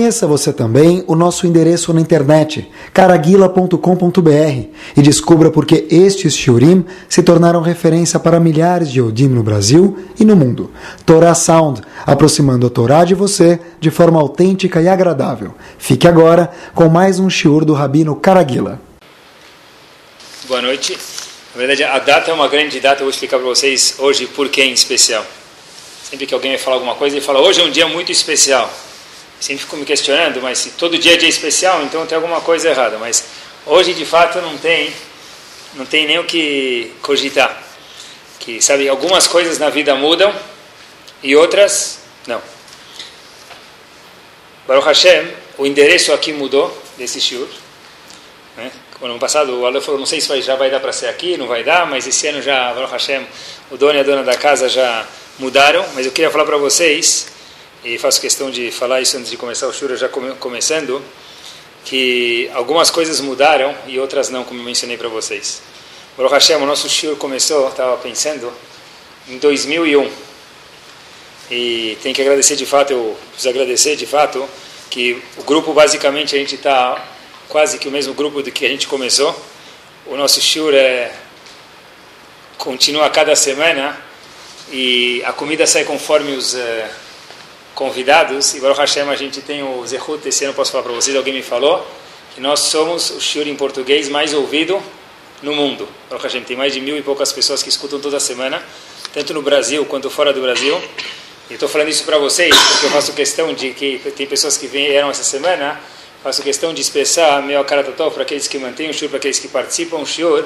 Conheça 0.00 0.26
você 0.26 0.50
também 0.50 1.04
o 1.06 1.14
nosso 1.14 1.46
endereço 1.46 1.92
na 1.92 2.00
internet, 2.00 2.66
caraguila.com.br, 2.90 4.68
e 4.96 5.02
descubra 5.02 5.50
por 5.50 5.66
que 5.66 5.86
estes 5.90 6.34
shiurim 6.34 6.86
se 7.06 7.22
tornaram 7.22 7.60
referência 7.60 8.18
para 8.18 8.40
milhares 8.40 8.90
de 8.90 8.98
Yodim 8.98 9.28
no 9.28 9.42
Brasil 9.42 9.98
e 10.18 10.24
no 10.24 10.34
mundo. 10.34 10.70
Torah 11.04 11.34
Sound, 11.34 11.82
aproximando 12.06 12.66
a 12.66 12.70
Torá 12.70 13.04
de 13.04 13.14
você 13.14 13.60
de 13.78 13.90
forma 13.90 14.18
autêntica 14.18 14.80
e 14.80 14.88
agradável. 14.88 15.54
Fique 15.78 16.08
agora 16.08 16.50
com 16.74 16.88
mais 16.88 17.18
um 17.18 17.28
shiur 17.28 17.66
do 17.66 17.74
Rabino 17.74 18.16
Caraguila. 18.16 18.80
Boa 20.48 20.62
noite. 20.62 20.96
Na 21.54 21.58
verdade, 21.58 21.84
a 21.84 21.98
data 21.98 22.30
é 22.30 22.34
uma 22.34 22.48
grande 22.48 22.80
data, 22.80 23.02
eu 23.02 23.04
vou 23.04 23.10
explicar 23.10 23.36
para 23.36 23.46
vocês 23.46 23.96
hoje 23.98 24.26
por 24.28 24.48
que 24.48 24.62
em 24.62 24.72
especial. 24.72 25.26
Sempre 26.02 26.24
que 26.24 26.32
alguém 26.32 26.52
vai 26.52 26.58
falar 26.58 26.76
alguma 26.76 26.94
coisa, 26.94 27.14
ele 27.14 27.24
fala, 27.24 27.38
hoje 27.42 27.60
é 27.60 27.64
um 27.64 27.70
dia 27.70 27.86
muito 27.86 28.10
especial. 28.10 28.72
Sempre 29.40 29.64
fico 29.64 29.76
me 29.76 29.86
questionando, 29.86 30.42
mas 30.42 30.58
se 30.58 30.70
todo 30.72 30.98
dia 30.98 31.14
é 31.14 31.16
dia 31.16 31.28
especial, 31.28 31.82
então 31.82 32.06
tem 32.06 32.14
alguma 32.14 32.42
coisa 32.42 32.68
errada. 32.68 32.98
Mas 32.98 33.24
hoje, 33.64 33.94
de 33.94 34.04
fato, 34.04 34.38
não 34.42 34.58
tem, 34.58 34.92
não 35.74 35.86
tem 35.86 36.06
nem 36.06 36.18
o 36.18 36.24
que 36.24 36.92
cogitar. 37.00 37.62
Que, 38.38 38.60
sabe, 38.60 38.86
algumas 38.88 39.26
coisas 39.26 39.58
na 39.58 39.70
vida 39.70 39.94
mudam 39.94 40.34
e 41.22 41.34
outras 41.34 42.00
não. 42.26 42.42
Baruch 44.66 44.86
Hashem, 44.86 45.26
o 45.56 45.66
endereço 45.66 46.12
aqui 46.12 46.32
mudou 46.32 46.76
desse 46.98 47.20
shiur. 47.20 47.48
Né? 48.56 48.70
O 49.00 49.06
ano 49.06 49.18
passado 49.18 49.58
o 49.58 49.66
Alô 49.66 49.80
falou, 49.80 49.98
não 49.98 50.06
sei 50.06 50.20
se 50.20 50.42
já 50.42 50.54
vai 50.54 50.70
dar 50.70 50.80
para 50.80 50.92
ser 50.92 51.06
aqui, 51.06 51.38
não 51.38 51.46
vai 51.46 51.64
dar, 51.64 51.86
mas 51.86 52.06
esse 52.06 52.26
ano 52.26 52.42
já, 52.42 52.72
Baruch 52.74 52.92
Hashem, 52.92 53.26
o 53.70 53.78
dono 53.78 53.94
e 53.94 54.00
a 54.00 54.02
dona 54.02 54.22
da 54.22 54.36
casa 54.36 54.68
já 54.68 55.06
mudaram, 55.38 55.84
mas 55.94 56.04
eu 56.04 56.12
queria 56.12 56.30
falar 56.30 56.44
para 56.44 56.58
vocês, 56.58 57.28
e 57.84 57.98
faço 57.98 58.20
questão 58.20 58.50
de 58.50 58.70
falar 58.70 59.00
isso 59.00 59.16
antes 59.16 59.30
de 59.30 59.36
começar 59.36 59.66
o 59.66 59.72
Shura, 59.72 59.96
já 59.96 60.08
come, 60.08 60.34
começando, 60.34 61.02
que 61.84 62.50
algumas 62.52 62.90
coisas 62.90 63.20
mudaram 63.20 63.74
e 63.86 63.98
outras 63.98 64.28
não, 64.28 64.44
como 64.44 64.60
eu 64.60 64.64
mencionei 64.64 64.96
para 64.96 65.08
vocês. 65.08 65.62
Baruch 66.16 66.34
Hashem, 66.34 66.56
o 66.56 66.66
nosso 66.66 66.88
Shura 66.88 67.16
começou, 67.16 67.68
estava 67.68 67.96
pensando, 67.96 68.52
em 69.28 69.38
2001. 69.38 70.10
E 71.50 71.98
tem 72.02 72.12
que 72.12 72.20
agradecer 72.20 72.54
de 72.54 72.66
fato, 72.66 72.92
eu 72.92 73.16
preciso 73.30 73.48
agradecer 73.48 73.96
de 73.96 74.06
fato, 74.06 74.46
que 74.90 75.22
o 75.38 75.42
grupo 75.42 75.72
basicamente 75.72 76.34
a 76.36 76.38
gente 76.38 76.56
está 76.56 77.02
quase 77.48 77.78
que 77.78 77.88
o 77.88 77.90
mesmo 77.90 78.12
grupo 78.12 78.42
do 78.42 78.50
que 78.52 78.66
a 78.66 78.68
gente 78.68 78.86
começou. 78.86 79.34
O 80.06 80.16
nosso 80.16 80.40
Shura 80.40 80.76
é, 80.76 81.12
continua 82.58 83.08
cada 83.08 83.34
semana 83.34 83.98
e 84.70 85.22
a 85.24 85.32
comida 85.32 85.66
sai 85.66 85.84
conforme 85.84 86.32
os 86.32 86.54
uh, 86.54 86.58
convidados. 87.80 88.52
E 88.54 88.60
Baruch 88.60 88.78
Hashem, 88.78 89.08
a 89.08 89.16
gente 89.16 89.40
tem 89.40 89.62
o 89.62 89.86
Zehut, 89.86 90.28
esse 90.28 90.44
ano 90.44 90.52
posso 90.52 90.70
falar 90.70 90.84
para 90.84 90.92
vocês, 90.92 91.16
alguém 91.16 91.32
me 91.32 91.42
falou, 91.42 91.86
que 92.34 92.40
nós 92.40 92.60
somos 92.60 93.08
o 93.08 93.20
shiur 93.22 93.48
em 93.48 93.56
português 93.56 94.06
mais 94.06 94.34
ouvido 94.34 94.78
no 95.42 95.54
mundo. 95.54 95.88
Baruch 96.10 96.26
Hashem, 96.26 96.44
tem 96.44 96.58
mais 96.58 96.74
de 96.74 96.80
mil 96.82 96.98
e 96.98 97.02
poucas 97.02 97.32
pessoas 97.32 97.62
que 97.62 97.70
escutam 97.70 97.98
toda 97.98 98.20
semana, 98.20 98.62
tanto 99.14 99.32
no 99.32 99.40
Brasil 99.40 99.82
quanto 99.86 100.10
fora 100.10 100.30
do 100.30 100.42
Brasil. 100.42 100.78
E 101.48 101.54
estou 101.54 101.70
falando 101.70 101.88
isso 101.88 102.04
para 102.04 102.18
vocês 102.18 102.54
porque 102.54 102.84
eu 102.84 102.90
faço 102.90 103.14
questão 103.14 103.54
de 103.54 103.70
que 103.70 103.98
tem 104.14 104.26
pessoas 104.26 104.58
que 104.58 104.66
vieram 104.66 105.08
essa 105.08 105.24
semana, 105.24 105.80
faço 106.22 106.42
questão 106.42 106.74
de 106.74 106.82
expressar 106.82 107.42
meu 107.42 107.62
akaratotó 107.62 108.10
para 108.10 108.24
aqueles 108.24 108.46
que 108.46 108.58
mantêm 108.58 108.90
o 108.90 108.92
shiur, 108.92 109.08
para 109.08 109.16
aqueles 109.16 109.38
que 109.38 109.48
participam 109.48 110.00
do 110.00 110.06
shiur, 110.06 110.44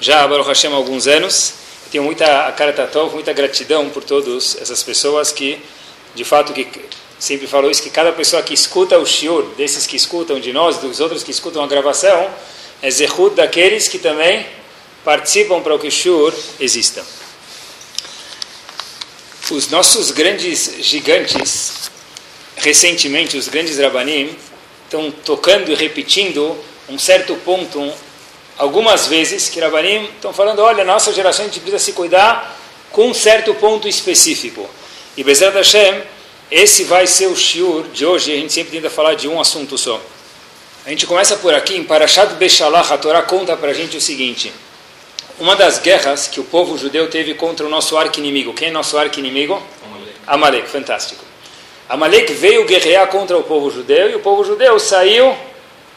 já 0.00 0.24
Baruch 0.28 0.46
Hashem 0.46 0.72
há 0.72 0.76
alguns 0.76 1.08
anos 1.08 1.54
tenho 1.90 2.04
muita 2.04 2.52
caratatov, 2.52 3.14
muita 3.14 3.32
gratidão 3.32 3.88
por 3.88 4.04
todas 4.04 4.58
essas 4.60 4.82
pessoas 4.82 5.32
que, 5.32 5.58
de 6.18 6.24
fato, 6.24 6.52
que 6.52 6.66
sempre 7.16 7.46
falo 7.46 7.70
isso, 7.70 7.80
que 7.80 7.90
cada 7.90 8.10
pessoa 8.10 8.42
que 8.42 8.52
escuta 8.52 8.98
o 8.98 9.06
shiur, 9.06 9.44
desses 9.56 9.86
que 9.86 9.96
escutam 9.96 10.40
de 10.40 10.52
nós, 10.52 10.78
dos 10.78 10.98
outros 10.98 11.22
que 11.22 11.30
escutam 11.30 11.62
a 11.62 11.66
gravação, 11.68 12.28
é 12.82 12.90
zehut 12.90 13.36
daqueles 13.36 13.86
que 13.86 14.00
também 14.00 14.44
participam 15.04 15.60
para 15.60 15.78
que 15.78 15.86
o 15.86 15.90
shiur 15.92 16.34
exista. 16.58 17.04
Os 19.48 19.68
nossos 19.68 20.10
grandes 20.10 20.74
gigantes, 20.80 21.88
recentemente, 22.56 23.36
os 23.36 23.46
grandes 23.46 23.78
rabanim, 23.78 24.36
estão 24.84 25.12
tocando 25.24 25.70
e 25.70 25.76
repetindo 25.76 26.58
um 26.88 26.98
certo 26.98 27.36
ponto, 27.36 27.78
um, 27.78 27.92
algumas 28.58 29.06
vezes 29.06 29.48
que 29.48 29.60
Rabanim 29.60 30.04
estão 30.16 30.32
falando, 30.32 30.62
olha, 30.62 30.84
nossa 30.84 31.12
geração 31.12 31.44
a 31.44 31.48
gente 31.48 31.60
precisa 31.60 31.78
se 31.78 31.92
cuidar 31.92 32.58
com 32.90 33.08
um 33.08 33.14
certo 33.14 33.54
ponto 33.54 33.86
específico. 33.86 34.68
E 35.18 35.24
Bezerra 35.24 35.58
Hashem, 35.58 36.00
esse 36.48 36.84
vai 36.84 37.04
ser 37.04 37.26
o 37.26 37.34
shiur 37.34 37.88
de 37.88 38.06
hoje, 38.06 38.32
a 38.32 38.36
gente 38.36 38.52
sempre 38.52 38.70
tenta 38.70 38.88
falar 38.88 39.14
de 39.14 39.26
um 39.26 39.40
assunto 39.40 39.76
só. 39.76 40.00
A 40.86 40.90
gente 40.90 41.08
começa 41.08 41.34
por 41.38 41.52
aqui, 41.52 41.76
em 41.76 41.82
Parashat 41.82 42.34
Beshalach, 42.34 42.92
a 42.92 42.98
Torá 42.98 43.20
conta 43.22 43.56
para 43.56 43.72
a 43.72 43.74
gente 43.74 43.96
o 43.96 44.00
seguinte, 44.00 44.52
uma 45.40 45.56
das 45.56 45.80
guerras 45.80 46.28
que 46.28 46.38
o 46.38 46.44
povo 46.44 46.78
judeu 46.78 47.10
teve 47.10 47.34
contra 47.34 47.66
o 47.66 47.68
nosso 47.68 47.96
arqui-inimigo, 47.96 48.54
quem 48.54 48.68
é 48.68 48.70
nosso 48.70 48.96
arqui-inimigo? 48.96 49.60
Amalek, 50.24 50.68
fantástico. 50.68 51.24
Amalek 51.88 52.32
veio 52.34 52.64
guerrear 52.64 53.08
contra 53.08 53.36
o 53.36 53.42
povo 53.42 53.72
judeu 53.72 54.10
e 54.10 54.14
o 54.14 54.20
povo 54.20 54.44
judeu 54.44 54.78
saiu 54.78 55.36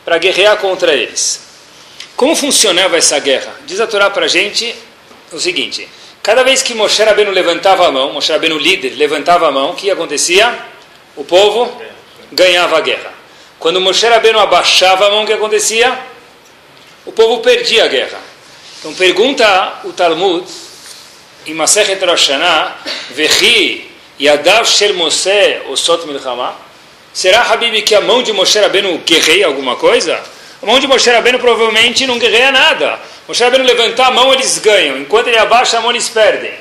para 0.03 0.18
guerrear 0.18 0.58
contra 0.58 0.96
eles. 0.96 1.42
Como 2.16 2.36
funcionava 2.36 2.98
essa 2.98 3.20
guerra? 3.20 3.53
Diz 3.68 3.80
a 3.80 3.86
Torá 3.86 4.09
para 4.09 4.26
a 4.26 4.28
gente 4.28 4.74
o 5.32 5.40
seguinte: 5.40 5.88
cada 6.22 6.44
vez 6.44 6.62
que 6.62 6.74
Moshe 6.74 7.04
Rabbeinu 7.04 7.32
levantava 7.32 7.88
a 7.88 7.92
mão, 7.92 8.14
Moshe 8.14 8.32
Rabbeinu 8.32 8.58
líder 8.58 8.94
levantava 8.96 9.48
a 9.48 9.52
mão, 9.52 9.72
o 9.72 9.76
que 9.76 9.90
acontecia? 9.90 10.58
O 11.16 11.24
povo 11.24 11.82
ganhava 12.32 12.78
a 12.78 12.82
guerra. 12.82 13.14
Quando 13.59 13.82
Moshe 13.82 14.08
Rabbeinu 14.08 14.40
abaixava 14.40 15.08
a 15.08 15.09
mão, 15.09 15.24
o 15.24 15.26
que 15.26 15.34
acontecia? 15.34 15.98
O 17.06 17.12
povo 17.12 17.40
perdia 17.42 17.86
a 17.86 17.88
guerra. 17.88 18.20
Então 18.80 18.94
pergunta 18.94 19.82
o 19.84 19.94
Talmud, 19.94 20.46
em 21.46 21.54
Masechet 21.54 22.04
Rosh 22.06 22.30
Hashanah, 22.30 22.76
Vechi 23.12 23.92
Yadav 24.20 24.66
Shel 24.66 24.94
Moshe 24.94 25.62
Osot 25.70 26.06
Milchama, 26.08 26.56
será, 27.14 27.42
Habib, 27.42 27.82
que 27.84 27.96
a 27.96 28.02
mão 28.02 28.24
de 28.24 28.32
Moshe 28.32 28.59
Rabbeinu 28.59 29.00
guerreia 29.00 29.48
alguma 29.48 29.76
coisa? 29.76 30.20
A 30.61 30.66
mão 30.66 30.79
de 30.79 30.85
Moshe 30.85 31.09
Rabbeinu 31.09 31.39
provavelmente 31.39 32.05
não 32.05 32.19
guerreia 32.19 32.51
nada. 32.51 32.99
Moshe 33.27 33.44
Rabbeinu 33.44 33.66
levantar 33.66 34.07
a 34.07 34.11
mão, 34.11 34.31
eles 34.31 34.59
ganham. 34.59 34.97
Enquanto 34.99 35.27
ele 35.27 35.38
abaixa 35.38 35.79
a 35.79 35.81
mão, 35.81 35.89
eles 35.89 36.07
perdem. 36.07 36.51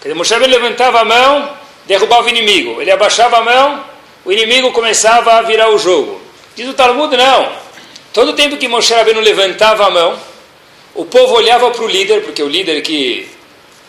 Quer 0.00 0.08
dizer, 0.08 0.14
Moshe 0.14 0.32
Rabbeinu 0.32 0.54
levantava 0.54 1.00
a 1.00 1.04
mão, 1.04 1.50
derrubava 1.86 2.24
o 2.24 2.28
inimigo. 2.30 2.80
Ele 2.80 2.90
abaixava 2.90 3.36
a 3.36 3.42
mão, 3.42 3.84
o 4.24 4.32
inimigo 4.32 4.72
começava 4.72 5.34
a 5.34 5.42
virar 5.42 5.68
o 5.68 5.78
jogo. 5.78 6.22
Diz 6.56 6.66
o 6.68 6.72
Talmud, 6.72 7.14
não. 7.14 7.52
Todo 8.14 8.32
tempo 8.32 8.56
que 8.56 8.66
Moshe 8.66 8.94
Rabbeinu 8.94 9.20
levantava 9.20 9.86
a 9.86 9.90
mão, 9.90 10.18
o 10.94 11.04
povo 11.04 11.34
olhava 11.34 11.70
para 11.70 11.84
o 11.84 11.86
líder, 11.86 12.22
porque 12.22 12.42
o 12.42 12.48
líder 12.48 12.80
que 12.80 13.28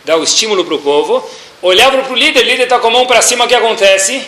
dá 0.03 0.17
o 0.17 0.23
estímulo 0.23 0.65
para 0.65 0.75
o 0.75 0.79
povo, 0.79 1.25
olhava 1.61 1.97
para 1.99 2.11
o 2.11 2.15
líder, 2.15 2.41
o 2.41 2.45
líder 2.45 2.63
está 2.63 2.77
com 2.77 2.87
a 2.87 2.91
mão 2.91 3.05
para 3.05 3.21
cima, 3.21 3.45
o 3.45 3.47
que 3.47 3.55
acontece? 3.55 4.21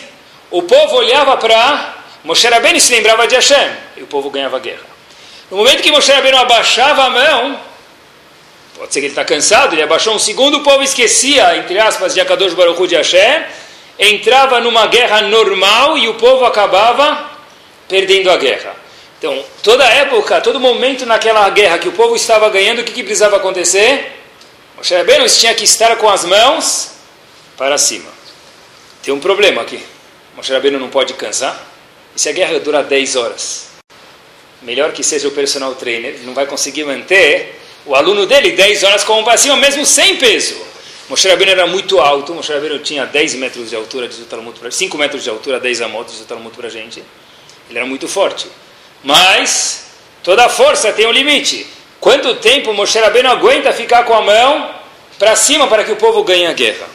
O 0.50 0.62
povo 0.62 0.96
olhava 0.96 1.36
para 1.36 1.96
Moshe 2.24 2.48
Rabbeinu 2.48 2.78
e 2.78 2.80
se 2.80 2.94
lembrava 2.94 3.26
de 3.26 3.34
Hashem, 3.34 3.70
e 3.98 4.02
o 4.02 4.06
povo 4.06 4.30
ganhava 4.30 4.58
guerra. 4.58 4.93
No 5.54 5.58
momento 5.58 5.84
que 5.84 5.92
Moshe 5.92 6.10
Rabbeinu 6.10 6.36
abaixava 6.36 7.04
a 7.04 7.10
mão, 7.10 7.60
pode 8.76 8.92
ser 8.92 8.98
que 8.98 9.06
ele 9.06 9.12
está 9.12 9.24
cansado, 9.24 9.72
ele 9.72 9.82
abaixou 9.82 10.12
um 10.12 10.18
segundo, 10.18 10.56
o 10.56 10.62
povo 10.64 10.82
esquecia, 10.82 11.58
entre 11.58 11.78
aspas, 11.78 12.12
de 12.12 12.20
Akadosh 12.20 12.54
Baruch 12.54 12.82
Hu 12.82 12.88
de 12.88 12.96
Hashem, 12.96 13.44
entrava 13.96 14.58
numa 14.58 14.88
guerra 14.88 15.20
normal 15.20 15.96
e 15.96 16.08
o 16.08 16.14
povo 16.14 16.44
acabava 16.44 17.30
perdendo 17.88 18.32
a 18.32 18.36
guerra. 18.36 18.74
Então, 19.16 19.44
toda 19.62 19.84
época, 19.84 20.40
todo 20.40 20.58
momento 20.58 21.06
naquela 21.06 21.48
guerra 21.50 21.78
que 21.78 21.86
o 21.86 21.92
povo 21.92 22.16
estava 22.16 22.50
ganhando, 22.50 22.80
o 22.80 22.84
que, 22.84 22.90
que 22.90 23.04
precisava 23.04 23.36
acontecer? 23.36 24.10
Moshe 24.76 24.92
Rabbeinu 24.92 25.24
tinha 25.28 25.54
que 25.54 25.62
estar 25.62 25.94
com 25.98 26.08
as 26.10 26.24
mãos 26.24 26.94
para 27.56 27.78
cima. 27.78 28.10
Tem 29.04 29.14
um 29.14 29.20
problema 29.20 29.62
aqui. 29.62 29.80
Moshe 30.34 30.52
Rabbeinu 30.52 30.80
não 30.80 30.88
pode 30.88 31.14
cansar. 31.14 31.64
E 32.16 32.20
se 32.20 32.28
a 32.28 32.32
guerra 32.32 32.58
dura 32.58 32.82
10 32.82 33.14
horas? 33.14 33.73
Melhor 34.64 34.92
que 34.92 35.04
seja 35.04 35.28
o 35.28 35.30
personal 35.30 35.74
trainer, 35.74 36.20
não 36.24 36.34
vai 36.34 36.46
conseguir 36.46 36.84
manter 36.84 37.60
o 37.86 37.94
aluno 37.94 38.26
dele 38.26 38.52
10 38.52 38.82
horas 38.82 39.04
como 39.04 39.22
para 39.22 39.36
cima, 39.36 39.56
mesmo 39.56 39.84
sem 39.84 40.16
peso. 40.16 40.56
Moshe 41.08 41.28
Rabbeinu 41.28 41.52
era 41.52 41.66
muito 41.66 42.00
alto, 42.00 42.32
Moshe 42.34 42.50
Rabbeinu 42.52 42.78
tinha 42.78 43.04
10 43.04 43.34
metros 43.34 43.68
de 43.68 43.76
altura, 43.76 44.08
diz 44.08 44.18
o 44.18 44.24
Talmud, 44.24 44.58
5 44.70 44.96
metros 44.96 45.22
de 45.22 45.28
altura, 45.28 45.60
10 45.60 45.82
a 45.82 45.88
moto, 45.88 46.10
diz 46.10 46.20
o 46.22 46.24
Talmud 46.24 46.56
para 46.56 46.68
a 46.68 46.70
gente. 46.70 47.02
Ele 47.68 47.78
era 47.78 47.86
muito 47.86 48.08
forte. 48.08 48.46
Mas, 49.02 49.86
toda 50.22 50.48
força 50.48 50.92
tem 50.92 51.06
um 51.06 51.12
limite. 51.12 51.66
Quanto 52.00 52.34
tempo 52.36 52.72
Moshe 52.72 52.98
Rabbeinu 52.98 53.28
aguenta 53.28 53.72
ficar 53.72 54.04
com 54.04 54.14
a 54.14 54.22
mão 54.22 54.74
para 55.18 55.36
cima 55.36 55.66
para 55.66 55.84
que 55.84 55.92
o 55.92 55.96
povo 55.96 56.24
ganhe 56.24 56.46
a 56.46 56.52
guerra? 56.54 56.86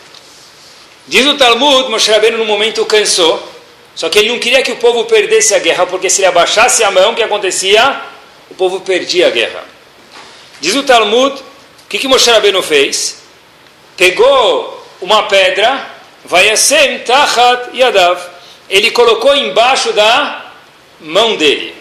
Diz 1.07 1.25
o 1.27 1.38
Talmud, 1.38 1.89
Moshe 1.89 2.10
Rabbeinu 2.10 2.39
no 2.39 2.45
momento 2.45 2.83
cansou, 2.86 3.48
só 3.96 4.10
que 4.10 4.20
ele 4.20 4.30
não 4.30 4.40
queria 4.40 4.62
que 4.62 4.72
o 4.72 4.78
povo 4.78 5.06
perdesse 5.06 5.54
a 5.54 5.60
guerra, 5.60 5.86
porque 5.86 6.10
se 6.10 6.22
ele 6.22 6.28
abaixasse 6.28 6.84
a 6.84 6.92
mão, 6.92 7.12
o 7.12 7.16
que 7.16 7.24
acontecia? 7.24 8.02
O 8.50 8.56
povo 8.56 8.82
perdia 8.82 9.28
a 9.28 9.30
guerra. 9.30 9.64
Diz 10.62 10.76
o 10.76 10.84
Talmud, 10.84 11.36
o 11.36 11.90
que, 11.90 11.98
que 11.98 12.08
Moshe 12.08 12.30
Rabbeinu 12.30 12.62
fez? 12.62 13.22
Pegou 13.98 14.86
uma 15.02 15.24
pedra, 15.24 15.86
vai 16.26 16.50
tachat 17.06 17.76
yadav. 17.76 18.20
Ele 18.70 18.92
colocou 18.92 19.36
embaixo 19.36 19.92
da 19.94 20.54
mão 21.02 21.36
dele. 21.36 21.76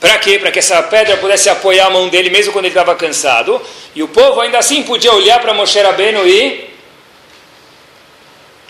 Para 0.00 0.18
quê? 0.18 0.38
Para 0.38 0.52
que 0.52 0.60
essa 0.60 0.80
pedra 0.84 1.16
pudesse 1.16 1.48
apoiar 1.48 1.86
a 1.86 1.90
mão 1.90 2.08
dele 2.08 2.30
mesmo 2.30 2.52
quando 2.52 2.66
ele 2.66 2.72
estava 2.72 2.94
cansado. 2.94 3.60
E 3.94 4.02
o 4.02 4.08
povo 4.08 4.40
ainda 4.40 4.58
assim 4.58 4.82
podia 4.84 5.12
olhar 5.12 5.40
para 5.40 5.52
Moshe 5.52 5.80
Rabbeinu 5.80 6.26
e 6.26 6.70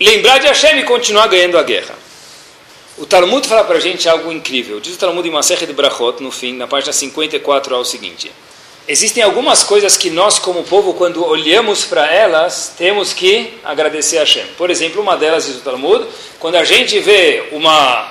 lembrar 0.01 0.39
de 0.39 0.47
Hashem 0.47 0.79
e 0.79 0.85
continuar 0.85 1.27
ganhando 1.27 1.59
a 1.59 1.63
guerra. 1.63 1.95
O 2.99 3.07
Talmud 3.07 3.47
fala 3.47 3.63
para 3.63 3.77
a 3.77 3.81
gente 3.81 4.09
algo 4.09 4.33
incrível. 4.33 4.81
Diz 4.81 4.97
o 4.97 4.99
Talmud 4.99 5.27
em 5.27 5.31
Maserhet 5.31 5.67
de 5.67 5.73
Brachot, 5.73 6.21
no 6.21 6.33
fim, 6.33 6.55
na 6.55 6.67
página 6.67 6.93
54, 6.93 7.73
é 7.73 7.79
o 7.79 7.85
seguinte. 7.85 8.33
Existem 8.89 9.23
algumas 9.23 9.63
coisas 9.63 9.97
que 9.97 10.11
nós, 10.11 10.41
como 10.41 10.65
povo, 10.65 10.93
quando 10.95 11.25
olhamos 11.25 11.85
para 11.85 12.13
elas, 12.13 12.75
temos 12.77 13.13
que 13.13 13.55
agradecer 13.65 14.17
a 14.17 14.23
Hashem. 14.23 14.47
Por 14.57 14.69
exemplo, 14.69 15.01
uma 15.01 15.17
delas 15.17 15.47
diz 15.47 15.59
o 15.59 15.61
Talmud, 15.61 16.05
quando 16.41 16.57
a 16.57 16.65
gente 16.65 16.99
vê 16.99 17.51
uma, 17.53 18.11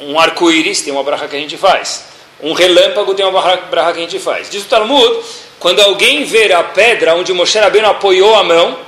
um 0.00 0.20
arco-íris, 0.20 0.82
tem 0.82 0.92
uma 0.92 1.02
bracha 1.02 1.26
que 1.26 1.34
a 1.34 1.40
gente 1.40 1.56
faz. 1.56 2.04
Um 2.40 2.52
relâmpago 2.52 3.14
tem 3.14 3.26
uma 3.26 3.40
bracha 3.70 3.92
que 3.92 3.98
a 3.98 4.02
gente 4.02 4.20
faz. 4.20 4.48
Diz 4.48 4.62
o 4.62 4.68
Talmud, 4.68 5.18
quando 5.58 5.80
alguém 5.80 6.22
ver 6.22 6.52
a 6.52 6.62
pedra 6.62 7.16
onde 7.16 7.32
Moshe 7.32 7.58
Rabbeinu 7.58 7.88
apoiou 7.88 8.36
a 8.36 8.44
mão, 8.44 8.78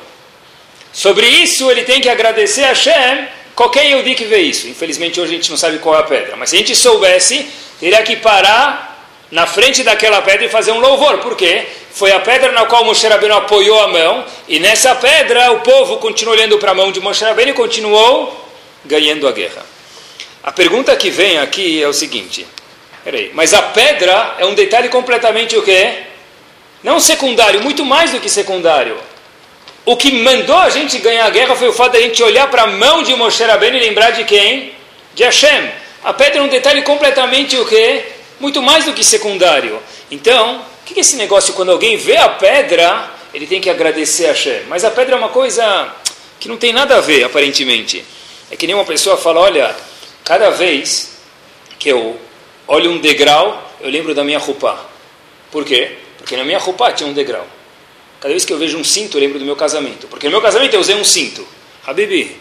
sobre 0.93 1.27
isso 1.27 1.69
ele 1.73 1.83
tem 1.83 2.01
que 2.01 2.09
agradecer 2.09 2.63
a 2.63 2.69
Hashem, 2.69 3.29
qualquer 3.55 3.85
Yehudi 3.87 4.15
que 4.15 4.25
vê 4.25 4.39
isso. 4.39 4.69
Infelizmente 4.69 5.21
hoje 5.21 5.33
a 5.33 5.37
gente 5.37 5.51
não 5.51 5.57
sabe 5.57 5.79
qual 5.79 5.95
é 5.97 5.99
a 6.01 6.03
pedra, 6.03 6.37
mas 6.37 6.51
se 6.51 6.57
a 6.57 6.59
gente 6.59 6.75
soubesse, 6.75 7.47
teria 7.79 8.03
que 8.03 8.17
parar 8.17 8.95
na 9.31 9.47
frente 9.47 9.83
daquela 9.83 10.23
pedra 10.23 10.47
e 10.47 10.49
fazer 10.49 10.73
um 10.73 10.81
louvor. 10.81 11.19
Por 11.19 11.37
quê? 11.37 11.67
Foi 11.93 12.11
a 12.13 12.21
pedra 12.21 12.53
na 12.53 12.67
qual 12.67 12.85
Moshe 12.85 13.07
Rabbeinu 13.07 13.35
apoiou 13.35 13.81
a 13.81 13.89
mão, 13.89 14.25
e 14.49 14.59
nessa 14.59 14.95
pedra 14.95 15.53
o 15.53 15.61
povo 15.61 15.99
continuou 15.99 16.37
olhando 16.37 16.59
para 16.59 16.73
a 16.73 16.75
mão 16.75 16.91
de 16.91 17.01
Moshe 17.01 17.25
Rabbeinu 17.25 17.53
e 17.53 17.55
continuou 17.55 18.49
ganhando 18.85 19.29
a 19.29 19.33
guerra. 19.33 19.65
A 20.43 20.53
pergunta 20.53 20.95
que 20.97 21.09
vem 21.09 21.39
aqui 21.39 21.83
é 21.83 21.89
o 21.89 21.93
seguinte: 21.93 22.47
Peraí, 23.05 23.31
mas 23.35 23.55
a 23.55 23.63
pedra 23.63 24.35
é 24.39 24.47
um 24.47 24.55
detalhe 24.55 24.89
completamente 24.89 25.57
o 25.57 25.63
quê? 25.63 26.05
Não 26.83 26.99
secundário, 27.01 27.61
muito 27.61 27.85
mais 27.85 28.13
do 28.13 28.21
que 28.21 28.29
secundário. 28.29 28.99
O 29.87 29.97
que 29.97 30.11
mandou 30.11 30.57
a 30.57 30.71
gente 30.71 30.99
ganhar 30.99 31.27
a 31.27 31.31
guerra 31.31 31.55
foi 31.55 31.69
o 31.69 31.73
fato 31.73 31.93
de 31.93 31.99
a 31.99 32.01
gente 32.01 32.23
olhar 32.23 32.51
para 32.51 32.63
a 32.63 32.67
mão 32.67 33.03
de 33.03 33.15
Moshe 33.15 33.45
Rabbeinu 33.45 33.77
e 33.77 33.81
lembrar 33.81 34.13
de 34.13 34.25
quem? 34.25 34.73
De 35.15 35.23
Hashem. 35.23 35.71
A 36.03 36.13
pedra 36.15 36.39
é 36.39 36.43
um 36.43 36.49
detalhe 36.49 36.81
completamente 36.83 37.55
o 37.59 37.67
quê? 37.67 38.03
Muito 38.41 38.63
mais 38.63 38.87
do 38.87 38.95
que 38.95 39.05
secundário. 39.05 39.79
Então, 40.11 40.57
o 40.57 40.85
que 40.87 40.95
é 40.99 41.01
esse 41.01 41.17
negócio? 41.17 41.53
Quando 41.53 41.71
alguém 41.71 41.99
vê 41.99 42.17
a 42.17 42.31
pedra, 42.31 43.11
ele 43.35 43.47
tem 43.47 43.61
que 43.61 43.69
agradecer 43.69 44.25
a 44.25 44.29
Hashem. 44.29 44.63
Mas 44.69 44.85
a 44.85 44.91
pedra 44.91 45.17
é 45.17 45.19
uma 45.19 45.29
coisa 45.29 45.93
que 46.41 46.49
não 46.49 46.57
tem 46.57 46.73
nada 46.73 46.97
a 46.97 47.01
ver, 47.03 47.25
aparentemente. 47.25 48.03
É 48.51 48.57
que 48.57 48.67
nem 48.67 48.75
uma 48.75 48.87
pessoa 48.87 49.19
fala, 49.19 49.41
olha, 49.41 49.77
cada 50.25 50.49
vez 50.49 51.19
que 51.79 51.91
eu 51.91 52.19
olho 52.67 52.91
um 52.91 52.99
degrau, 52.99 53.71
eu 53.83 53.91
lembro 53.91 54.15
da 54.15 54.25
minha 54.25 54.39
roupa. 54.39 54.79
Por 55.51 55.63
quê? 55.63 55.93
Porque 56.17 56.37
na 56.39 56.45
minha 56.45 56.59
roupa 56.59 56.91
tinha 56.93 57.09
um 57.09 57.13
degrau. 57.13 57.47
Cada 58.25 58.33
vez 58.33 58.47
que 58.47 58.55
eu 58.55 58.57
vejo 58.57 58.79
um 58.79 58.85
cinto, 58.85 59.19
eu 59.19 59.21
lembro 59.21 59.39
do 59.39 59.45
meu 59.45 59.55
casamento. 59.55 60.07
Porque 60.07 60.25
no 60.29 60.31
meu 60.31 60.41
casamento 60.41 60.73
eu 60.73 60.81
usei 60.81 60.95
um 60.95 61.05
cinto. 61.05 61.47
Habibi, 61.87 62.35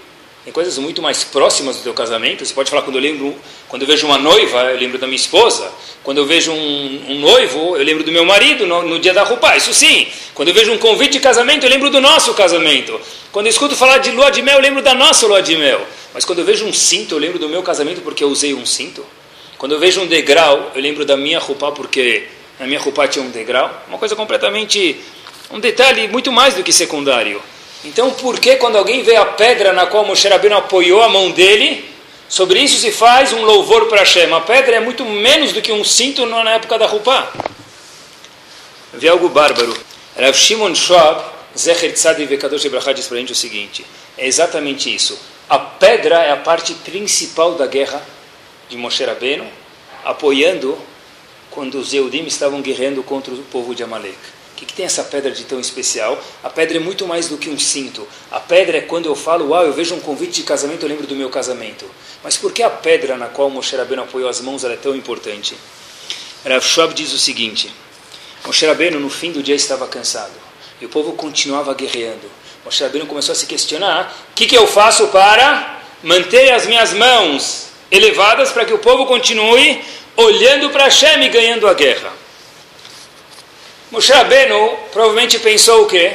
tem 0.45 0.53
coisas 0.53 0.77
muito 0.77 1.01
mais 1.01 1.25
próximas 1.25 1.75
do 1.75 1.83
teu 1.83 1.93
casamento. 1.93 2.45
Você 2.45 2.53
pode 2.53 2.69
falar 2.69 2.83
quando 2.83 2.95
eu 2.95 3.01
lembro, 3.01 3.35
quando 3.67 3.81
eu 3.81 3.87
vejo 3.89 4.07
uma 4.07 4.17
noiva, 4.17 4.71
eu 4.71 4.77
lembro 4.77 4.97
da 4.97 5.05
minha 5.05 5.17
esposa. 5.17 5.69
Quando 6.01 6.19
eu 6.19 6.25
vejo 6.25 6.53
um, 6.53 7.05
um 7.09 7.19
noivo, 7.19 7.75
eu 7.75 7.83
lembro 7.83 8.01
do 8.01 8.13
meu 8.13 8.23
marido 8.23 8.65
no, 8.65 8.81
no, 8.83 8.97
dia 8.97 9.13
da 9.13 9.23
roupa. 9.23 9.57
Isso 9.57 9.73
sim. 9.73 10.07
Quando 10.33 10.47
eu 10.47 10.53
vejo 10.53 10.71
um 10.71 10.77
convite 10.77 11.11
de 11.11 11.19
casamento, 11.19 11.65
eu 11.65 11.69
lembro 11.69 11.89
do 11.89 11.99
nosso 11.99 12.33
casamento. 12.33 12.97
Quando 13.33 13.47
eu 13.47 13.49
escuto 13.49 13.75
falar 13.75 13.97
de 13.97 14.11
lua 14.11 14.29
de 14.29 14.41
mel, 14.41 14.55
eu 14.55 14.61
lembro 14.61 14.81
da 14.81 14.93
nossa 14.93 15.27
lua 15.27 15.41
de 15.41 15.57
mel. 15.57 15.85
Mas 16.13 16.23
quando 16.23 16.39
eu 16.39 16.45
vejo 16.45 16.63
um 16.65 16.71
cinto, 16.71 17.15
eu 17.15 17.19
lembro 17.19 17.39
do 17.39 17.49
meu 17.49 17.61
casamento 17.61 17.99
porque 17.99 18.23
eu 18.23 18.29
usei 18.29 18.53
um 18.53 18.65
cinto. 18.65 19.05
Quando 19.57 19.73
eu 19.73 19.79
vejo 19.79 19.99
um 19.99 20.07
degrau, 20.07 20.71
eu 20.73 20.81
lembro 20.81 21.03
da 21.03 21.17
minha 21.17 21.39
roupa 21.39 21.73
porque 21.73 22.25
na 22.57 22.65
minha 22.65 22.79
roupa 22.79 23.05
tinha 23.05 23.25
um 23.25 23.31
degrau. 23.31 23.83
Uma 23.89 23.97
coisa 23.97 24.15
completamente. 24.15 24.97
Um 25.51 25.59
detalhe 25.59 26.07
muito 26.07 26.31
mais 26.31 26.55
do 26.55 26.63
que 26.63 26.73
secundário. 26.73 27.41
Então, 27.85 28.11
por 28.11 28.39
que 28.39 28.55
quando 28.55 28.77
alguém 28.77 29.03
vê 29.03 29.15
a 29.15 29.25
pedra 29.25 29.73
na 29.73 29.85
qual 29.85 30.05
Moshe 30.05 30.27
Rabbeinu 30.27 30.55
apoiou 30.55 31.01
a 31.01 31.09
mão 31.09 31.31
dele, 31.31 31.83
sobre 32.29 32.59
isso 32.59 32.79
se 32.79 32.91
faz 32.91 33.33
um 33.33 33.43
louvor 33.43 33.87
para 33.87 33.99
Hashem? 33.99 34.31
A 34.33 34.39
pedra 34.39 34.77
é 34.77 34.79
muito 34.79 35.03
menos 35.03 35.51
do 35.51 35.61
que 35.61 35.71
um 35.71 35.83
cinto 35.83 36.25
na 36.25 36.51
época 36.51 36.79
da 36.79 36.85
roupa. 36.85 37.31
Vi 38.93 39.07
algo 39.07 39.27
bárbaro. 39.27 39.75
Rav 40.17 40.33
Shimon 40.33 40.73
Schwab, 40.75 41.23
Zecher 41.57 41.93
Tzadi 41.93 42.25
Vekadosh 42.25 42.65
Ebrachá 42.65 42.93
diz 42.93 43.07
para 43.07 43.17
a 43.17 43.19
gente 43.19 43.33
o 43.33 43.35
seguinte: 43.35 43.85
é 44.17 44.27
exatamente 44.27 44.93
isso. 44.93 45.19
A 45.49 45.59
pedra 45.59 46.23
é 46.23 46.31
a 46.31 46.37
parte 46.37 46.73
principal 46.75 47.55
da 47.55 47.67
guerra 47.67 48.01
de 48.69 48.77
Moshe 48.77 49.03
Rabbeinu, 49.03 49.45
apoiando 50.05 50.77
quando 51.51 51.75
os 51.79 51.93
Eudim 51.93 52.25
estavam 52.25 52.61
guerreando 52.61 53.03
contra 53.03 53.33
o 53.33 53.37
povo 53.43 53.75
de 53.75 53.83
Amalek. 53.83 54.17
Que, 54.63 54.67
que, 54.67 54.73
tem 54.73 54.85
essa 54.85 55.03
pedra 55.03 55.29
de 55.31 55.43
tão 55.43 55.59
especial? 55.59 56.21
A 56.41 56.49
pedra 56.49 56.77
é 56.77 56.79
muito 56.79 57.05
mais 57.05 57.27
do 57.27 57.37
que 57.37 57.49
um 57.49 57.59
cinto. 57.59 58.07
A 58.31 58.39
pedra 58.39 58.77
é 58.77 58.81
quando 58.81 59.07
eu 59.07 59.15
falo, 59.15 59.49
uau, 59.49 59.65
eu 59.65 59.73
vejo 59.73 59.93
um 59.93 59.99
convite 59.99 60.35
de 60.35 60.43
casamento, 60.43 60.83
eu 60.83 60.89
lembro 60.89 61.05
do 61.05 61.15
meu 61.15 61.29
casamento. 61.29 61.85
Mas 62.23 62.37
por 62.37 62.53
que 62.53 62.63
a 62.63 62.69
pedra 62.69 63.17
na 63.17 63.27
qual 63.27 63.49
Moshe 63.49 63.75
Rabbeinu 63.75 64.03
apoiou 64.03 64.29
as 64.29 64.39
mãos 64.39 64.63
é 64.63 64.75
tão 64.77 64.95
importante? 64.95 65.55
Rav 66.47 66.63
Schwab 66.65 66.93
diz 66.93 67.11
o 67.11 67.19
seguinte, 67.19 67.69
Moshe 68.45 68.65
Rabbeinu 68.65 68.99
no 68.99 69.09
fim 69.09 69.31
do 69.31 69.43
dia 69.43 69.55
estava 69.55 69.85
cansado, 69.85 70.33
e 70.79 70.85
o 70.85 70.89
povo 70.89 71.11
continuava 71.13 71.73
guerreando. 71.73 72.31
Moshe 72.63 72.83
Rabbeinu 72.83 73.05
começou 73.05 73.33
a 73.33 73.35
se 73.35 73.45
questionar, 73.45 74.15
o 74.31 74.33
que, 74.33 74.45
que 74.45 74.57
eu 74.57 74.65
faço 74.65 75.07
para 75.07 75.81
manter 76.01 76.53
as 76.53 76.65
minhas 76.65 76.93
mãos 76.93 77.67
elevadas 77.91 78.51
para 78.51 78.63
que 78.63 78.73
o 78.73 78.79
povo 78.79 79.05
continue 79.05 79.83
olhando 80.15 80.69
para 80.69 80.85
Hashem 80.85 81.23
e 81.23 81.29
ganhando 81.29 81.67
a 81.67 81.73
guerra. 81.73 82.22
Moshe 83.93 84.11
Rabbeinu 84.11 84.75
provavelmente 84.91 85.37
pensou 85.37 85.83
o 85.83 85.85
quê? 85.85 86.13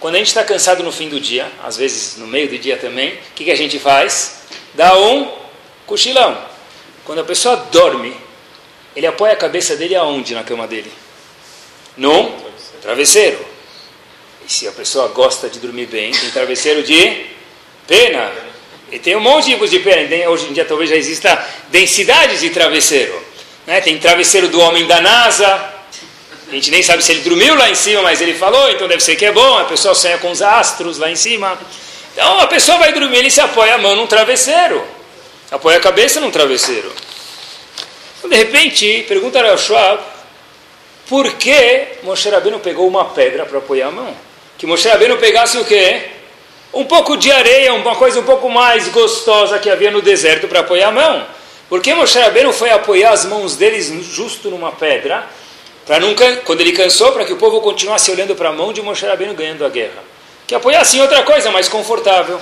Quando 0.00 0.14
a 0.14 0.18
gente 0.18 0.28
está 0.28 0.42
cansado 0.42 0.82
no 0.82 0.90
fim 0.90 1.10
do 1.10 1.20
dia, 1.20 1.46
às 1.62 1.76
vezes 1.76 2.16
no 2.16 2.26
meio 2.26 2.48
do 2.48 2.56
dia 2.58 2.78
também, 2.78 3.10
o 3.10 3.34
que, 3.34 3.44
que 3.44 3.50
a 3.50 3.54
gente 3.54 3.78
faz? 3.78 4.44
Dá 4.72 4.96
um 4.98 5.30
cochilão. 5.84 6.38
Quando 7.04 7.18
a 7.18 7.24
pessoa 7.24 7.54
dorme, 7.70 8.16
ele 8.96 9.06
apoia 9.06 9.34
a 9.34 9.36
cabeça 9.36 9.76
dele 9.76 9.94
aonde 9.94 10.34
na 10.34 10.42
cama 10.42 10.66
dele? 10.66 10.90
Num 11.98 12.34
travesseiro. 12.80 13.44
E 14.46 14.50
se 14.50 14.66
a 14.66 14.72
pessoa 14.72 15.08
gosta 15.08 15.50
de 15.50 15.58
dormir 15.58 15.84
bem, 15.84 16.12
tem 16.12 16.30
travesseiro 16.30 16.82
de 16.82 17.26
pena. 17.86 18.32
E 18.90 18.98
tem 18.98 19.14
um 19.14 19.20
monte 19.20 19.44
de 19.44 19.50
tipos 19.50 19.68
de 19.68 19.80
pena. 19.80 20.30
Hoje 20.30 20.46
em 20.46 20.54
dia 20.54 20.64
talvez 20.64 20.88
já 20.88 20.96
exista 20.96 21.46
densidades 21.68 22.40
de 22.40 22.48
travesseiro. 22.48 23.22
Né? 23.66 23.82
Tem 23.82 23.98
travesseiro 23.98 24.48
do 24.48 24.58
homem 24.60 24.86
da 24.86 25.02
NASA. 25.02 25.77
A 26.48 26.54
gente 26.54 26.70
nem 26.70 26.82
sabe 26.82 27.02
se 27.04 27.12
ele 27.12 27.20
dormiu 27.20 27.54
lá 27.54 27.68
em 27.68 27.74
cima, 27.74 28.02
mas 28.02 28.20
ele 28.20 28.34
falou, 28.34 28.70
então 28.70 28.88
deve 28.88 29.02
ser 29.02 29.16
que 29.16 29.26
é 29.26 29.32
bom. 29.32 29.58
A 29.58 29.64
pessoa 29.64 29.94
sonha 29.94 30.18
com 30.18 30.30
os 30.30 30.40
astros 30.40 30.98
lá 30.98 31.10
em 31.10 31.16
cima. 31.16 31.58
Então 32.12 32.40
a 32.40 32.46
pessoa 32.46 32.78
vai 32.78 32.92
dormir, 32.92 33.18
ele 33.18 33.30
se 33.30 33.40
apoia 33.40 33.74
a 33.74 33.78
mão 33.78 33.94
num 33.94 34.06
travesseiro. 34.06 34.82
Apoia 35.50 35.78
a 35.78 35.80
cabeça 35.80 36.20
num 36.20 36.30
travesseiro. 36.30 36.92
Então, 38.18 38.30
de 38.30 38.36
repente, 38.36 39.04
pergunta 39.06 39.40
ao 39.46 39.58
Schwab, 39.58 40.00
por 41.08 41.32
que 41.34 41.86
Moshe 42.02 42.28
Rabbeinu 42.28 42.58
pegou 42.58 42.88
uma 42.88 43.06
pedra 43.06 43.46
para 43.46 43.58
apoiar 43.58 43.88
a 43.88 43.92
mão? 43.92 44.16
Que 44.56 44.66
Moshe 44.66 44.88
Rabbeinu 44.88 45.16
pegasse 45.18 45.58
o 45.58 45.64
quê? 45.64 46.18
um 46.72 46.84
pouco 46.84 47.16
de 47.16 47.30
areia, 47.30 47.72
uma 47.74 47.96
coisa 47.96 48.20
um 48.20 48.24
pouco 48.24 48.48
mais 48.50 48.88
gostosa 48.88 49.58
que 49.58 49.70
havia 49.70 49.90
no 49.90 50.02
deserto 50.02 50.46
para 50.48 50.60
apoiar 50.60 50.88
a 50.88 50.92
mão. 50.92 51.26
Porque 51.68 51.94
Moshe 51.94 52.18
Rabbeinu 52.18 52.52
foi 52.52 52.70
apoiar 52.70 53.10
as 53.10 53.24
mãos 53.24 53.56
deles 53.56 53.92
justo 54.04 54.50
numa 54.50 54.72
pedra, 54.72 55.26
para 55.88 56.00
nunca, 56.00 56.36
quando 56.44 56.60
ele 56.60 56.72
cansou, 56.72 57.12
para 57.12 57.24
que 57.24 57.32
o 57.32 57.38
povo 57.38 57.62
continuasse 57.62 58.10
olhando 58.10 58.36
para 58.36 58.50
a 58.50 58.52
mão 58.52 58.74
de 58.74 58.82
Moshe 58.82 59.06
Rabbeinu 59.06 59.32
ganhando 59.32 59.64
a 59.64 59.70
guerra. 59.70 60.04
Que 60.46 60.54
apoiasse 60.54 60.98
em 60.98 61.00
outra 61.00 61.22
coisa 61.22 61.50
mais 61.50 61.66
confortável. 61.66 62.38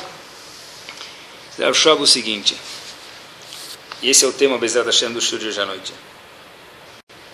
Chamo 1.72 2.02
o 2.02 2.06
seguinte, 2.08 2.56
e 4.02 4.10
esse 4.10 4.24
é 4.24 4.28
o 4.28 4.32
tema 4.32 4.58
Bezerra 4.58 4.86
Hashem 4.86 5.12
do 5.12 5.20
Shur 5.20 5.38
de 5.38 5.46
hoje 5.46 5.60
à 5.60 5.64
noite. 5.64 5.94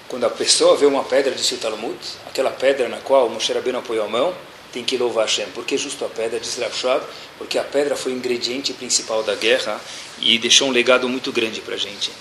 Quando 0.06 0.24
a 0.24 0.30
pessoa 0.30 0.76
vê 0.76 0.84
uma 0.84 1.02
pedra, 1.02 1.32
disse 1.32 1.54
o 1.54 1.56
Talmud, 1.56 1.98
aquela 2.26 2.50
pedra 2.50 2.90
na 2.90 2.98
qual 2.98 3.30
Moshe 3.30 3.50
Rabbeinu 3.50 3.78
apoiou 3.78 4.04
a 4.04 4.08
mão, 4.08 4.34
tem 4.70 4.84
que 4.84 4.98
louvar 4.98 5.24
Hashem. 5.24 5.46
Por 5.54 5.64
que 5.64 5.78
justo 5.78 6.04
a 6.04 6.10
pedra? 6.10 6.38
Diz 6.38 6.58
Rav 6.58 7.02
porque 7.38 7.58
a 7.58 7.64
pedra 7.64 7.96
foi 7.96 8.12
o 8.12 8.16
ingrediente 8.16 8.74
principal 8.74 9.22
da 9.22 9.34
guerra 9.34 9.80
e 10.20 10.38
deixou 10.38 10.68
um 10.68 10.72
legado 10.72 11.08
muito 11.08 11.32
grande 11.32 11.62
para 11.62 11.74
a 11.74 11.78
gente. 11.78 12.12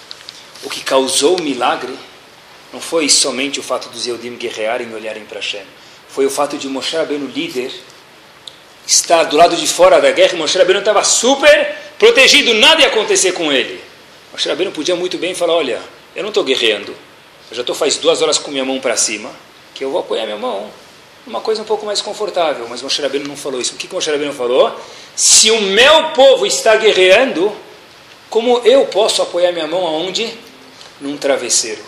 O 0.64 0.70
que 0.70 0.80
causou 0.80 1.38
o 1.38 1.42
milagre 1.42 1.94
não 2.74 2.80
foi 2.80 3.10
somente 3.10 3.60
o 3.60 3.64
fato 3.64 3.90
dos 3.90 4.08
Eudim 4.08 4.36
guerrearem 4.36 4.90
e 4.90 4.94
olharem 4.94 5.26
para 5.26 5.40
Hashem. 5.40 5.64
Foi 6.08 6.26
o 6.26 6.30
fato 6.30 6.58
de 6.58 6.68
Moshe 6.68 6.96
Rabbeinu, 6.96 7.28
líder, 7.28 7.72
estar 8.86 9.24
do 9.26 9.38
lado 9.38 9.56
de 9.56 9.68
fora 9.68 10.00
da 10.00 10.12
guerra. 10.12 10.38
Moshe 10.38 10.58
Rabbeinu 10.58 10.80
estava 10.80 11.04
super 11.04 11.76
protegido, 11.98 12.54
nada 12.54 12.82
ia 12.82 12.88
acontecer 12.88 13.32
com 13.34 13.52
ele. 13.52 13.82
Moshe 14.32 14.48
Rabbeinu 14.48 14.72
podia 14.72 14.96
muito 14.96 15.18
bem 15.18 15.34
falar, 15.36 15.56
olha, 15.56 15.82
eu 16.16 16.24
não 16.24 16.30
estou 16.30 16.44
guerreando, 16.44 16.92
eu 17.50 17.56
já 17.56 17.62
estou 17.62 17.76
faz 17.76 17.98
duas 17.98 18.22
horas 18.22 18.38
com 18.38 18.52
minha 18.52 18.66
mão 18.66 18.80
para 18.80 18.96
cima, 18.96 19.30
que 19.74 19.84
eu 19.84 19.92
vou 19.92 20.00
apoiar 20.00 20.26
minha 20.26 20.38
mão 20.38 20.70
uma 21.28 21.40
coisa 21.40 21.62
um 21.62 21.66
pouco 21.66 21.86
mais 21.86 22.02
confortável. 22.02 22.66
Mas 22.70 22.82
Moshe 22.82 23.02
Rabbeinu 23.02 23.28
não 23.28 23.38
falou 23.38 23.62
isso. 23.62 23.76
O 23.76 23.78
que, 23.78 23.88
que 23.88 23.94
Moshe 23.94 24.10
Rabbeinu 24.10 24.34
falou? 24.34 24.76
Se 25.16 25.52
o 25.52 25.62
meu 25.62 26.10
povo 26.12 26.46
está 26.46 26.76
guerreando, 26.76 27.56
como 28.30 28.60
eu 28.60 28.86
posso 28.88 29.22
apoiar 29.22 29.52
minha 29.52 29.68
mão 29.68 29.86
aonde? 29.86 30.34
num 31.02 31.18
travesseiro. 31.18 31.82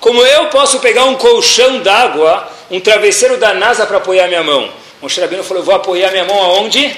Como 0.00 0.24
eu 0.24 0.46
posso 0.46 0.80
pegar 0.80 1.04
um 1.04 1.14
colchão 1.16 1.80
d'água, 1.80 2.50
um 2.70 2.80
travesseiro 2.80 3.36
da 3.36 3.52
NASA 3.52 3.84
para 3.86 3.98
apoiar 3.98 4.28
minha 4.28 4.42
mão? 4.42 4.72
Moshe 5.02 5.20
Rabbeinu 5.20 5.44
falou, 5.44 5.62
eu 5.62 5.66
vou 5.66 5.74
apoiar 5.74 6.10
minha 6.10 6.24
mão 6.24 6.40
aonde? 6.40 6.96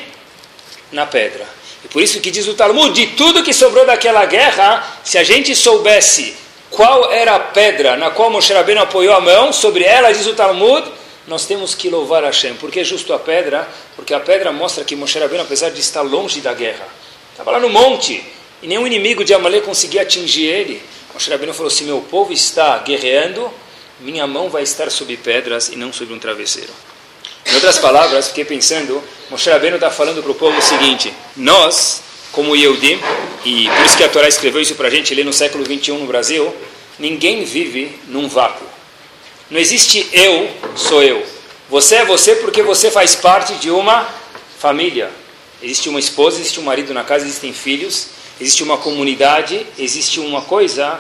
Na 0.93 1.05
pedra. 1.05 1.45
E 1.85 1.89
por 1.89 2.01
isso 2.01 2.21
que 2.21 2.31
diz 2.31 2.47
o 2.47 2.55
Talmud, 2.55 2.95
de 2.95 3.15
tudo 3.17 3.43
que 3.43 3.53
sobrou 3.53 3.85
daquela 3.85 4.25
guerra, 4.25 5.01
se 5.03 5.19
a 5.19 5.25
gente 5.25 5.55
soubesse 5.57 6.37
qual 6.71 7.11
era 7.11 7.35
a 7.35 7.41
pedra 7.41 7.97
na 7.97 8.11
qual 8.11 8.31
Moshe 8.31 8.53
Rabbeinu 8.53 8.81
apoiou 8.81 9.15
a 9.15 9.21
mão, 9.21 9.53
sobre 9.53 9.83
ela, 9.83 10.13
diz 10.13 10.27
o 10.29 10.35
Talmud, 10.35 10.89
nós 11.27 11.45
temos 11.45 11.75
que 11.75 11.91
louvar 11.91 12.23
Hashem. 12.23 12.55
Por 12.55 12.71
que 12.71 12.85
justo 12.85 13.13
a 13.13 13.19
pedra? 13.19 13.69
Porque 13.97 14.15
a 14.15 14.21
pedra 14.21 14.53
mostra 14.53 14.85
que 14.85 14.95
Moshe 14.95 15.19
Rabbeinu, 15.19 15.43
apesar 15.43 15.71
de 15.71 15.81
estar 15.81 16.03
longe 16.03 16.41
da 16.41 16.55
guerra, 16.55 16.87
estava 17.33 17.51
lá 17.51 17.59
no 17.59 17.69
monte, 17.69 18.25
e 18.63 18.67
nenhum 18.69 18.87
inimigo 18.87 19.25
de 19.25 19.35
Amalek 19.35 19.67
conseguia 19.67 20.03
atingir 20.03 20.47
ele. 20.47 20.83
Moshe 21.15 21.31
Rabbeinu 21.31 21.53
falou, 21.53 21.71
se 21.71 21.85
meu 21.85 22.01
povo 22.01 22.33
está 22.33 22.79
guerreando, 22.79 23.51
minha 24.01 24.27
mão 24.27 24.49
vai 24.49 24.63
estar 24.63 24.91
sobre 24.91 25.17
pedras 25.17 25.69
e 25.69 25.77
não 25.77 25.93
sobre 25.93 26.15
um 26.15 26.19
travesseiro. 26.19 26.73
Em 27.47 27.55
outras 27.55 27.79
palavras, 27.79 28.29
fiquei 28.29 28.45
pensando, 28.45 29.03
Moshe 29.31 29.51
Rabbeinu 29.51 29.77
está 29.77 29.91
falando 29.91 30.23
para 30.23 30.33
o 30.33 30.35
povo 30.35 30.59
o 30.59 30.63
seguinte, 30.63 31.13
nós, 31.37 32.03
como 32.33 32.57
Yehudim, 32.57 32.99
e 33.45 33.69
por 33.69 33.85
isso 33.85 33.97
que 33.97 34.05
a 34.05 34.09
Torá 34.09 34.29
escreveu 34.29 34.61
isso 34.61 34.75
para 34.75 34.89
a 34.89 34.91
gente 34.91 35.13
ali 35.13 35.23
no 35.23 35.33
século 35.33 35.65
21 35.65 35.99
no 35.99 36.07
Brasil, 36.07 36.55
ninguém 36.99 37.45
vive 37.45 37.99
num 38.09 38.29
vácuo. 38.29 38.67
Não 39.51 39.61
existe 39.61 40.09
eu, 40.13 40.51
sou 40.75 41.03
eu. 41.03 41.27
Você 41.69 41.97
é 41.97 42.05
você 42.05 42.37
porque 42.37 42.63
você 42.63 42.91
faz 42.91 43.15
parte 43.15 43.55
de 43.55 43.71
uma 43.71 44.09
família. 44.59 45.11
Existe 45.63 45.89
uma 45.89 46.01
esposa, 46.01 46.41
existe 46.41 46.59
um 46.59 46.63
marido 46.63 46.95
na 46.95 47.05
casa, 47.05 47.25
existem 47.25 47.53
filhos, 47.53 48.09
existe 48.43 48.65
uma 48.65 48.77
comunidade, 48.77 49.65
existe 49.79 50.19
uma 50.19 50.43
coisa 50.43 50.99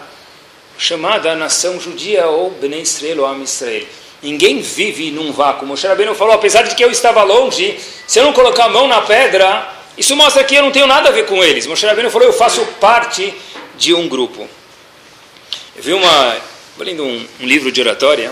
chamada 0.79 1.35
nação 1.35 1.81
judia 1.81 2.29
ou 2.29 2.51
Bnei 2.51 2.83
Israel 2.83 3.23
ou 3.23 3.27
Am 3.27 3.43
Israel. 3.43 3.85
Ninguém 4.23 4.61
vive 4.61 5.11
num 5.11 5.33
vácuo. 5.33 5.67
Moshe 5.67 5.85
Rabbeinu 5.85 6.15
falou, 6.15 6.35
apesar 6.35 6.63
de 6.63 6.77
que 6.77 6.85
eu 6.85 6.91
estava 6.91 7.25
longe, 7.25 7.77
se 8.07 8.21
eu 8.21 8.25
não 8.25 8.33
colocar 8.33 8.67
a 8.67 8.69
mão 8.69 8.87
na 8.87 9.03
pedra, 9.03 9.69
isso 9.99 10.15
mostra 10.15 10.45
que 10.45 10.55
eu 10.55 10.63
não 10.63 10.71
tenho 10.71 10.87
nada 10.87 11.09
a 11.09 11.13
ver 11.13 11.27
com 11.27 11.43
eles. 11.43 11.67
Moshe 11.67 11.85
Rabbeinu 11.85 12.11
falou, 12.11 12.29
eu 12.29 12.33
faço 12.33 12.65
parte 12.81 13.35
de 13.77 13.93
um 13.93 14.09
grupo. 14.09 14.49
Eu 15.75 15.83
vi 15.83 15.93
uma, 15.95 16.37
lendo 16.79 17.03
um, 17.03 17.27
um 17.41 17.47
livro 17.47 17.73
de 17.73 17.81
oratória, 17.81 18.31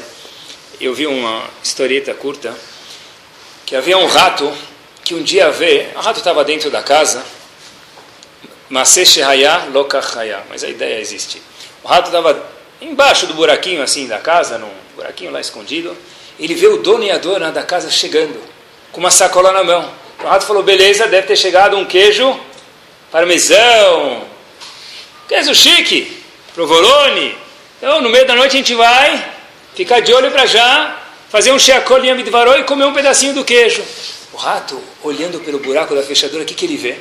eu 0.81 0.95
vi 0.95 1.09
uma 1.09 1.43
historieta 1.65 2.15
curta, 2.15 2.57
que 3.67 3.75
havia 3.75 3.99
um 3.99 4.07
rato 4.07 4.53
que 5.03 5.15
um 5.17 5.23
dia 5.23 5.51
vê, 5.51 5.89
o 5.97 5.99
rato 5.99 6.19
estava 6.19 6.45
dentro 6.45 6.71
da 6.71 6.81
casa, 6.81 7.25
mas 10.49 10.63
a 10.63 10.69
ideia 10.69 11.01
existe. 11.01 11.43
O 11.83 11.89
rato 11.89 12.07
estava 12.07 12.41
embaixo 12.81 13.27
do 13.27 13.35
buraquinho 13.35 13.83
assim 13.83 14.07
da 14.07 14.19
casa, 14.19 14.57
num 14.57 14.71
buraquinho 14.95 15.33
lá 15.33 15.41
escondido. 15.41 15.97
Ele 16.39 16.55
vê 16.55 16.69
o 16.69 16.79
dono 16.79 17.03
e 17.03 17.11
a 17.11 17.19
dona 17.19 17.51
da 17.51 17.65
casa 17.65 17.91
chegando, 17.91 18.41
com 18.93 19.01
uma 19.01 19.11
sacola 19.11 19.53
na 19.53 19.65
mão. 19.65 19.93
O 20.23 20.27
rato 20.27 20.47
falou: 20.47 20.63
beleza, 20.63 21.07
deve 21.07 21.27
ter 21.27 21.37
chegado 21.37 21.77
um 21.77 21.85
queijo 21.85 22.39
parmesão, 23.11 24.25
queijo 25.29 25.55
chique, 25.55 26.23
provolone. 26.55 27.37
Então, 27.77 28.01
no 28.01 28.09
meio 28.09 28.27
da 28.27 28.37
noite 28.37 28.55
a 28.55 28.59
gente 28.59 28.75
vai 28.75 29.33
ficar 29.75 30.01
de 30.01 30.13
olho 30.13 30.31
para 30.31 30.47
já, 30.47 30.97
fazer 31.29 31.51
um 31.51 31.59
sheakolinha 31.59 32.15
midvaró 32.15 32.57
e 32.57 32.65
comer 32.65 32.85
um 32.85 32.93
pedacinho 32.93 33.35
do 33.35 33.45
queijo. 33.45 33.83
O 34.33 34.37
rato, 34.37 34.81
olhando 35.03 35.41
pelo 35.41 35.59
buraco 35.59 35.95
da 35.95 36.03
fechadura, 36.03 36.45
o 36.45 36.47
que, 36.47 36.55
que 36.55 36.67
ele 36.67 36.77
vê? 36.77 36.99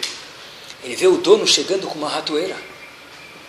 Ele 0.83 0.95
vê 0.95 1.07
o 1.07 1.17
dono 1.17 1.45
chegando 1.45 1.87
com 1.87 1.97
uma 1.97 2.09
ratoeira. 2.09 2.55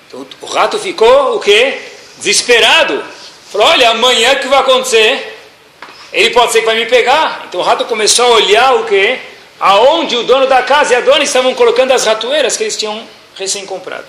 Então, 0.08 0.26
o 0.40 0.46
rato 0.46 0.78
ficou 0.78 1.37
o 1.37 1.40
quê? 1.40 1.78
Desesperado. 2.18 3.02
Falou, 3.50 3.66
olha, 3.68 3.90
amanhã 3.90 4.34
que 4.37 4.49
vai 4.49 4.60
acontecer? 4.60 5.38
Ele 6.12 6.30
pode 6.30 6.52
ser 6.52 6.60
que 6.60 6.66
vai 6.66 6.76
me 6.76 6.87
pegar. 6.87 7.44
Então 7.49 7.60
o 7.60 7.62
rato 7.62 7.84
começou 7.84 8.25
a 8.26 8.37
olhar 8.37 8.75
o 8.76 8.84
quê? 8.84 9.18
Aonde 9.58 10.16
o 10.16 10.22
dono 10.25 10.46
da 10.46 10.62
casa 10.62 10.94
e 10.94 10.96
a 10.96 11.00
dona 11.00 11.22
estavam 11.22 11.54
colocando 11.54 11.92
as 11.92 12.04
ratoeiras 12.04 12.56
que 12.56 12.64
eles 12.64 12.76
tinham 12.76 13.06
recém 13.37 13.64
comprado. 13.64 14.06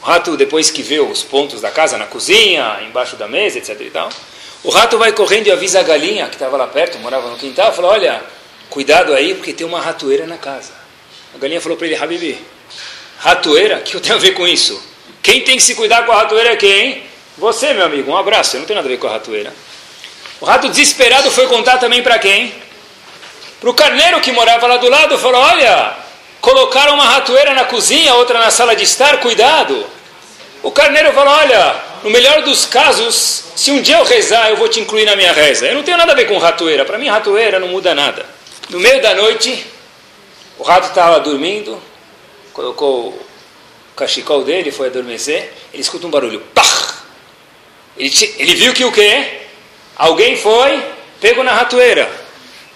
O 0.00 0.06
rato, 0.06 0.36
depois 0.36 0.70
que 0.70 0.82
vê 0.82 1.00
os 1.00 1.22
pontos 1.22 1.60
da 1.60 1.70
casa, 1.70 1.98
na 1.98 2.06
cozinha, 2.06 2.78
embaixo 2.82 3.16
da 3.16 3.26
mesa, 3.28 3.58
etc. 3.58 3.78
E 3.80 3.90
tal, 3.90 4.08
o 4.62 4.70
rato 4.70 4.96
vai 4.96 5.12
correndo 5.12 5.48
e 5.48 5.50
avisa 5.50 5.80
a 5.80 5.82
galinha, 5.82 6.28
que 6.28 6.36
estava 6.36 6.56
lá 6.56 6.66
perto, 6.66 6.98
morava 6.98 7.28
no 7.28 7.36
quintal, 7.36 7.72
falou, 7.72 7.90
olha, 7.90 8.22
cuidado 8.70 9.12
aí, 9.12 9.34
porque 9.34 9.52
tem 9.52 9.66
uma 9.66 9.80
ratoeira 9.80 10.26
na 10.26 10.38
casa. 10.38 10.72
A 11.34 11.38
galinha 11.38 11.60
falou 11.60 11.76
para 11.76 11.86
ele, 11.86 11.96
Habibi, 11.96 12.38
ratoeira? 13.18 13.78
O 13.78 13.82
que 13.82 13.94
eu 13.94 14.00
tenho 14.00 14.14
a 14.14 14.18
ver 14.18 14.32
com 14.32 14.46
isso? 14.46 14.82
Quem 15.22 15.42
tem 15.42 15.56
que 15.56 15.62
se 15.62 15.74
cuidar 15.74 16.06
com 16.06 16.12
a 16.12 16.16
ratoeira 16.16 16.52
é 16.52 16.56
quem? 16.56 17.02
Você, 17.36 17.72
meu 17.72 17.84
amigo, 17.84 18.10
um 18.10 18.16
abraço, 18.16 18.56
eu 18.56 18.60
não 18.60 18.66
tenho 18.66 18.76
nada 18.76 18.88
a 18.88 18.90
ver 18.90 18.98
com 18.98 19.06
a 19.06 19.12
ratoeira. 19.12 19.52
O 20.40 20.44
rato 20.44 20.68
desesperado 20.68 21.30
foi 21.30 21.46
contar 21.46 21.78
também 21.78 22.02
para 22.02 22.18
quem? 22.18 22.52
Para 23.60 23.70
o 23.70 23.74
carneiro 23.74 24.20
que 24.20 24.32
morava 24.32 24.66
lá 24.66 24.76
do 24.76 24.88
lado, 24.88 25.18
falou, 25.18 25.40
olha, 25.40 25.96
colocaram 26.40 26.94
uma 26.94 27.04
ratoeira 27.04 27.54
na 27.54 27.64
cozinha, 27.64 28.14
outra 28.14 28.38
na 28.38 28.50
sala 28.50 28.74
de 28.74 28.84
estar, 28.84 29.18
cuidado. 29.18 29.84
O 30.62 30.70
carneiro 30.70 31.12
falou, 31.12 31.34
olha, 31.34 31.76
no 32.02 32.10
melhor 32.10 32.42
dos 32.42 32.64
casos, 32.64 33.44
se 33.54 33.70
um 33.70 33.82
dia 33.82 33.98
eu 33.98 34.04
rezar, 34.04 34.50
eu 34.50 34.56
vou 34.56 34.68
te 34.68 34.80
incluir 34.80 35.04
na 35.04 35.16
minha 35.16 35.32
reza. 35.32 35.66
Eu 35.66 35.74
não 35.74 35.82
tenho 35.82 35.96
nada 35.96 36.12
a 36.12 36.14
ver 36.14 36.26
com 36.26 36.38
ratoeira, 36.38 36.84
para 36.84 36.98
mim 36.98 37.08
ratoeira 37.08 37.58
não 37.58 37.68
muda 37.68 37.94
nada. 37.94 38.24
No 38.70 38.78
meio 38.78 39.02
da 39.02 39.14
noite, 39.14 39.66
o 40.58 40.62
rato 40.62 40.88
estava 40.88 41.20
dormindo, 41.20 41.80
colocou 42.52 43.10
o 43.10 43.94
cachecol 43.96 44.42
dele, 44.42 44.72
foi 44.72 44.88
adormecer, 44.88 45.52
ele 45.72 45.82
escuta 45.82 46.06
um 46.06 46.10
barulho, 46.10 46.40
pá! 46.52 46.64
Ele, 47.96 48.12
ele 48.38 48.54
viu 48.54 48.72
que 48.72 48.84
o 48.84 48.92
quê? 48.92 49.42
Alguém 49.96 50.36
foi, 50.36 50.82
pegou 51.20 51.42
na 51.42 51.52
ratoeira. 51.52 52.08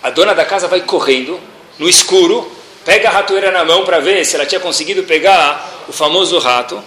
A 0.03 0.11
dona 0.11 0.35
da 0.35 0.45
casa 0.45 0.67
vai 0.67 0.81
correndo, 0.81 1.41
no 1.79 1.89
escuro, 1.89 2.51
pega 2.85 3.09
a 3.09 3.13
ratoeira 3.13 3.51
na 3.51 3.65
mão 3.65 3.85
para 3.85 4.01
ver 4.01 4.25
se 4.25 4.35
ela 4.35 4.47
tinha 4.47 4.61
conseguido 4.61 5.05
pegar 5.05 5.85
o 5.89 5.93
famoso 5.93 6.39
rato. 6.39 6.77
O 6.77 6.85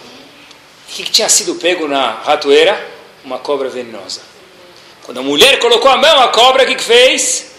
que, 0.88 1.02
que 1.04 1.10
tinha 1.10 1.28
sido 1.28 1.54
pego 1.56 1.88
na 1.88 2.10
ratoeira? 2.10 2.78
Uma 3.24 3.38
cobra 3.38 3.68
venenosa. 3.68 4.20
Quando 5.02 5.18
a 5.18 5.22
mulher 5.22 5.58
colocou 5.58 5.90
a 5.90 5.96
mão, 5.96 6.20
a 6.20 6.28
cobra, 6.28 6.64
o 6.64 6.66
que, 6.66 6.74
que 6.74 6.84
fez? 6.84 7.52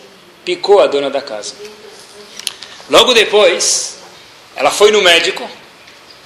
Picou 0.46 0.79
a 0.79 0.88
dona 0.88 1.10
da 1.10 1.22
casa. 1.22 1.56
Logo 2.89 3.13
depois, 3.13 3.98
ela 4.56 4.72
foi 4.72 4.91
no 4.91 5.01
médico, 5.01 5.50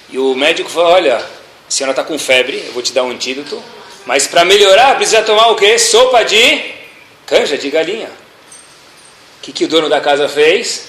e 0.10 0.20
o 0.20 0.36
médico 0.36 0.70
falou, 0.70 0.91
olha, 0.91 1.18
a 1.18 1.72
senhora 1.72 1.91
está 1.91 2.03
com 2.03 2.20
febre, 2.20 2.63
eu 2.68 2.74
vou 2.74 2.84
te 2.84 2.94
dar 2.94 3.03
um 3.03 3.10
antídoto, 3.10 3.62
mas 4.06 4.27
para 4.27 4.46
melhorar, 4.46 4.96
precisa 4.96 5.22
tomar 5.24 5.48
o 5.48 5.56
quê? 5.56 5.80
Sopa 5.80 6.24
de 6.24 6.74
canja, 7.25 7.58
de 7.58 7.70
galinha. 7.70 8.10
O 9.39 9.41
que, 9.41 9.51
que 9.51 9.65
o 9.65 9.68
dono 9.68 9.89
da 9.89 10.00
casa 10.00 10.30
fez? 10.30 10.88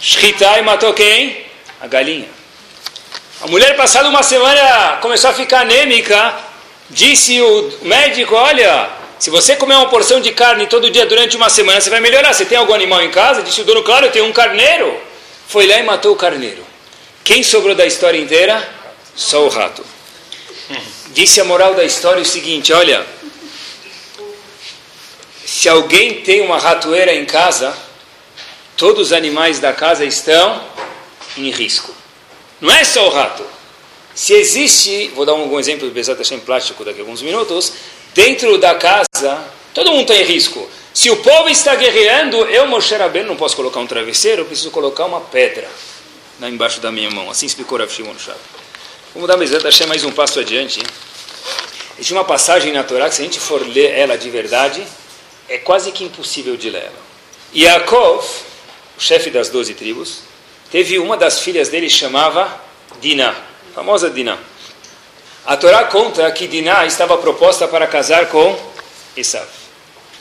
Shritai 0.00 0.62
matou 0.62 0.92
quem? 0.92 1.46
A 1.80 1.86
galinha. 1.86 2.28
A 3.40 3.46
mulher, 3.46 3.76
passada 3.76 4.08
uma 4.08 4.22
semana, 4.22 4.98
começou 5.00 5.30
a 5.30 5.32
ficar 5.32 5.60
anêmica. 5.60 6.34
Disse 6.90 7.40
o 7.40 7.78
médico: 7.82 8.34
Olha, 8.34 8.90
se 9.18 9.30
você 9.30 9.56
comer 9.56 9.74
uma 9.74 9.88
porção 9.88 10.20
de 10.20 10.32
carne 10.32 10.66
todo 10.66 10.90
dia 10.90 11.04
durante 11.04 11.36
uma 11.36 11.50
semana, 11.50 11.80
você 11.80 11.90
vai 11.90 12.00
melhorar. 12.00 12.32
Você 12.32 12.44
tem 12.44 12.56
algum 12.56 12.74
animal 12.74 13.02
em 13.02 13.10
casa? 13.10 13.42
Disse 13.42 13.60
o 13.60 13.64
dono: 13.64 13.82
Claro, 13.82 14.06
eu 14.06 14.12
tenho 14.12 14.26
um 14.26 14.32
carneiro. 14.32 15.00
Foi 15.48 15.66
lá 15.66 15.78
e 15.78 15.82
matou 15.82 16.12
o 16.12 16.16
carneiro. 16.16 16.64
Quem 17.24 17.42
sobrou 17.42 17.74
da 17.74 17.86
história 17.86 18.18
inteira? 18.18 18.66
Só 19.16 19.44
o 19.44 19.48
rato. 19.48 19.84
Disse 21.08 21.40
a 21.40 21.44
moral 21.44 21.74
da 21.74 21.84
história 21.84 22.22
o 22.22 22.26
seguinte: 22.26 22.72
olha, 22.72 23.04
se 25.44 25.68
alguém 25.68 26.20
tem 26.20 26.40
uma 26.40 26.58
ratoeira 26.58 27.12
em 27.12 27.24
casa, 27.24 27.76
todos 28.76 29.08
os 29.08 29.12
animais 29.12 29.58
da 29.58 29.72
casa 29.72 30.04
estão 30.04 30.62
em 31.36 31.50
risco. 31.50 31.92
Não 32.60 32.72
é 32.72 32.84
só 32.84 33.08
o 33.08 33.10
rato. 33.10 33.44
Se 34.14 34.32
existe, 34.32 35.08
vou 35.14 35.24
dar 35.24 35.34
um 35.34 35.58
exemplo 35.58 35.88
do 35.88 35.94
Bezat 35.94 36.18
Hashem 36.18 36.40
plástico 36.40 36.84
daqui 36.84 36.98
a 36.98 37.02
alguns 37.02 37.22
minutos, 37.22 37.72
dentro 38.14 38.58
da 38.58 38.74
casa, 38.74 39.44
todo 39.74 39.90
mundo 39.90 40.02
está 40.02 40.14
em 40.14 40.24
risco. 40.24 40.68
Se 40.92 41.10
o 41.10 41.16
povo 41.18 41.48
está 41.48 41.74
guerreando, 41.76 42.36
eu, 42.46 42.66
Moshe 42.66 42.94
Rabbeinu, 42.94 43.28
não 43.28 43.36
posso 43.36 43.54
colocar 43.54 43.78
um 43.80 43.86
travesseiro, 43.86 44.42
eu 44.42 44.46
preciso 44.46 44.70
colocar 44.70 45.04
uma 45.04 45.20
pedra 45.20 45.68
lá 46.40 46.48
embaixo 46.48 46.80
da 46.80 46.90
minha 46.90 47.10
mão. 47.10 47.30
Assim 47.30 47.46
explicou 47.46 47.78
Rav 47.78 47.90
Shimon 47.90 48.18
Shab. 48.18 48.38
Vamos 49.14 49.28
dar 49.28 49.36
Bezat 49.36 49.64
Hashem 49.64 49.86
mais 49.86 50.04
um 50.04 50.10
passo 50.10 50.40
adiante. 50.40 50.80
Existe 51.94 52.12
uma 52.12 52.24
passagem 52.24 52.72
na 52.72 52.84
Torá 52.84 53.08
que 53.08 53.14
se 53.14 53.22
a 53.22 53.24
gente 53.24 53.40
for 53.40 53.66
ler 53.66 53.98
ela 53.98 54.16
de 54.16 54.30
verdade, 54.30 54.86
é 55.48 55.58
quase 55.58 55.90
que 55.92 56.04
impossível 56.04 56.56
de 56.56 56.70
ler 56.70 56.82
ela. 56.82 57.08
Yaakov, 57.54 58.24
o 58.96 59.00
chefe 59.00 59.30
das 59.30 59.48
doze 59.48 59.74
tribos, 59.74 60.20
teve 60.70 60.98
uma 60.98 61.16
das 61.16 61.40
filhas 61.40 61.68
dele 61.68 61.88
chamava 61.88 62.60
Diná, 63.00 63.34
famosa 63.74 64.10
Diná. 64.10 64.38
A 65.48 65.56
Torá 65.56 65.84
conta 65.84 66.30
que 66.30 66.46
Diná 66.46 66.84
estava 66.84 67.16
proposta 67.16 67.66
para 67.66 67.86
casar 67.86 68.26
com 68.26 68.54
Esav. 69.16 69.48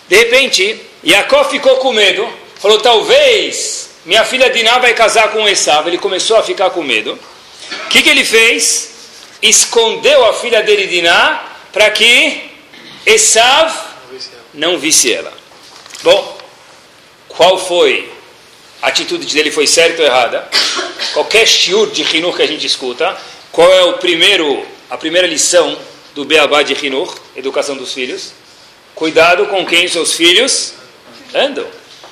De 0.07 0.15
repente, 0.15 0.79
Yaakov 1.05 1.49
ficou 1.49 1.75
com 1.79 1.91
medo, 1.91 2.25
falou: 2.61 2.79
talvez 2.79 3.89
minha 4.05 4.23
filha 4.23 4.49
Diná 4.49 4.79
vai 4.79 4.93
casar 4.93 5.33
com 5.33 5.45
Esav. 5.45 5.85
Ele 5.85 5.97
começou 5.97 6.37
a 6.37 6.43
ficar 6.43 6.69
com 6.69 6.81
medo. 6.81 7.11
O 7.11 7.89
que, 7.89 8.03
que 8.03 8.09
ele 8.09 8.23
fez? 8.23 8.91
Escondeu 9.41 10.25
a 10.27 10.33
filha 10.33 10.63
dele 10.63 10.87
Diná 10.87 11.43
para 11.73 11.91
que 11.91 12.49
Esav 13.05 13.69
não 14.53 14.79
visse 14.79 15.11
ela. 15.11 15.33
Bom, 16.03 16.37
qual 17.27 17.59
foi 17.59 18.09
a 18.81 18.87
atitude 18.87 19.25
dele? 19.25 19.51
Foi 19.51 19.67
certa 19.67 20.03
ou 20.03 20.07
errada? 20.07 20.49
Qualquer 21.11 21.45
shiur 21.45 21.91
de 21.91 22.03
Hinur 22.15 22.33
que 22.33 22.43
a 22.43 22.47
gente 22.47 22.65
escuta, 22.65 23.13
qual 23.51 23.69
é 23.73 23.83
o 23.83 23.93
primeiro, 23.97 24.65
a 24.89 24.97
primeira 24.97 25.27
lição 25.27 25.77
do 26.15 26.25
Beabá 26.25 26.63
de 26.63 26.73
Hinur, 26.85 27.13
educação 27.35 27.75
dos 27.75 27.93
filhos? 27.93 28.31
Cuidado 28.95 29.45
com 29.47 29.65
quem 29.65 29.87
seus 29.87 30.13
filhos 30.13 30.73
andam. 31.33 31.67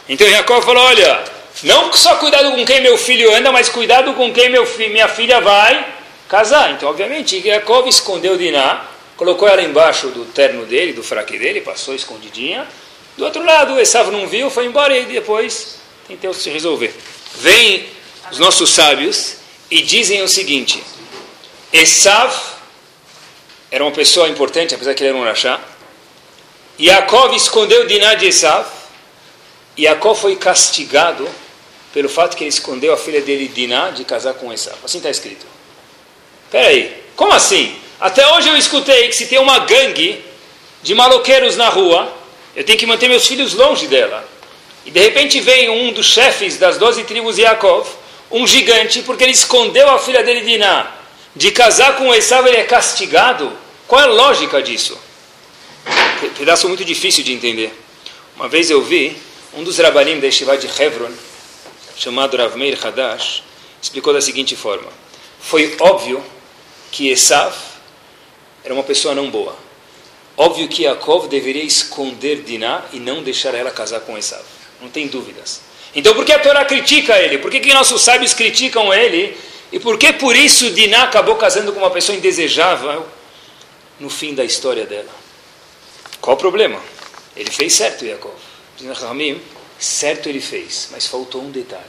Então 0.07 0.29
Jacob 0.29 0.63
falou: 0.63 0.83
olha, 0.83 1.23
não 1.63 1.91
só 1.93 2.15
cuidado 2.15 2.51
com 2.51 2.65
quem 2.65 2.81
meu 2.81 2.97
filho 2.97 3.33
anda, 3.33 3.51
mas 3.51 3.69
cuidado 3.69 4.13
com 4.13 4.31
quem 4.31 4.49
meu 4.49 4.65
fi 4.65 4.89
minha 4.89 5.07
filha 5.07 5.41
vai 5.41 5.93
casar. 6.27 6.71
Então, 6.71 6.89
obviamente, 6.89 7.41
Jacob 7.41 7.87
escondeu 7.87 8.37
Diná, 8.37 8.85
colocou 9.15 9.47
ela 9.47 9.61
embaixo 9.61 10.07
do 10.09 10.25
terno 10.25 10.65
dele, 10.65 10.93
do 10.93 11.01
fraque 11.01 11.37
dele, 11.37 11.61
passou 11.61 11.95
escondidinha. 11.95 12.67
Do 13.17 13.23
outro 13.23 13.43
lado, 13.43 13.79
Esav 13.79 14.11
não 14.11 14.27
viu, 14.27 14.49
foi 14.49 14.65
embora 14.65 14.97
e 14.97 15.05
depois 15.05 15.77
tentou 16.07 16.33
se 16.33 16.49
resolver. 16.49 16.93
Vêm 17.37 17.87
os 18.29 18.37
nossos 18.37 18.69
sábios 18.71 19.37
e 19.71 19.81
dizem 19.81 20.21
o 20.21 20.27
seguinte: 20.27 20.83
Esav 21.71 22.54
era 23.75 23.83
uma 23.83 23.91
pessoa 23.91 24.29
importante, 24.29 24.73
apesar 24.73 24.93
que 24.93 25.03
ele 25.03 25.09
era 25.09 25.17
um 25.17 25.25
rachá. 25.25 25.59
Yaakov 26.79 27.35
escondeu 27.35 27.85
Diná 27.85 28.13
de 28.13 28.27
Esav. 28.27 28.65
Yaakov 29.77 30.17
foi 30.17 30.37
castigado 30.37 31.27
pelo 31.93 32.07
fato 32.07 32.37
que 32.37 32.45
ele 32.45 32.49
escondeu 32.49 32.93
a 32.93 32.97
filha 32.97 33.19
dele, 33.19 33.49
Diná, 33.49 33.89
de 33.89 34.05
casar 34.05 34.35
com 34.35 34.53
Esav. 34.53 34.77
Assim 34.81 34.99
está 34.99 35.09
escrito. 35.09 35.45
Espera 36.45 36.69
aí, 36.69 37.03
como 37.17 37.33
assim? 37.33 37.75
Até 37.99 38.25
hoje 38.33 38.47
eu 38.47 38.55
escutei 38.55 39.09
que 39.09 39.15
se 39.15 39.25
tem 39.25 39.39
uma 39.39 39.59
gangue 39.59 40.23
de 40.81 40.95
maloqueiros 40.95 41.57
na 41.57 41.67
rua, 41.67 42.13
eu 42.55 42.63
tenho 42.63 42.79
que 42.79 42.85
manter 42.85 43.09
meus 43.09 43.27
filhos 43.27 43.53
longe 43.55 43.87
dela. 43.87 44.25
E 44.85 44.89
de 44.89 45.01
repente 45.01 45.41
vem 45.41 45.69
um 45.69 45.91
dos 45.91 46.05
chefes 46.05 46.57
das 46.57 46.77
doze 46.77 47.03
tribos 47.03 47.35
de 47.35 47.41
Yaakov, 47.41 47.89
um 48.31 48.47
gigante, 48.47 49.01
porque 49.01 49.25
ele 49.25 49.33
escondeu 49.33 49.89
a 49.89 49.99
filha 49.99 50.23
dele, 50.23 50.45
Diná, 50.45 50.93
de 51.35 51.51
casar 51.51 51.97
com 51.97 52.15
Esav, 52.15 52.47
ele 52.47 52.55
é 52.55 52.63
castigado. 52.63 53.64
Qual 53.87 54.01
é 54.01 54.05
a 54.05 54.07
lógica 54.07 54.63
disso? 54.63 54.97
Pedaço 56.37 56.67
muito 56.67 56.83
difícil 56.83 57.23
de 57.23 57.31
entender. 57.33 57.71
Uma 58.35 58.49
vez 58.49 58.71
eu 58.71 58.81
vi 58.81 59.15
um 59.53 59.63
dos 59.63 59.77
rabanim 59.77 60.19
da 60.19 60.25
Yeshiva 60.25 60.57
de 60.57 60.67
Hebron, 60.67 61.11
chamado 61.95 62.35
Rav 62.35 62.57
Meir 62.57 62.79
Hadash, 62.83 63.43
explicou 63.79 64.11
da 64.11 64.21
seguinte 64.21 64.55
forma. 64.55 64.91
Foi 65.39 65.75
óbvio 65.79 66.23
que 66.91 67.09
Esav 67.09 67.55
era 68.63 68.73
uma 68.73 68.83
pessoa 68.83 69.13
não 69.13 69.29
boa. 69.29 69.55
Óbvio 70.35 70.67
que 70.67 70.83
Yaakov 70.83 71.27
deveria 71.27 71.63
esconder 71.63 72.41
Diná 72.41 72.85
e 72.91 72.99
não 72.99 73.21
deixar 73.21 73.53
ela 73.53 73.69
casar 73.69 73.99
com 73.99 74.17
Esav. 74.17 74.43
Não 74.81 74.89
tem 74.89 75.07
dúvidas. 75.07 75.61
Então 75.93 76.15
por 76.15 76.25
que 76.25 76.33
a 76.33 76.39
Torá 76.39 76.65
critica 76.65 77.17
ele? 77.19 77.37
Por 77.37 77.51
que, 77.51 77.59
que 77.59 77.71
nossos 77.71 78.01
sábios 78.01 78.33
criticam 78.33 78.91
ele? 78.91 79.37
E 79.71 79.79
por 79.79 79.97
que 79.99 80.11
por 80.11 80.35
isso 80.35 80.71
Diná 80.71 81.03
acabou 81.03 81.35
casando 81.35 81.71
com 81.71 81.79
uma 81.79 81.91
pessoa 81.91 82.17
indesejável 82.17 83.05
no 83.99 84.09
fim 84.09 84.33
da 84.33 84.43
história 84.43 84.85
dela? 84.85 85.09
Qual 86.21 86.35
o 86.35 86.39
problema? 86.39 86.81
Ele 87.35 87.51
fez 87.51 87.73
certo, 87.73 88.05
Yaakov. 88.05 88.35
Certo 89.77 90.29
ele 90.29 90.39
fez, 90.39 90.89
mas 90.91 91.05
faltou 91.05 91.41
um 91.41 91.51
detalhe. 91.51 91.83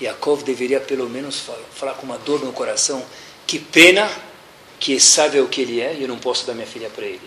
Yaakov 0.00 0.42
deveria 0.42 0.80
pelo 0.80 1.08
menos 1.08 1.42
falar 1.74 1.94
com 1.94 2.04
uma 2.04 2.18
dor 2.18 2.44
no 2.44 2.52
coração: 2.52 3.04
que 3.46 3.58
pena 3.58 4.10
que 4.80 4.98
sabe 4.98 5.40
o 5.40 5.46
que 5.46 5.62
ele 5.62 5.80
é 5.80 5.94
e 5.94 6.02
eu 6.02 6.08
não 6.08 6.18
posso 6.18 6.44
dar 6.44 6.54
minha 6.54 6.66
filha 6.66 6.90
para 6.90 7.06
ele. 7.06 7.20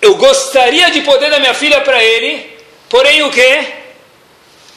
Eu 0.00 0.16
gostaria 0.16 0.90
de 0.90 1.00
poder 1.00 1.30
dar 1.30 1.40
minha 1.40 1.54
filha 1.54 1.80
para 1.80 2.02
ele, 2.02 2.56
porém 2.88 3.22
o 3.22 3.30
que? 3.30 3.72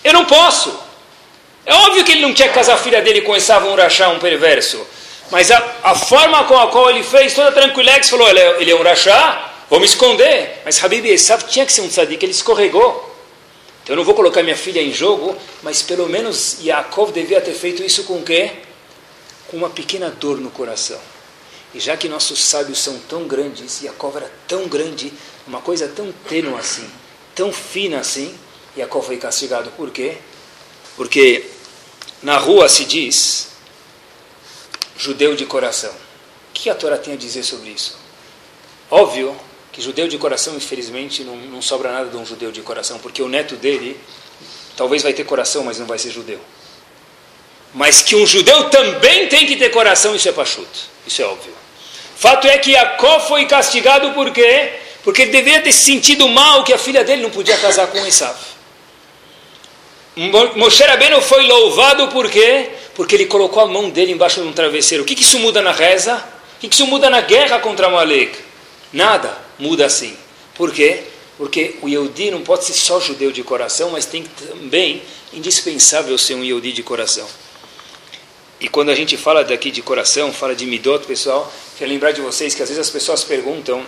Eu 0.04 0.14
não 0.14 0.26
posso. 0.26 0.88
É 1.66 1.74
óbvio 1.74 2.04
que 2.04 2.14
ele 2.14 2.22
não 2.22 2.34
quer 2.34 2.52
casar 2.54 2.76
a 2.76 2.78
filha 2.78 3.02
dele 3.02 3.22
com 3.22 3.36
esse 3.36 3.52
um 3.52 3.76
rachá, 3.76 4.10
um 4.10 4.20
perverso. 4.20 4.86
Mas 5.30 5.52
a, 5.52 5.58
a, 5.84 5.96
forma 5.96 6.46
com 6.46 6.58
a 6.58 6.68
qual 6.68 6.90
ele 6.90 7.04
fez, 7.04 7.34
toda 7.34 7.52
tranquilex, 7.52 8.10
falou, 8.10 8.30
ele 8.30 8.40
é, 8.40 8.62
ele 8.62 8.72
é 8.72 8.76
um 8.76 8.82
rachá, 8.82 9.54
vamos 9.70 9.92
esconder. 9.92 10.62
Mas 10.64 10.82
Habib 10.82 11.06
Esav 11.06 11.44
tinha 11.44 11.66
que 11.66 11.74
ser 11.74 11.82
um 11.82 11.90
tzadik, 11.90 12.24
ele 12.24 12.32
escorregou. 12.32 13.16
Então 13.84 13.94
eu 13.94 13.98
não 13.98 14.04
vou 14.04 14.16
colocar 14.16 14.44
minha 14.44 14.56
filha 14.56 14.82
em 14.82 14.94
jogo, 14.94 15.36
mas 15.64 15.82
pelo 15.82 16.08
menos 16.08 16.58
Yaakov 16.62 17.12
devia 17.12 17.42
ter 17.42 17.54
feito 17.54 17.84
isso 17.84 18.04
com 18.04 18.20
o 18.20 18.24
quê? 18.24 18.52
Com 19.50 19.58
uma 19.58 19.70
pequena 19.70 20.10
dor 20.10 20.40
no 20.40 20.50
coração. 20.50 21.00
E 21.74 21.80
já 21.80 21.96
que 21.96 22.08
nossos 22.08 22.44
sábios 22.44 22.80
são 22.80 22.98
tão 23.10 23.28
grandes, 23.28 23.82
Yaakov 23.82 24.18
era 24.18 24.32
tão 24.48 24.68
grande, 24.68 25.12
uma 25.46 25.62
coisa 25.62 25.88
tão 25.88 26.12
tênue 26.28 26.54
assim, 26.56 26.90
tão 27.36 27.52
fina 27.52 28.00
assim, 28.00 28.38
Yaakov 28.78 29.06
foi 29.06 29.18
castigado. 29.18 29.72
Por 29.72 29.90
quê? 29.90 30.18
Porque 30.96 31.46
na 32.24 32.38
rua 32.38 32.68
se 32.68 32.86
diz 32.86 33.57
judeu 34.98 35.36
de 35.36 35.46
coração. 35.46 35.92
O 35.92 36.54
que 36.54 36.70
a 36.70 36.76
Torá 36.76 36.98
tem 36.98 37.14
a 37.14 37.18
dizer 37.18 37.44
sobre 37.44 37.70
isso? 37.70 37.98
Óbvio 38.90 39.36
que 39.72 39.82
judeu 39.82 40.08
de 40.08 40.18
coração, 40.18 40.56
infelizmente, 40.56 41.24
não, 41.24 41.36
não 41.36 41.62
sobra 41.62 41.92
nada 41.92 42.10
de 42.10 42.18
um 42.18 42.26
judeu 42.26 42.52
de 42.52 42.62
coração, 42.62 42.98
porque 42.98 43.22
o 43.22 43.30
neto 43.30 43.56
dele 43.56 44.00
talvez 44.76 45.04
vai 45.04 45.14
ter 45.14 45.24
coração, 45.24 45.64
mas 45.64 45.78
não 45.78 45.86
vai 45.86 46.00
ser 46.00 46.10
judeu. 46.10 46.40
Mas 47.74 48.02
que 48.02 48.16
um 48.16 48.26
judeu 48.26 48.70
também 48.70 49.28
tem 49.28 49.46
que 49.46 49.56
ter 49.56 49.70
coração, 49.70 50.16
isso 50.16 50.28
é 50.28 50.32
pachuto. 50.32 50.80
Isso 51.06 51.22
é 51.22 51.26
óbvio. 51.26 51.54
Fato 52.16 52.48
é 52.48 52.58
que 52.58 52.72
Jacó 52.72 53.20
foi 53.20 53.46
castigado 53.46 54.12
por 54.14 54.32
quê? 54.32 54.74
Porque 55.04 55.22
ele 55.22 55.32
deveria 55.32 55.62
ter 55.62 55.72
sentido 55.72 56.28
mal 56.28 56.64
que 56.64 56.74
a 56.74 56.78
filha 56.78 57.04
dele 57.04 57.22
não 57.22 57.30
podia 57.30 57.58
casar 57.58 57.88
com 57.88 57.98
Esav. 58.00 58.36
Moshe 60.56 60.84
Rabbeinu 60.84 61.22
foi 61.22 61.46
louvado 61.46 62.08
por 62.08 62.30
quê? 62.30 62.70
Porque 62.96 63.16
ele 63.16 63.28
colocou 63.28 63.62
a 63.62 63.68
mão 63.68 63.90
dele 63.90 64.12
embaixo 64.12 64.42
de 64.42 64.48
um 64.48 64.52
travesseiro. 64.52 65.04
O 65.04 65.06
que, 65.06 65.14
que 65.14 65.22
isso 65.22 65.38
muda 65.40 65.62
na 65.62 65.72
reza? 65.72 66.16
O 66.58 66.60
que, 66.60 66.68
que 66.68 66.74
isso 66.74 66.88
muda 66.88 67.10
na 67.10 67.22
guerra 67.22 67.60
contra 67.60 67.88
Malek? 67.88 68.36
Nada 68.92 69.38
muda 69.60 69.86
assim. 69.86 70.18
Por 70.56 70.74
quê? 70.74 71.04
Porque 71.38 71.76
o 71.84 71.88
Yehudi 71.88 72.32
não 72.32 72.42
pode 72.42 72.66
ser 72.66 72.74
só 72.74 73.00
judeu 73.00 73.32
de 73.32 73.44
coração, 73.44 73.92
mas 73.92 74.06
tem 74.08 74.24
também 74.24 75.04
indispensável 75.32 76.18
ser 76.18 76.34
um 76.34 76.44
Yehudi 76.44 76.72
de 76.72 76.82
coração. 76.82 77.28
E 78.60 78.68
quando 78.68 78.90
a 78.90 78.96
gente 78.96 79.16
fala 79.16 79.44
daqui 79.44 79.70
de 79.70 79.84
coração, 79.84 80.34
fala 80.34 80.56
de 80.56 80.66
midot, 80.66 81.06
pessoal, 81.06 81.52
quero 81.78 81.92
lembrar 81.92 82.12
de 82.12 82.22
vocês 82.22 82.56
que 82.56 82.64
às 82.64 82.70
vezes 82.70 82.82
as 82.82 82.90
pessoas 82.90 83.24
perguntam 83.24 83.86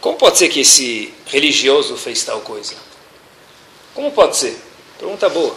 como 0.00 0.18
pode 0.18 0.36
ser 0.36 0.48
que 0.48 0.60
esse 0.60 1.14
religioso 1.26 1.96
fez 1.96 2.22
tal 2.24 2.40
coisa? 2.40 2.74
Como 3.94 4.10
pode 4.10 4.36
ser? 4.36 4.54
Pergunta 5.04 5.28
boa. 5.28 5.54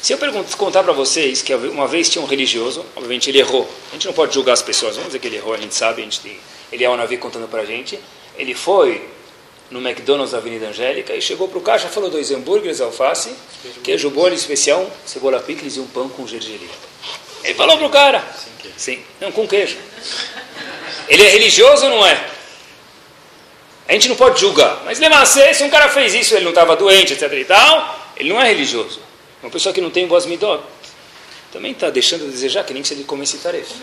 Se 0.00 0.14
eu 0.14 0.18
contar 0.56 0.82
para 0.82 0.94
vocês 0.94 1.42
que 1.42 1.54
uma 1.54 1.86
vez 1.86 2.08
tinha 2.08 2.24
um 2.24 2.26
religioso, 2.26 2.82
obviamente 2.96 3.28
ele 3.28 3.38
errou. 3.38 3.68
A 3.90 3.92
gente 3.92 4.06
não 4.06 4.14
pode 4.14 4.32
julgar 4.32 4.54
as 4.54 4.62
pessoas, 4.62 4.94
vamos 4.94 5.08
dizer 5.08 5.18
que 5.18 5.28
ele 5.28 5.36
errou, 5.36 5.52
a 5.52 5.58
gente 5.58 5.74
sabe, 5.74 6.00
a 6.00 6.04
gente 6.04 6.18
tem, 6.20 6.40
ele 6.72 6.82
é 6.82 6.88
um 6.88 6.96
navio 6.96 7.18
contando 7.18 7.46
para 7.46 7.60
a 7.60 7.66
gente. 7.66 8.00
Ele 8.38 8.54
foi 8.54 9.06
no 9.70 9.86
McDonald's 9.86 10.32
da 10.32 10.38
Avenida 10.38 10.66
Angélica 10.66 11.14
e 11.14 11.20
chegou 11.20 11.46
para 11.46 11.58
o 11.58 11.60
caixa, 11.60 11.88
falou 11.88 12.08
dois 12.08 12.30
hambúrgueres, 12.30 12.80
alface, 12.80 13.34
queijo 13.84 14.08
bolho 14.08 14.34
especial, 14.34 14.90
cebola 15.04 15.40
picles 15.40 15.76
e 15.76 15.80
um 15.80 15.86
pão 15.86 16.08
com 16.08 16.26
gergelim. 16.26 16.70
Ele 17.44 17.54
falou 17.54 17.76
para 17.76 17.86
o 17.86 17.90
cara. 17.90 18.24
Sim, 18.78 19.04
não, 19.20 19.30
com 19.30 19.46
queijo. 19.46 19.76
Ele 21.06 21.22
é 21.22 21.28
religioso 21.28 21.84
ou 21.84 21.90
não 21.90 22.06
é? 22.06 22.30
A 23.86 23.92
gente 23.92 24.08
não 24.08 24.16
pode 24.16 24.40
julgar. 24.40 24.80
Mas 24.86 24.98
Lemassé, 24.98 25.52
se 25.52 25.64
um 25.64 25.68
cara 25.68 25.90
fez 25.90 26.14
isso, 26.14 26.34
ele 26.34 26.44
não 26.44 26.52
estava 26.52 26.74
doente, 26.76 27.12
etc 27.12 27.30
e 27.30 27.44
tal, 27.44 27.99
ele 28.20 28.28
não 28.28 28.40
é 28.40 28.48
religioso. 28.48 29.00
Uma 29.42 29.50
pessoa 29.50 29.72
que 29.72 29.80
não 29.80 29.90
tem 29.90 30.06
boas 30.06 30.26
midot 30.26 30.62
também 31.50 31.72
está 31.72 31.90
deixando 31.90 32.26
de 32.26 32.30
desejar 32.30 32.64
que 32.64 32.72
nem 32.72 32.82
que 32.82 32.94
de 32.94 33.02
comer 33.04 33.24
esse 33.24 33.38
tarefa. 33.38 33.74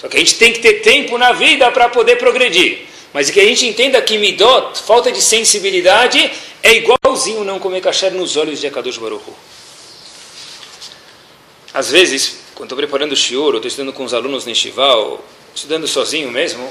Só 0.00 0.08
que 0.08 0.16
a 0.16 0.20
gente 0.20 0.34
tem 0.36 0.52
que 0.52 0.58
ter 0.60 0.80
tempo 0.80 1.16
na 1.18 1.32
vida 1.32 1.70
para 1.70 1.88
poder 1.88 2.16
progredir. 2.16 2.86
Mas 3.12 3.30
que 3.30 3.38
a 3.38 3.44
gente 3.44 3.66
entenda 3.66 4.00
que 4.02 4.18
midot, 4.18 4.76
falta 4.80 5.12
de 5.12 5.22
sensibilidade, 5.22 6.32
é 6.62 6.74
igualzinho 6.74 7.44
não 7.44 7.60
comer 7.60 7.80
kasher 7.80 8.12
nos 8.12 8.36
olhos 8.36 8.58
de 8.58 8.66
Akadosh 8.66 8.98
Baruch 8.98 9.22
Às 11.72 11.90
vezes, 11.90 12.38
quando 12.54 12.68
estou 12.68 12.76
preparando 12.76 13.12
o 13.12 13.16
shiur, 13.16 13.50
ou 13.50 13.56
estou 13.56 13.68
estudando 13.68 13.92
com 13.92 14.02
os 14.02 14.14
alunos 14.14 14.44
no 14.44 14.50
Estival, 14.50 15.22
estudando 15.54 15.86
sozinho 15.86 16.30
mesmo, 16.32 16.68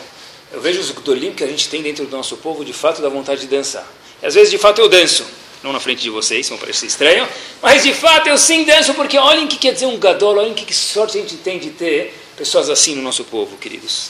eu 0.51 0.59
vejo 0.59 0.81
os 0.81 0.91
gdolim 0.91 1.31
que 1.31 1.43
a 1.43 1.47
gente 1.47 1.69
tem 1.69 1.81
dentro 1.81 2.05
do 2.05 2.17
nosso 2.17 2.37
povo, 2.37 2.65
de 2.65 2.73
fato, 2.73 3.01
da 3.01 3.09
vontade 3.09 3.41
de 3.41 3.47
dançar. 3.47 3.87
E 4.21 4.25
às 4.25 4.33
vezes, 4.33 4.51
de 4.51 4.57
fato, 4.57 4.81
eu 4.81 4.89
danço. 4.89 5.25
Não 5.63 5.71
na 5.71 5.79
frente 5.79 6.01
de 6.01 6.09
vocês, 6.09 6.49
vão 6.49 6.57
parecer 6.57 6.87
estranho, 6.87 7.27
mas 7.61 7.83
de 7.83 7.93
fato 7.93 8.27
eu 8.27 8.37
sim 8.37 8.65
danço, 8.65 8.93
porque 8.93 9.17
olhem 9.17 9.45
o 9.45 9.47
que 9.47 9.55
quer 9.55 9.73
dizer 9.73 9.85
um 9.85 9.97
gadol, 9.97 10.37
olhem 10.37 10.53
que, 10.53 10.73
sorte 10.73 11.17
a 11.17 11.21
gente 11.21 11.37
tem 11.37 11.57
de 11.57 11.69
ter 11.69 12.13
pessoas 12.35 12.69
assim 12.69 12.95
no 12.95 13.01
nosso 13.01 13.23
povo, 13.23 13.55
queridos. 13.57 14.09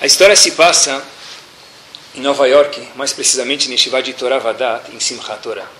A 0.00 0.06
história 0.06 0.34
se 0.34 0.52
passa 0.52 1.04
em 2.14 2.20
Nova 2.20 2.48
York, 2.48 2.88
mais 2.96 3.12
precisamente 3.12 3.72
em 3.72 3.76
Shivá 3.76 4.00
de 4.00 4.12
Torah 4.14 4.38
Vadat, 4.38 4.90
em 4.92 4.98
Simchat 4.98 5.40
Torah. 5.42 5.70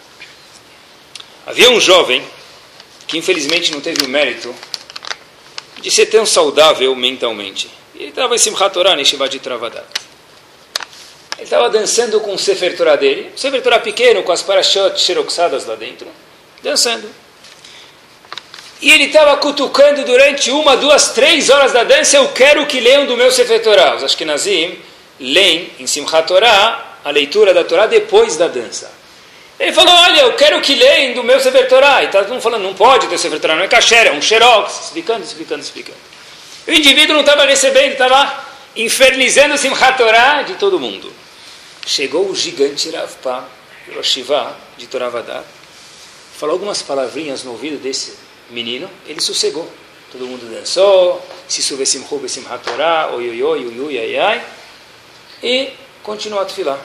Havia 1.45 1.71
um 1.71 1.81
jovem 1.81 2.25
que 3.09 3.19
infelizmente 3.19 3.73
não 3.73 3.81
teve 3.81 4.05
o 4.05 4.09
mérito 4.09 4.55
de 5.81 5.91
ser 5.91 6.07
tão 6.07 6.25
saudável 6.25 6.95
mentalmente. 6.95 7.69
Ele 7.95 8.11
estava 8.11 8.35
em 8.35 8.39
Simchat 8.39 8.73
Torah, 8.73 8.95
Neshivat 8.95 9.33
de 9.33 9.41
Travadat. 9.41 9.87
Estava 11.45 11.69
dançando 11.71 12.21
com 12.21 12.35
o 12.35 12.39
Sefer 12.39 12.77
Torah 12.77 12.97
dele, 12.97 13.33
o 13.35 13.39
Sefer 13.39 13.63
Torah 13.63 13.79
pequeno, 13.79 14.23
com 14.23 14.33
as 14.33 14.43
parashot 14.43 15.01
xeroxadas 15.01 15.67
lá 15.67 15.75
dentro, 15.75 16.07
dançando. 16.63 17.09
E 18.81 18.91
ele 18.93 19.05
estava 19.05 19.37
cutucando 19.39 20.05
durante 20.05 20.51
uma, 20.51 20.77
duas, 20.77 21.09
três 21.09 21.51
horas 21.51 21.73
da 21.73 21.83
dança, 21.83 22.17
eu 22.17 22.29
quero 22.29 22.65
que 22.67 22.79
leiam 22.79 23.07
do 23.07 23.17
meu 23.17 23.31
Sefer 23.33 23.61
Torah. 23.63 23.97
Os 23.97 24.05
Ashkenazim 24.05 24.79
leem 25.19 25.71
em 25.81 25.87
Simchat 25.87 26.29
Torah 26.29 26.99
a 27.05 27.11
leitura 27.11 27.53
da 27.55 27.65
Torá 27.65 27.87
depois 27.87 28.37
da 28.37 28.47
dança. 28.47 28.91
Ele 29.59 29.73
falou, 29.73 29.93
olha, 29.93 30.21
eu 30.21 30.35
quero 30.35 30.61
que 30.61 30.75
leiam 30.75 31.15
do 31.15 31.25
meu 31.25 31.41
Sefer 31.41 31.69
Torah. 31.69 32.03
E 32.03 32.07
está 32.07 32.21
todo 32.21 32.31
mundo 32.31 32.43
falando, 32.43 32.63
não 32.63 32.75
pode 32.75 33.09
ter 33.09 33.19
Sefer 33.19 33.41
Torah, 33.41 33.57
não 33.57 33.65
é 33.65 33.69
kasher, 33.69 34.07
é 34.07 34.13
um 34.13 34.23
xerox. 34.23 34.85
Explicando, 34.85 35.25
explicando, 35.25 35.61
explicando. 35.61 35.99
O 36.67 36.71
indivíduo 36.71 37.15
não 37.15 37.23
estava 37.23 37.45
recebendo, 37.45 37.93
estava 37.93 38.45
infernizando 38.77 39.59
Simchat 39.59 39.97
Torah 39.97 40.43
de 40.43 40.55
todo 40.55 40.79
mundo. 40.79 41.13
Chegou 41.89 42.29
o 42.29 42.37
gigante 42.37 42.91
Rav 42.91 43.11
Pam, 43.23 43.43
Hiroshima, 43.89 44.55
de 44.77 44.87
Toravadá, 44.87 45.43
falou 46.37 46.53
algumas 46.53 46.83
palavrinhas 46.83 47.45
no 47.45 47.53
ouvido 47.53 47.79
desse 47.79 48.13
menino, 48.51 48.91
ele 49.07 49.23
sossegou. 49.23 49.67
Todo 50.13 50.27
mundo 50.27 50.55
dançou, 50.55 51.27
se 51.49 51.63
suve 51.63 51.87
simchu 51.87 52.19
besimhat 52.19 52.63
Torah, 52.63 53.09
oi, 53.15 53.31
oi, 53.31 53.43
oi, 53.43 53.67
oi, 53.69 53.81
oi, 53.81 53.99
ai, 53.99 54.17
ai, 54.19 54.47
e 55.43 55.71
continuou 56.03 56.43
a 56.43 56.47
filar. 56.47 56.79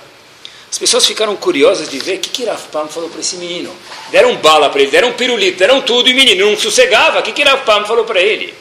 As 0.71 0.79
pessoas 0.79 1.05
ficaram 1.05 1.35
curiosas 1.35 1.89
de 1.89 1.99
ver 1.99 2.19
o 2.19 2.19
que, 2.21 2.29
que 2.29 2.45
Rav 2.45 2.61
Pam 2.71 2.87
falou 2.87 3.09
para 3.09 3.19
esse 3.19 3.35
menino. 3.35 3.75
Deram 4.09 4.37
bala 4.37 4.69
para 4.69 4.81
ele, 4.81 4.89
deram 4.89 5.11
pirulito, 5.11 5.57
deram 5.57 5.81
tudo, 5.81 6.07
e 6.07 6.13
o 6.13 6.15
menino 6.15 6.49
não 6.49 6.57
sossegava. 6.57 7.19
O 7.19 7.23
que, 7.23 7.33
que 7.33 7.43
Rav 7.43 7.65
Pam 7.65 7.83
falou 7.85 8.05
para 8.05 8.21
ele? 8.21 8.53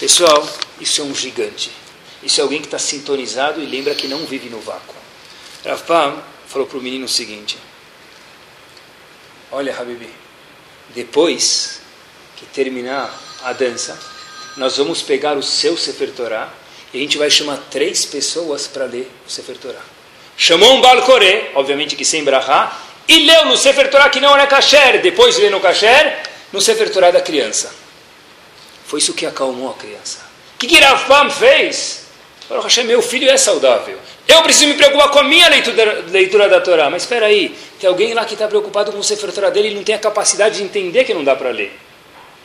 Pessoal, 0.00 0.44
isso 0.80 1.02
é 1.02 1.04
um 1.04 1.14
gigante. 1.14 1.70
Isso 2.20 2.40
é 2.40 2.42
alguém 2.42 2.60
que 2.60 2.66
está 2.66 2.80
sintonizado 2.80 3.62
e 3.62 3.66
lembra 3.66 3.94
que 3.94 4.08
não 4.08 4.26
vive 4.26 4.48
no 4.48 4.58
vácuo. 4.58 5.01
Rav 5.64 5.82
Pam 5.84 6.22
falou 6.46 6.66
para 6.66 6.78
o 6.78 6.82
menino 6.82 7.06
o 7.06 7.08
seguinte: 7.08 7.58
Olha, 9.50 9.76
Habibi, 9.78 10.10
depois 10.94 11.80
que 12.36 12.46
terminar 12.46 13.12
a 13.44 13.52
dança, 13.52 13.98
nós 14.56 14.76
vamos 14.76 15.02
pegar 15.02 15.36
o 15.36 15.42
seu 15.42 15.76
Sefer 15.76 16.12
Torah 16.12 16.52
e 16.92 16.98
a 16.98 17.00
gente 17.00 17.16
vai 17.16 17.30
chamar 17.30 17.56
três 17.70 18.04
pessoas 18.04 18.66
para 18.66 18.84
ler 18.84 19.10
o 19.26 19.30
Sefer 19.30 19.56
Torah. 19.56 19.84
Chamou 20.36 20.74
um 20.74 20.80
Balcoré, 20.80 21.52
obviamente 21.54 21.94
que 21.96 22.04
sem 22.04 22.24
brahá, 22.24 22.78
e 23.08 23.26
leu 23.26 23.46
no 23.46 23.56
Sefer 23.56 23.90
Torah 23.90 24.08
que 24.10 24.20
não 24.20 24.34
era 24.34 24.46
kasher, 24.46 25.00
depois 25.00 25.36
leu 25.38 25.50
no 25.50 25.60
kasher, 25.60 26.22
no 26.52 26.60
Sefer 26.60 26.90
Torah 26.92 27.10
da 27.10 27.20
criança. 27.20 27.72
Foi 28.86 28.98
isso 28.98 29.14
que 29.14 29.24
acalmou 29.24 29.70
a 29.70 29.74
criança. 29.74 30.18
O 30.54 30.58
que, 30.58 30.66
que 30.66 30.78
Rav 30.78 31.06
Pam 31.06 31.30
fez? 31.30 32.01
Falou, 32.52 32.64
Hashem, 32.66 32.84
meu 32.84 33.00
filho 33.00 33.30
é 33.30 33.38
saudável. 33.38 33.98
Eu 34.28 34.42
preciso 34.42 34.66
me 34.66 34.74
preocupar 34.74 35.10
com 35.10 35.20
a 35.20 35.24
minha 35.24 35.48
leitura, 35.48 36.04
leitura 36.10 36.50
da 36.50 36.60
Torá. 36.60 36.90
Mas 36.90 37.04
espera 37.04 37.24
aí, 37.24 37.56
tem 37.80 37.88
alguém 37.88 38.12
lá 38.12 38.26
que 38.26 38.34
está 38.34 38.46
preocupado 38.46 38.92
com 38.92 38.98
o 38.98 39.02
Sefer 39.02 39.32
Torah 39.32 39.48
dele 39.48 39.70
e 39.70 39.74
não 39.74 39.82
tem 39.82 39.94
a 39.94 39.98
capacidade 39.98 40.58
de 40.58 40.62
entender 40.62 41.04
que 41.04 41.14
não 41.14 41.24
dá 41.24 41.34
para 41.34 41.48
ler. 41.48 41.72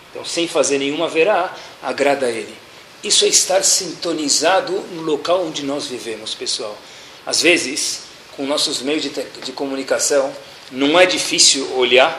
Então, 0.09 0.23
sem 0.23 0.47
fazer 0.47 0.77
nenhuma 0.77 1.09
verá, 1.09 1.53
agrada 1.83 2.25
a 2.25 2.29
ele. 2.29 2.55
Isso 3.03 3.25
é 3.25 3.27
estar 3.27 3.61
sintonizado 3.65 4.71
no 4.93 5.01
local 5.01 5.45
onde 5.45 5.63
nós 5.63 5.87
vivemos, 5.87 6.33
pessoal. 6.33 6.77
Às 7.25 7.41
vezes, 7.41 8.03
com 8.37 8.45
nossos 8.45 8.81
meios 8.81 9.03
de, 9.03 9.09
de 9.09 9.51
comunicação, 9.51 10.33
não 10.71 10.97
é 10.97 11.05
difícil 11.05 11.69
olhar, 11.75 12.17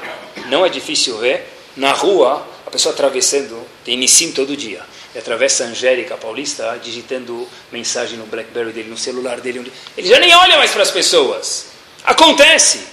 não 0.51 0.67
é 0.67 0.69
difícil 0.69 1.17
ver. 1.17 1.49
Na 1.75 1.93
rua, 1.93 2.47
a 2.67 2.71
pessoa 2.71 2.93
atravessando, 2.93 3.59
tem 3.83 3.97
Nissim 3.97 4.33
todo 4.33 4.55
dia. 4.55 4.83
E 5.19 5.21
atravessa 5.21 5.65
a 5.65 5.67
Angélica 5.67 6.17
Paulista, 6.17 6.79
digitando 6.81 7.45
mensagem 7.73 8.17
no 8.17 8.25
Blackberry 8.27 8.71
dele, 8.71 8.89
no 8.89 8.97
celular 8.97 9.41
dele. 9.41 9.73
Ele 9.97 10.09
já 10.09 10.21
nem 10.21 10.33
olha 10.33 10.57
mais 10.57 10.71
para 10.71 10.85
as 10.85 10.93
pessoas. 10.93 11.67
Acontece. 12.05 12.87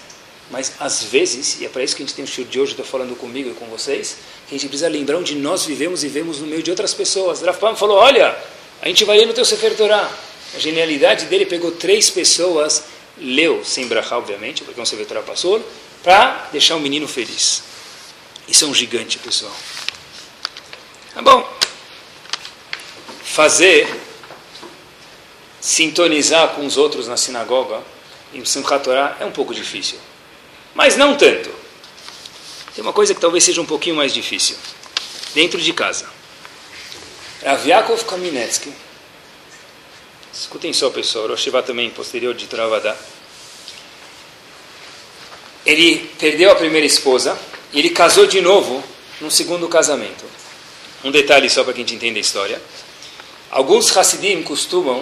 Mas 0.50 0.74
às 0.80 1.04
vezes, 1.04 1.62
e 1.62 1.66
é 1.68 1.70
para 1.70 1.84
isso 1.84 1.96
que 1.96 2.02
a 2.02 2.06
gente 2.08 2.16
tem 2.16 2.26
o 2.26 2.28
show 2.28 2.44
de 2.44 2.60
hoje, 2.60 2.72
estou 2.72 2.84
falando 2.84 3.16
comigo 3.16 3.52
e 3.52 3.54
com 3.54 3.68
vocês, 3.68 4.18
que 4.48 4.56
a 4.56 4.58
gente 4.58 4.68
precisa 4.68 4.90
lembrar 4.90 5.18
onde 5.18 5.36
nós 5.36 5.66
vivemos 5.66 6.04
e 6.04 6.08
vivemos 6.08 6.40
no 6.40 6.48
meio 6.48 6.64
de 6.64 6.72
outras 6.72 6.96
pessoas. 6.96 7.44
Rafam 7.44 7.76
falou: 7.76 7.98
Olha, 7.98 8.36
a 8.82 8.88
gente 8.88 9.06
vai 9.06 9.18
ler 9.18 9.28
no 9.28 9.34
teu 9.34 9.46
Sefer 9.46 9.78
Torah. 9.78 10.12
A 10.56 10.58
genialidade 10.58 11.26
dele 11.26 11.46
pegou 11.46 11.74
três 11.74 12.10
pessoas, 12.10 12.86
leu, 13.20 13.64
sem 13.64 13.86
brachar, 13.86 14.18
obviamente, 14.18 14.64
porque 14.64 14.82
um 14.82 14.86
Sefer 14.86 15.06
Torah 15.06 15.22
passou, 15.22 15.64
para 16.02 16.50
deixar 16.52 16.76
o 16.76 16.80
menino 16.80 17.08
feliz. 17.08 17.62
Isso 18.48 18.66
é 18.66 18.68
um 18.68 18.74
gigante, 18.74 19.20
pessoal. 19.20 19.56
Tá 21.14 21.22
bom. 21.22 21.56
Fazer, 23.36 23.94
sintonizar 25.60 26.56
com 26.56 26.66
os 26.66 26.78
outros 26.78 27.06
na 27.06 27.18
sinagoga, 27.18 27.84
em 28.34 28.46
Simchat 28.46 28.82
Torah, 28.82 29.18
é 29.20 29.26
um 29.26 29.32
pouco 29.32 29.54
difícil. 29.54 29.98
Mas 30.74 30.96
não 30.96 31.18
tanto. 31.18 31.54
Tem 32.74 32.82
uma 32.82 32.94
coisa 32.94 33.14
que 33.14 33.20
talvez 33.20 33.44
seja 33.44 33.60
um 33.60 33.66
pouquinho 33.66 33.98
mais 33.98 34.14
difícil. 34.14 34.56
Dentro 35.34 35.60
de 35.60 35.74
casa. 35.74 36.08
Rav 37.44 37.68
Yaakov 37.68 38.06
Kaminetsky, 38.06 38.72
escutem 40.34 40.72
só 40.72 40.90
pessoal, 40.90 41.28
Roshiva 41.28 41.62
também, 41.62 41.90
posterior 41.90 42.34
de 42.34 42.48
Travadá. 42.48 42.96
Ele 45.66 46.10
perdeu 46.18 46.54
a 46.54 46.56
primeira 46.56 46.88
esposa 46.88 47.38
e 47.74 47.80
ele 47.80 47.90
casou 47.90 48.28
de 48.28 48.40
novo 48.40 48.82
num 49.20 49.30
segundo 49.30 49.68
casamento. 49.68 50.24
Um 51.04 51.12
detalhe 51.12 51.50
só 51.50 51.66
para 51.66 51.74
quem 51.74 51.84
entender 51.84 52.18
a 52.18 52.22
história. 52.22 52.62
Alguns 53.56 53.96
Hassidim 53.96 54.44
costumam, 54.44 55.02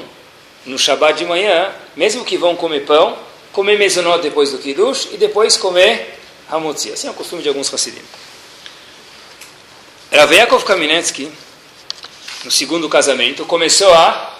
no 0.63 0.77
Shabat 0.77 1.17
de 1.17 1.25
manhã, 1.25 1.73
mesmo 1.95 2.23
que 2.23 2.37
vão 2.37 2.55
comer 2.55 2.81
pão, 2.81 3.17
comer 3.51 3.79
mezonot 3.79 4.21
depois 4.21 4.51
do 4.51 4.59
Kiddush 4.59 5.07
e 5.11 5.17
depois 5.17 5.57
comer 5.57 6.19
Hamotzi. 6.47 6.91
Assim 6.91 7.07
é 7.07 7.09
o 7.09 7.15
costume 7.15 7.41
de 7.41 7.47
alguns 7.47 7.73
Hassidim. 7.73 8.03
Rav 10.11 10.31
Yaakov 10.31 10.63
no 12.45 12.51
segundo 12.51 12.87
casamento, 12.87 13.43
começou 13.43 13.91
a, 13.91 14.37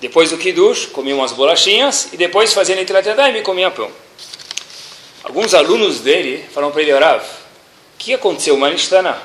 depois 0.00 0.30
do 0.30 0.38
Kiddush, 0.38 0.86
comia 0.86 1.14
umas 1.14 1.32
bolachinhas 1.32 2.08
e 2.14 2.16
depois 2.16 2.54
fazia 2.54 2.74
Netilat 2.74 3.04
Yadayim 3.04 3.36
e 3.36 3.70
pão. 3.72 3.90
Alguns 5.22 5.52
alunos 5.52 6.00
dele 6.00 6.46
falaram 6.50 6.72
para 6.72 6.80
ele, 6.80 6.92
Rav, 6.92 7.22
o 7.22 7.98
que 7.98 8.14
aconteceu, 8.14 8.56
Manishtana? 8.56 9.20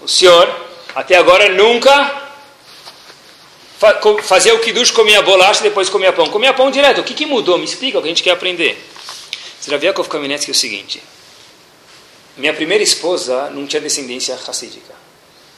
O 0.00 0.08
senhor, 0.08 0.52
até 0.92 1.14
agora, 1.14 1.48
nunca 1.50 2.21
fazia 4.22 4.54
o 4.54 4.60
Kiddush, 4.60 4.90
comia 4.90 5.22
bolacha 5.22 5.60
e 5.60 5.62
depois 5.64 5.88
comia 5.88 6.12
pão. 6.12 6.28
Comia 6.28 6.52
pão 6.52 6.70
direto. 6.70 7.00
O 7.00 7.04
que, 7.04 7.14
que 7.14 7.26
mudou? 7.26 7.58
Me 7.58 7.64
explica 7.64 7.98
o 7.98 8.02
que 8.02 8.08
a 8.08 8.10
gente 8.10 8.22
quer 8.22 8.30
aprender. 8.30 8.78
Zraviakov 9.62 10.08
Kamenetsky 10.08 10.50
é 10.50 10.52
o 10.52 10.54
seguinte. 10.54 11.02
Minha 12.36 12.54
primeira 12.54 12.82
esposa 12.82 13.50
não 13.50 13.66
tinha 13.66 13.80
descendência 13.80 14.34
racídica. 14.36 14.94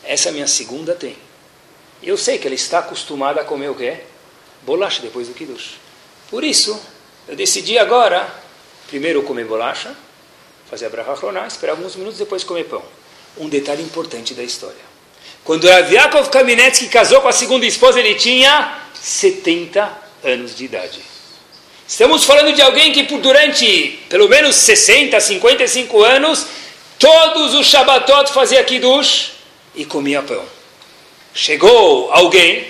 Essa 0.03 0.33
minha 0.33 0.47
segunda 0.47 0.95
tem. 0.95 1.17
Eu 2.03 2.17
sei 2.17 2.39
que 2.39 2.47
ela 2.47 2.55
está 2.55 2.81
acostumada 2.81 3.41
a 3.41 3.45
comer 3.45 3.71
o 3.71 3.75
quê? 3.75 4.01
Bolacha 4.63 5.01
depois 5.01 5.29
do 5.29 5.35
Kiddush. 5.35 5.77
Por 6.29 6.43
isso, 6.43 6.79
eu 7.29 7.37
decidi 7.37 7.79
agora, 7.79 8.29
primeiro 8.89 9.23
comer 9.23 9.45
bolacha, 9.45 9.95
fazer 10.69 10.87
a 10.87 10.89
bracha 10.91 11.13
esperar 11.47 11.73
alguns 11.73 11.95
minutos, 11.97 12.19
depois 12.19 12.45
comer 12.45 12.65
pão. 12.65 12.83
Um 13.39 13.49
detalhe 13.49 13.83
importante 13.83 14.35
da 14.35 14.43
história. 14.43 14.94
Quando 15.45 15.69
Rav 15.69 15.91
Kamenetsky 16.31 16.89
casou 16.89 17.21
com 17.21 17.29
a 17.29 17.33
segunda 17.33 17.67
esposa, 17.67 18.01
ele 18.01 18.15
tinha 18.15 18.79
70 18.95 19.91
anos 20.25 20.57
de 20.57 20.65
idade. 20.65 21.01
Estamos 21.87 22.25
falando 22.25 22.55
de 22.55 22.63
alguém 22.63 22.93
que 22.93 23.05
por 23.05 23.21
durante 23.21 24.01
pelo 24.09 24.27
menos 24.27 24.57
60, 24.57 25.21
55 25.21 26.03
anos, 26.03 26.47
todos 26.99 27.53
os 27.55 27.67
Shabbatot 27.67 28.33
fazia 28.33 28.65
Kiddush 28.65 29.33
e 29.75 29.85
comia 29.85 30.23
pão. 30.23 30.43
Chegou 31.35 32.11
alguém, 32.11 32.67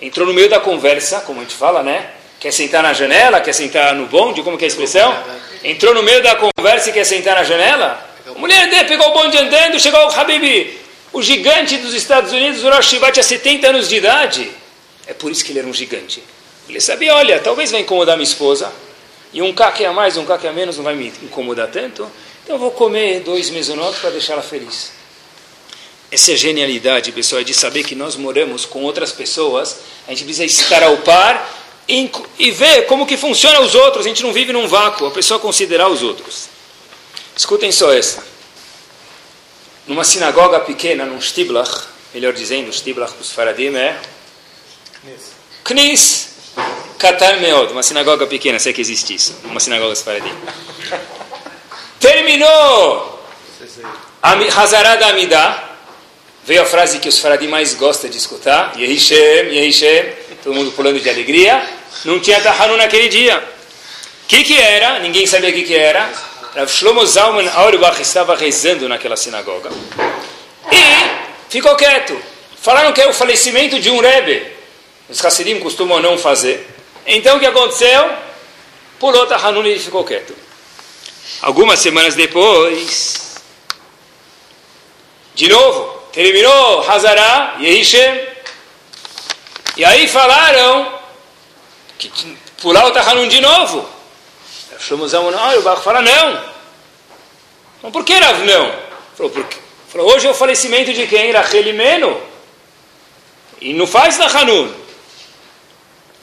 entrou 0.00 0.26
no 0.26 0.32
meio 0.32 0.48
da 0.48 0.60
conversa, 0.60 1.20
como 1.20 1.40
a 1.40 1.42
gente 1.42 1.54
fala, 1.54 1.82
né? 1.82 2.10
Quer 2.40 2.52
sentar 2.52 2.82
na 2.82 2.94
janela, 2.94 3.40
quer 3.40 3.52
sentar 3.52 3.94
no 3.94 4.06
bonde, 4.06 4.42
como 4.42 4.56
que 4.56 4.64
é 4.64 4.66
a 4.66 4.68
expressão? 4.68 5.14
Entrou 5.62 5.92
no 5.92 6.02
meio 6.02 6.22
da 6.22 6.36
conversa 6.36 6.88
e 6.88 6.92
quer 6.92 7.04
sentar 7.04 7.34
na 7.34 7.44
janela? 7.44 8.08
A 8.26 8.38
mulher 8.38 8.70
dele 8.70 8.84
pegou 8.84 9.08
o 9.08 9.12
bonde 9.12 9.36
andando, 9.36 9.78
chegou 9.80 10.00
o 10.00 10.12
Habib, 10.12 10.78
o 11.12 11.22
gigante 11.22 11.78
dos 11.78 11.94
Estados 11.94 12.32
Unidos, 12.32 12.62
o 12.62 12.70
Rosh 12.70 12.96
tinha 13.12 13.22
70 13.22 13.68
anos 13.68 13.88
de 13.88 13.96
idade. 13.96 14.50
É 15.06 15.14
por 15.14 15.32
isso 15.32 15.44
que 15.44 15.52
ele 15.52 15.60
era 15.60 15.68
um 15.68 15.72
gigante. 15.72 16.22
Ele 16.68 16.80
sabia, 16.80 17.14
olha, 17.14 17.40
talvez 17.40 17.70
vai 17.70 17.80
incomodar 17.80 18.16
minha 18.16 18.28
esposa, 18.28 18.70
e 19.32 19.40
um 19.40 19.52
caque 19.52 19.84
a 19.84 19.92
mais, 19.92 20.16
um 20.16 20.24
caque 20.24 20.46
a 20.46 20.52
menos 20.52 20.76
não 20.76 20.84
vai 20.84 20.94
me 20.94 21.12
incomodar 21.22 21.68
tanto, 21.68 22.06
então 22.42 22.56
eu 22.56 22.58
vou 22.58 22.70
comer 22.70 23.20
dois 23.20 23.50
mesonotes 23.50 24.00
para 24.00 24.10
deixá-la 24.10 24.42
feliz. 24.42 24.92
Essa 26.10 26.30
é 26.30 26.34
a 26.34 26.36
genialidade, 26.38 27.12
pessoal, 27.12 27.42
é 27.42 27.44
de 27.44 27.52
saber 27.52 27.84
que 27.84 27.94
nós 27.94 28.16
moramos 28.16 28.64
com 28.64 28.82
outras 28.82 29.12
pessoas, 29.12 29.76
a 30.06 30.10
gente 30.10 30.24
precisa 30.24 30.44
estar 30.44 30.82
ao 30.82 30.96
par 30.98 31.54
e, 31.86 32.10
e 32.38 32.50
ver 32.50 32.86
como 32.86 33.06
que 33.06 33.16
funciona 33.16 33.60
os 33.60 33.74
outros, 33.74 34.06
a 34.06 34.08
gente 34.08 34.22
não 34.22 34.32
vive 34.32 34.52
num 34.52 34.66
vácuo, 34.66 35.06
a 35.06 35.10
pessoa 35.10 35.38
considerar 35.38 35.88
os 35.88 36.02
outros. 36.02 36.48
Escutem 37.36 37.70
só 37.70 37.92
essa. 37.92 38.24
Numa 39.88 40.04
sinagoga 40.04 40.60
pequena, 40.60 41.04
num 41.04 41.20
Stiblach, 41.20 41.88
melhor 42.14 42.32
dizendo, 42.32 42.72
Stiblach 42.72 43.14
dos 43.14 43.32
Faradim 43.32 43.74
é 43.74 43.96
Knis. 45.64 46.28
Qatar 46.98 47.40
Meod, 47.40 47.72
uma 47.72 47.82
sinagoga 47.82 48.26
pequena, 48.26 48.58
sei 48.58 48.72
que 48.72 48.80
existe 48.80 49.14
isso, 49.14 49.36
uma 49.44 49.60
sinagoga 49.60 49.94
Sfaradi. 49.94 50.32
Terminou 52.00 53.22
Hazará 54.56 54.96
da 54.96 55.10
Amidah, 55.10 55.76
veio 56.44 56.62
a 56.62 56.66
frase 56.66 56.98
que 56.98 57.08
os 57.08 57.18
Faradi 57.20 57.46
mais 57.46 57.74
gostam 57.74 58.10
de 58.10 58.18
escutar, 58.18 58.76
Yehishem, 58.76 59.48
Yehishem, 59.48 60.12
todo 60.42 60.54
mundo 60.54 60.72
pulando 60.72 60.98
de 60.98 61.08
alegria, 61.08 61.64
não 62.04 62.18
tinha 62.18 62.40
Tahanun 62.40 62.76
naquele 62.76 63.08
dia. 63.08 63.38
O 63.38 64.26
que 64.26 64.42
que 64.42 64.60
era? 64.60 64.98
Ninguém 64.98 65.26
sabia 65.26 65.50
o 65.50 65.52
que 65.52 65.62
que 65.62 65.74
era. 65.74 66.10
Rav 66.54 66.68
Shlomo 66.68 67.04
Zalman 67.06 67.48
Auerbach 67.48 68.00
estava 68.00 68.34
rezando 68.34 68.88
naquela 68.88 69.16
sinagoga 69.16 69.70
e 70.70 71.50
ficou 71.50 71.76
quieto. 71.76 72.20
Falaram 72.60 72.92
que 72.92 73.00
é 73.00 73.08
o 73.08 73.12
falecimento 73.12 73.78
de 73.78 73.90
um 73.90 74.00
Rebbe. 74.00 74.46
Os 75.08 75.24
Hassidim 75.24 75.60
costumam 75.60 76.00
não 76.00 76.18
fazer. 76.18 76.68
Então 77.06 77.36
o 77.36 77.40
que 77.40 77.46
aconteceu? 77.46 78.10
Pulou 78.98 79.26
Tahanun 79.26 79.64
e 79.66 79.78
ficou 79.78 80.04
quieto. 80.04 80.34
Algumas 81.42 81.78
semanas 81.78 82.14
depois, 82.14 83.36
de 85.34 85.48
novo, 85.48 86.02
terminou 86.12 86.90
Hazará, 86.90 87.56
Yehishem, 87.60 88.26
e 89.76 89.84
aí 89.84 90.08
falaram 90.08 90.98
que 91.96 92.10
pular 92.60 92.86
o 92.86 92.90
Tahanun 92.90 93.28
de 93.28 93.40
novo. 93.40 93.97
Shlomo 94.78 95.06
não, 95.08 95.58
o 95.58 95.62
Baruch 95.62 95.82
fala 95.82 96.02
não. 96.02 96.44
Então 97.78 97.92
por 97.92 98.04
que 98.04 98.14
Rav 98.14 98.44
não? 98.44 98.72
Falou, 99.16 99.32
porque, 99.32 99.56
falou, 99.88 100.12
hoje 100.12 100.26
é 100.26 100.30
o 100.30 100.34
falecimento 100.34 100.92
de 100.92 101.06
quem? 101.06 101.32
Rachel 101.32 101.74
Meno. 101.74 102.20
E 103.60 103.72
não 103.72 103.86
faz 103.86 104.16
Tahanun. 104.16 104.72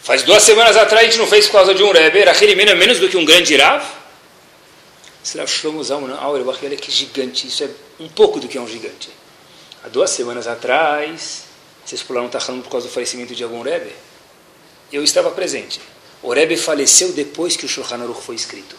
Faz 0.02 0.24
duas 0.24 0.44
semanas 0.44 0.78
atrás 0.78 1.02
a 1.02 1.06
gente 1.10 1.18
não 1.18 1.28
fez 1.28 1.48
por 1.48 1.54
causa 1.54 1.74
de 1.74 1.84
um 1.84 1.92
Rebbe. 1.92 2.24
Rachel 2.24 2.56
Meno 2.56 2.72
é 2.72 2.76
menos 2.76 3.00
do 3.00 3.10
que 3.10 3.18
um 3.18 3.26
grande 3.26 3.56
Rav. 3.58 3.84
Será 5.24 5.46
Shlomo 5.48 5.84
Zalman 5.84 6.16
Auerbach, 6.20 6.60
olha 6.64 6.78
que 6.78 6.92
gigante. 6.92 7.48
Isso 7.48 7.64
é 7.64 7.70
um 8.00 8.08
pouco 8.08 8.40
do 8.40 8.48
que 8.48 8.58
é 8.58 8.62
um 8.62 8.68
gigante. 8.68 9.10
Há 9.84 9.88
duas 9.88 10.10
semanas 10.12 10.48
atrás, 10.48 11.44
vocês 11.86 12.02
pularam 12.02 12.30
Tahanun 12.30 12.62
por 12.62 12.70
causa 12.70 12.88
do 12.88 12.94
falecimento 12.94 13.36
de 13.36 13.44
algum 13.44 13.62
Rebbe? 13.62 13.92
Eu 14.92 15.04
estava 15.04 15.32
presente. 15.32 15.82
O 16.26 16.34
Rebbe 16.34 16.58
faleceu 16.58 17.12
depois 17.12 17.56
que 17.56 17.68
o 17.68 17.70
Shulchan 17.70 18.02
Aruch 18.02 18.20
foi 18.20 18.34
escrito. 18.34 18.76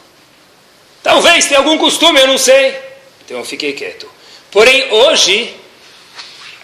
Talvez 1.01 1.47
tenha 1.47 1.61
algum 1.61 1.79
costume, 1.79 2.21
eu 2.21 2.27
não 2.27 2.37
sei. 2.37 2.77
Então 3.25 3.39
eu 3.39 3.45
fiquei 3.45 3.73
quieto. 3.73 4.11
Porém, 4.51 4.93
hoje, 4.93 5.55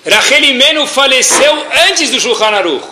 Rachel 0.05 0.43
Imenu 0.43 0.85
faleceu 0.89 1.55
antes 1.89 2.11
do 2.11 2.19
Shulchan 2.19 2.47
Aruch. 2.47 2.85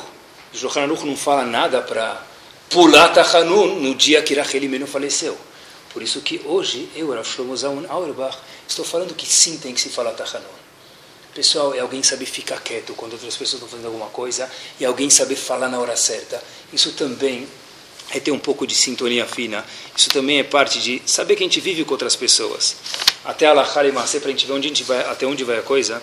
O 0.55 0.57
Shulchan 0.57 0.83
Aruch 0.83 1.05
não 1.05 1.17
fala 1.17 1.45
nada 1.45 1.83
para 1.83 2.25
pular 2.69 3.09
Tachanun 3.09 3.81
no 3.81 3.93
dia 3.97 4.23
que 4.23 4.35
Rachel 4.35 4.63
Imenu 4.63 4.87
faleceu. 4.87 5.37
Por 5.93 6.01
isso 6.01 6.21
que 6.21 6.41
hoje, 6.45 6.89
eu, 6.95 7.13
Rav 7.13 7.27
Shlomo 7.27 7.57
Zalman 7.57 7.89
Auerbach, 7.89 8.39
estou 8.69 8.85
falando 8.85 9.17
que 9.17 9.27
sim 9.27 9.59
tem 9.59 9.75
que 9.75 9.81
se 9.81 9.89
falar 9.89 10.13
Tachanun. 10.13 10.47
Pessoal, 11.35 11.75
é 11.75 11.81
alguém 11.81 12.05
saber 12.05 12.27
ficar 12.27 12.61
quieto 12.61 12.95
quando 12.95 13.15
outras 13.15 13.35
pessoas 13.35 13.55
estão 13.55 13.69
fazendo 13.69 13.87
alguma 13.87 14.11
coisa 14.11 14.49
e 14.79 14.85
alguém 14.85 15.11
saber 15.11 15.35
falar 15.35 15.69
na 15.69 15.81
hora 15.81 15.97
certa. 15.97 16.41
Isso 16.73 16.93
também 16.93 17.49
é 18.13 18.21
ter 18.21 18.31
um 18.31 18.39
pouco 18.39 18.67
de 18.67 18.75
sintonia 18.75 19.27
fina. 19.27 19.65
Isso 19.97 20.09
também 20.11 20.41
é 20.41 20.43
parte 20.45 20.81
de 20.81 21.03
saber 21.07 21.37
que 21.37 21.43
a 21.43 21.47
gente 21.47 21.61
vive 21.61 21.85
com 21.85 21.93
outras 21.93 22.17
pessoas. 22.17 22.77
Até 23.25 23.47
a 23.47 23.55
Masé, 23.93 24.19
para 24.19 24.29
a 24.29 24.33
gente 24.33 24.47
ver 24.47 24.53
onde 24.53 24.67
a 24.67 24.69
gente 24.69 24.83
vai, 24.83 25.01
até 25.01 25.27
onde 25.27 25.45
vai 25.45 25.59
a 25.59 25.63
coisa. 25.63 26.03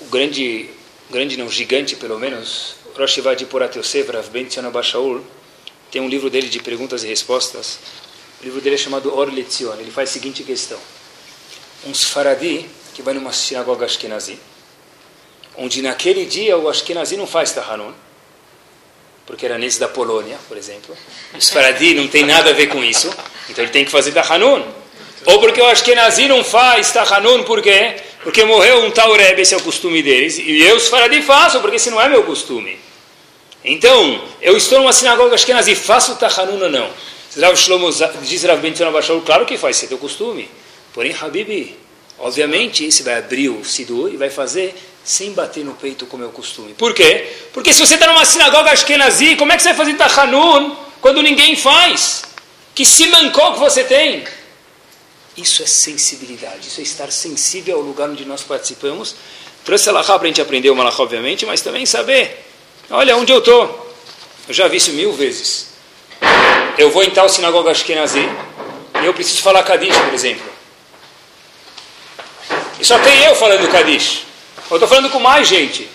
O 0.00 0.04
grande, 0.06 0.68
grande 1.10 1.36
não, 1.36 1.48
gigante 1.48 1.96
pelo 1.96 2.18
menos, 2.18 2.76
Rosh 2.96 3.18
Vadi 3.18 3.46
Porat 3.46 3.76
Yosef, 3.76 4.10
Rav 4.10 4.28
Ben 4.30 4.46
Bashaul, 4.72 5.24
tem 5.90 6.00
um 6.00 6.08
livro 6.08 6.30
dele 6.30 6.48
de 6.48 6.60
perguntas 6.60 7.02
e 7.04 7.06
respostas. 7.06 7.78
O 8.40 8.44
livro 8.44 8.60
dele 8.60 8.76
é 8.76 8.78
chamado 8.78 9.14
Or 9.14 9.32
Letzion. 9.32 9.74
Ele 9.78 9.90
faz 9.90 10.10
a 10.10 10.12
seguinte 10.12 10.42
questão. 10.42 10.78
Um 11.84 11.92
Sfaradi 11.92 12.68
que 12.94 13.02
vai 13.02 13.14
numa 13.14 13.32
sinagoga 13.32 13.86
Ashkenazi, 13.86 14.38
onde 15.56 15.82
naquele 15.82 16.24
dia 16.26 16.56
o 16.56 16.68
Ashkenazi 16.68 17.16
não 17.16 17.26
faz 17.26 17.52
Tahanun, 17.52 17.92
porque 19.26 19.46
era 19.46 19.58
nesse 19.58 19.78
da 19.78 19.88
Polônia, 19.88 20.36
por 20.48 20.56
exemplo. 20.56 20.96
O 21.34 21.38
Sfaradi 21.38 21.94
não 21.94 22.08
tem 22.08 22.24
nada 22.24 22.50
a 22.50 22.52
ver 22.52 22.66
com 22.66 22.82
isso, 22.82 23.10
então 23.48 23.64
ele 23.64 23.72
tem 23.72 23.84
que 23.84 23.90
fazer 23.90 24.12
Tahanun. 24.12 24.62
Ou 25.24 25.38
porque 25.38 25.60
o 25.60 25.66
Ashkenazi 25.66 26.26
não 26.26 26.42
faz 26.42 26.90
Tahanun, 26.92 27.44
por 27.44 27.62
quê? 27.62 27.96
Porque 28.22 28.44
morreu 28.44 28.84
um 28.84 28.90
tal 28.90 29.14
esse 29.16 29.54
é 29.54 29.56
o 29.56 29.62
costume 29.62 30.02
deles, 30.02 30.38
e 30.38 30.62
eu, 30.62 30.78
Sfaradi, 30.78 31.22
faço, 31.22 31.60
porque 31.60 31.76
esse 31.76 31.90
não 31.90 32.00
é 32.00 32.08
meu 32.08 32.24
costume. 32.24 32.78
Então, 33.64 34.20
eu 34.40 34.56
estou 34.56 34.80
numa 34.80 34.92
sinagoga 34.92 35.34
Ashkenazi, 35.34 35.74
faço 35.74 36.16
Tahanun 36.16 36.62
ou 36.62 36.70
não? 36.70 36.90
Rav 37.40 37.56
Shlomo 37.56 37.90
diz 38.22 38.44
Rav 38.44 38.60
Ben 38.60 38.74
claro 39.24 39.46
que 39.46 39.56
faz, 39.56 39.76
esse 39.76 39.86
é 39.86 39.88
teu 39.88 39.98
costume. 39.98 40.48
Porém, 40.92 41.16
Habibi, 41.18 41.78
obviamente, 42.18 42.84
esse 42.84 43.02
vai 43.02 43.16
abrir 43.16 43.48
o 43.48 43.64
Sidur 43.64 44.12
e 44.12 44.16
vai 44.16 44.28
fazer 44.28 44.74
sem 45.04 45.32
bater 45.32 45.64
no 45.64 45.74
peito 45.74 46.06
como 46.06 46.22
é 46.22 46.26
o 46.26 46.30
costume. 46.30 46.74
Por 46.74 46.94
quê? 46.94 47.28
Porque 47.52 47.72
se 47.72 47.80
você 47.80 47.94
está 47.94 48.06
numa 48.06 48.24
sinagoga 48.24 48.70
ashkenazi, 48.70 49.36
como 49.36 49.52
é 49.52 49.56
que 49.56 49.62
você 49.62 49.70
vai 49.70 49.78
fazer 49.78 49.94
tachanun 49.94 50.76
quando 51.00 51.22
ninguém 51.22 51.56
faz? 51.56 52.22
Que 52.74 52.84
se 52.84 53.06
mancou 53.08 53.54
que 53.54 53.58
você 53.58 53.84
tem? 53.84 54.24
Isso 55.36 55.62
é 55.62 55.66
sensibilidade, 55.66 56.68
isso 56.68 56.80
é 56.80 56.82
estar 56.82 57.10
sensível 57.10 57.76
ao 57.76 57.82
lugar 57.82 58.08
onde 58.08 58.24
nós 58.24 58.42
participamos. 58.42 59.16
Trouxe 59.64 59.88
a 59.88 60.02
para 60.02 60.16
a 60.16 60.26
gente 60.26 60.40
aprender 60.40 60.70
o 60.70 60.76
malachá, 60.76 61.02
obviamente, 61.02 61.46
mas 61.46 61.60
também 61.60 61.86
saber, 61.86 62.44
olha 62.90 63.16
onde 63.16 63.32
eu 63.32 63.38
estou. 63.38 63.94
Eu 64.48 64.54
já 64.54 64.68
vi 64.68 64.76
isso 64.76 64.92
mil 64.92 65.12
vezes. 65.12 65.68
Eu 66.76 66.90
vou 66.90 67.02
em 67.02 67.10
tal 67.10 67.28
sinagoga 67.28 67.70
ashkenazi 67.70 68.28
e 69.02 69.06
eu 69.06 69.14
preciso 69.14 69.40
falar 69.42 69.62
Kadish, 69.62 69.96
por 69.96 70.14
exemplo. 70.14 70.52
E 72.78 72.84
só 72.84 72.98
tem 72.98 73.24
eu 73.24 73.34
falando 73.34 73.70
Kadish. 73.70 74.31
Eu 74.72 74.76
estou 74.76 74.88
falando 74.88 75.10
com 75.10 75.20
mais 75.20 75.46
gente. 75.46 75.86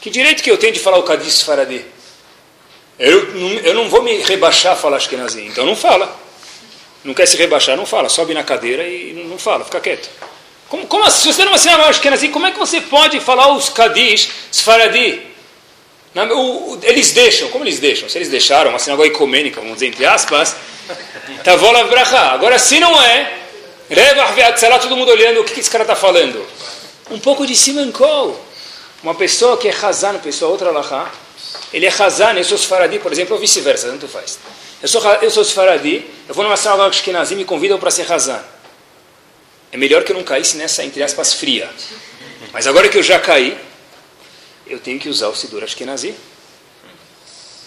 Que 0.00 0.08
direito 0.08 0.42
que 0.42 0.50
eu 0.50 0.56
tenho 0.56 0.72
de 0.72 0.80
falar 0.80 0.96
o 0.96 1.02
Kadish 1.02 1.42
Faradi? 1.42 1.84
Eu, 2.98 3.36
eu 3.62 3.74
não 3.74 3.90
vou 3.90 4.02
me 4.02 4.22
rebaixar 4.22 4.72
a 4.72 4.76
falar 4.76 4.96
Ashkenazi, 4.96 5.42
então 5.46 5.66
não 5.66 5.76
fala. 5.76 6.14
Não 7.04 7.12
quer 7.12 7.26
se 7.26 7.36
rebaixar, 7.36 7.76
não 7.76 7.84
fala. 7.84 8.08
Sobe 8.08 8.32
na 8.32 8.42
cadeira 8.42 8.82
e 8.88 9.12
não 9.28 9.36
fala, 9.38 9.64
fica 9.64 9.78
quieto. 9.78 10.08
Como, 10.70 10.86
como 10.86 11.10
se 11.10 11.30
você 11.30 11.44
não 11.44 11.54
ensina 11.54 11.76
Ashkenazi, 11.86 12.28
como 12.28 12.46
é 12.46 12.52
que 12.52 12.58
você 12.58 12.80
pode 12.80 13.20
falar 13.20 13.52
os 13.52 13.68
Kadish 13.68 14.30
Faradi? 14.52 15.34
eles 16.82 17.10
deixam, 17.10 17.48
como 17.48 17.64
eles 17.64 17.78
deixam? 17.78 18.08
Se 18.08 18.16
eles 18.16 18.28
deixaram 18.28 18.70
uma 18.70 18.78
sinagoga 18.78 19.08
ecumênica, 19.08 19.60
vamos 19.60 19.74
dizer 19.74 19.88
entre 19.88 20.06
aspas, 20.06 20.56
Tavola 21.42 21.84
Bracha. 21.84 22.18
Agora, 22.18 22.58
se 22.58 22.78
não 22.80 23.02
é, 23.02 23.32
Revach 23.90 24.80
todo 24.80 24.96
mundo 24.96 25.10
olhando, 25.10 25.40
o 25.40 25.44
que 25.44 25.60
esse 25.60 25.70
cara 25.70 25.84
está 25.84 25.96
falando? 25.96 26.46
Um 27.10 27.18
pouco 27.18 27.46
de 27.46 27.56
simancol. 27.56 28.38
Uma 29.02 29.14
pessoa 29.14 29.56
que 29.58 29.68
é 29.68 29.74
Hazan, 29.74 30.18
pessoa 30.18 30.50
outra 30.50 30.70
Allahá, 30.70 31.12
ele 31.72 31.86
é 31.86 31.92
Hazan, 31.92 32.32
eu 32.34 32.44
sou 32.44 32.56
Sfaradi, 32.56 32.98
por 32.98 33.12
exemplo, 33.12 33.34
ou 33.34 33.40
vice-versa, 33.40 33.88
tanto 33.88 34.08
faz. 34.08 34.38
Eu 34.80 34.88
sou, 34.88 35.02
eu 35.20 35.30
sou 35.30 35.44
Sfaradi, 35.44 36.06
eu 36.28 36.34
vou 36.34 36.44
numa 36.44 36.56
sinagoga 36.56 36.88
Ashkenazi 36.88 37.34
e 37.34 37.36
me 37.36 37.44
convidam 37.44 37.78
para 37.78 37.90
ser 37.90 38.10
Hazan. 38.10 38.42
É 39.72 39.76
melhor 39.76 40.04
que 40.04 40.12
eu 40.12 40.16
não 40.16 40.22
caísse 40.22 40.56
nessa, 40.56 40.84
entre 40.84 41.02
aspas, 41.02 41.34
fria. 41.34 41.68
Mas 42.52 42.66
agora 42.66 42.88
que 42.88 42.96
eu 42.96 43.02
já 43.02 43.18
caí, 43.18 43.58
eu 44.66 44.78
tenho 44.78 44.98
que 44.98 45.08
usar 45.08 45.28
o 45.28 45.34
Sidur 45.34 45.64
Ashkenazi. 45.64 46.14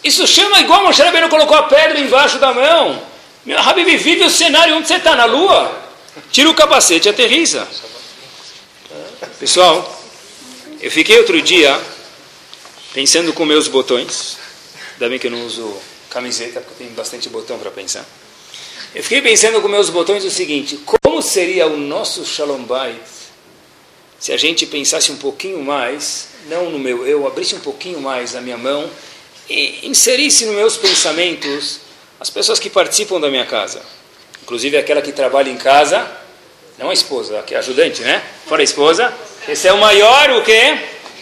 Isso 0.03 0.25
chama 0.25 0.61
igual 0.61 0.83
Moshe 0.83 1.01
Rabbeinu 1.01 1.27
colocou 1.27 1.57
a 1.57 1.63
pedra 1.63 1.99
embaixo 1.99 2.37
da 2.39 2.53
mão. 2.53 3.03
Meu 3.45 3.59
Habib, 3.59 3.87
vive 3.97 4.23
o 4.23 4.29
cenário 4.29 4.75
onde 4.75 4.87
você 4.87 4.95
está, 4.95 5.15
na 5.15 5.25
lua. 5.25 5.83
Tira 6.31 6.49
o 6.49 6.53
capacete 6.53 7.07
e 7.07 7.11
aterriza. 7.11 7.67
Pessoal, 9.39 10.03
eu 10.81 10.89
fiquei 10.89 11.15
outro 11.19 11.39
dia 11.43 11.79
pensando 12.91 13.31
com 13.33 13.45
meus 13.45 13.67
botões. 13.67 14.35
Ainda 14.93 15.09
bem 15.09 15.19
que 15.19 15.27
eu 15.27 15.31
não 15.31 15.45
uso 15.45 15.77
camiseta, 16.09 16.59
porque 16.59 16.83
tem 16.83 16.91
bastante 16.93 17.29
botão 17.29 17.59
para 17.59 17.69
pensar. 17.69 18.03
Eu 18.95 19.03
fiquei 19.03 19.21
pensando 19.21 19.61
com 19.61 19.67
meus 19.67 19.91
botões 19.91 20.25
o 20.25 20.31
seguinte: 20.31 20.79
como 20.83 21.21
seria 21.21 21.67
o 21.67 21.77
nosso 21.77 22.25
Shalom 22.25 22.63
Bait 22.63 22.99
se 24.19 24.33
a 24.33 24.37
gente 24.37 24.65
pensasse 24.65 25.11
um 25.11 25.17
pouquinho 25.17 25.63
mais, 25.63 26.29
não 26.47 26.71
no 26.71 26.79
meu 26.79 27.05
eu, 27.05 27.27
abrisse 27.27 27.53
um 27.53 27.59
pouquinho 27.59 28.01
mais 28.01 28.35
a 28.35 28.41
minha 28.41 28.57
mão 28.57 28.89
e 29.47 29.87
inserisse 29.87 30.47
nos 30.47 30.55
meus 30.55 30.77
pensamentos 30.77 31.81
as 32.19 32.31
pessoas 32.31 32.57
que 32.57 32.71
participam 32.71 33.19
da 33.19 33.29
minha 33.29 33.45
casa, 33.45 33.83
inclusive 34.41 34.77
aquela 34.77 35.03
que 35.03 35.11
trabalha 35.11 35.51
em 35.51 35.57
casa 35.57 36.11
não 36.77 36.89
a 36.89 36.93
esposa, 36.93 37.43
é 37.49 37.55
ajudante, 37.55 38.01
né? 38.01 38.21
Fora 38.45 38.61
a 38.61 38.63
esposa. 38.63 39.13
Esse 39.47 39.67
é 39.67 39.73
o 39.73 39.77
maior, 39.77 40.29
o 40.31 40.43
quê? 40.43 40.77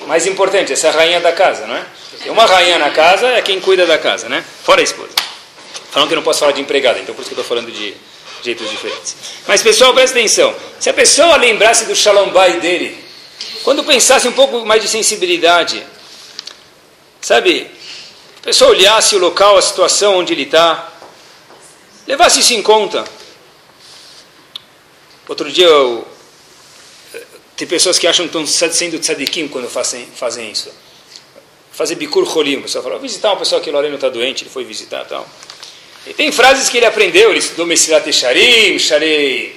Mais 0.08 0.26
importante, 0.26 0.74
essa 0.74 0.88
é 0.88 0.90
a 0.90 0.94
rainha 0.94 1.20
da 1.20 1.32
casa, 1.32 1.66
não 1.66 1.76
é? 1.76 1.86
Tem 2.22 2.32
uma 2.32 2.46
rainha 2.46 2.78
na 2.80 2.90
casa, 2.90 3.28
é 3.28 3.42
quem 3.42 3.60
cuida 3.60 3.86
da 3.86 3.98
casa, 3.98 4.28
né? 4.28 4.44
Fora 4.64 4.82
a 4.82 4.84
esposa. 4.84 5.12
Falando 5.92 6.10
que 6.10 6.14
eu 6.14 6.18
não 6.18 6.24
posso 6.24 6.40
falar 6.40 6.52
de 6.52 6.62
empregada, 6.62 7.00
então 7.00 7.16
por 7.16 7.22
isso 7.22 7.30
que 7.30 7.36
eu 7.36 7.42
estou 7.42 7.58
falando 7.58 7.72
de 7.72 7.96
jeitos 8.44 8.70
diferentes. 8.70 9.16
Mas 9.48 9.62
pessoal, 9.62 9.94
presta 9.94 10.18
atenção. 10.18 10.54
Se 10.80 10.90
a 10.90 10.94
pessoa 10.94 11.38
lembrasse 11.38 11.86
do 11.86 11.96
Shalom 11.96 12.30
Bay 12.30 12.60
dele, 12.60 13.04
quando 13.64 13.84
pensasse 13.84 14.28
um 14.28 14.34
pouco 14.34 14.66
mais 14.66 14.82
de 14.82 14.88
sensibilidade, 14.88 15.82
sabe? 17.22 17.72
pessoa 18.46 18.70
olhasse 18.70 19.16
o 19.16 19.20
local, 19.20 19.58
a 19.58 19.62
situação 19.62 20.20
onde 20.20 20.32
ele 20.32 20.44
está, 20.44 20.88
levasse 22.06 22.42
isso 22.42 22.54
em 22.54 22.62
conta. 22.62 23.04
Outro 25.28 25.52
dia, 25.52 25.66
eu, 25.66 26.08
tem 27.56 27.68
pessoas 27.68 27.98
que 27.98 28.06
acham 28.06 28.28
que 28.28 28.38
estão 28.38 28.72
sendo 28.72 29.00
tzadikim 29.00 29.48
quando 29.48 29.70
fazem, 29.70 30.06
fazem 30.16 30.52
isso. 30.52 30.70
Fazer 31.72 31.96
bikur 31.96 32.26
cholim. 32.30 32.58
O 32.58 32.62
pessoal 32.64 32.84
fala, 32.84 33.00
visitar 33.00 33.30
uma 33.30 33.38
pessoa 33.38 33.62
que 33.62 33.72
Loreno 33.72 33.96
está 33.96 34.10
doente, 34.10 34.44
ele 34.44 34.50
foi 34.50 34.64
visitar 34.64 35.04
e 35.06 35.10
tal. 35.10 35.28
E 36.08 36.14
tem 36.14 36.32
frases 36.32 36.70
que 36.70 36.78
ele 36.78 36.86
aprendeu, 36.86 37.30
ele 37.32 37.40
estudou 37.40 37.66
Mesilat 37.66 38.12
Sharim, 38.12 38.78
Sharei, 38.78 39.56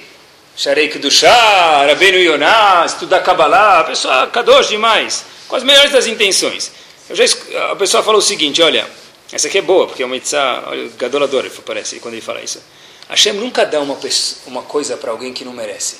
Sharei 0.57 0.87
Kedushá, 0.87 1.85
Rabbeinu 1.85 2.17
Yonah, 2.17 2.85
estudar 2.85 3.19
Kabbalah, 3.19 3.81
a 3.81 3.83
pessoa 3.83 4.27
kadosh 4.27 4.69
demais, 4.69 5.25
com 5.47 5.55
as 5.55 5.63
melhores 5.63 5.91
das 5.91 6.07
intenções. 6.07 6.71
Eu 7.09 7.15
já, 7.15 7.25
a 7.71 7.75
pessoa 7.75 8.01
falou 8.01 8.19
o 8.19 8.23
seguinte, 8.23 8.61
olha, 8.61 8.87
essa 9.31 9.47
aqui 9.47 9.59
é 9.59 9.61
boa, 9.61 9.87
porque 9.87 10.01
é 10.01 10.05
uma 10.05 10.15
mitzvah, 10.15 10.63
olha, 10.67 10.89
Gadolador 10.97 11.45
parece, 11.65 11.99
quando 11.99 12.15
ele 12.15 12.21
fala 12.21 12.41
isso. 12.41 12.59
Hashem 13.09 13.33
nunca 13.33 13.65
dá 13.65 13.81
uma, 13.81 13.97
uma 14.45 14.61
coisa 14.61 14.95
para 14.95 15.11
alguém 15.11 15.33
que 15.33 15.43
não 15.43 15.51
merece. 15.51 15.97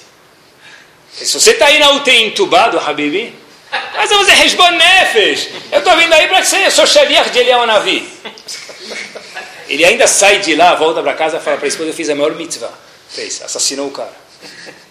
Se 1.11 1.39
você 1.39 1.51
está 1.51 1.65
aí 1.65 1.79
na 1.79 1.91
UTI 1.91 2.23
entubado, 2.23 2.79
Habibi, 2.79 3.33
mas 3.95 4.09
vamos 4.09 4.27
fazer 4.27 4.41
Resbon 4.41 4.71
Nefesh. 4.71 5.49
Eu 5.71 5.79
estou 5.79 5.97
vindo 5.97 6.13
aí 6.13 6.27
para 6.27 6.43
você, 6.43 6.65
eu 6.65 6.71
sou 6.71 6.85
Shaliach 6.85 7.31
de 7.31 7.39
Eliyahu 7.39 7.65
Navi. 7.65 8.07
Ele 9.67 9.85
ainda 9.85 10.07
sai 10.07 10.39
de 10.39 10.55
lá, 10.55 10.75
volta 10.75 11.01
para 11.01 11.13
casa 11.13 11.37
e 11.37 11.39
fala 11.39 11.57
para 11.57 11.65
a 11.65 11.69
esposa, 11.69 11.89
eu 11.89 11.93
fiz 11.93 12.09
a 12.09 12.15
maior 12.15 12.33
mitzvah. 12.35 12.71
Fez, 13.09 13.41
assassinou 13.41 13.87
o 13.87 13.91
cara. 13.91 14.13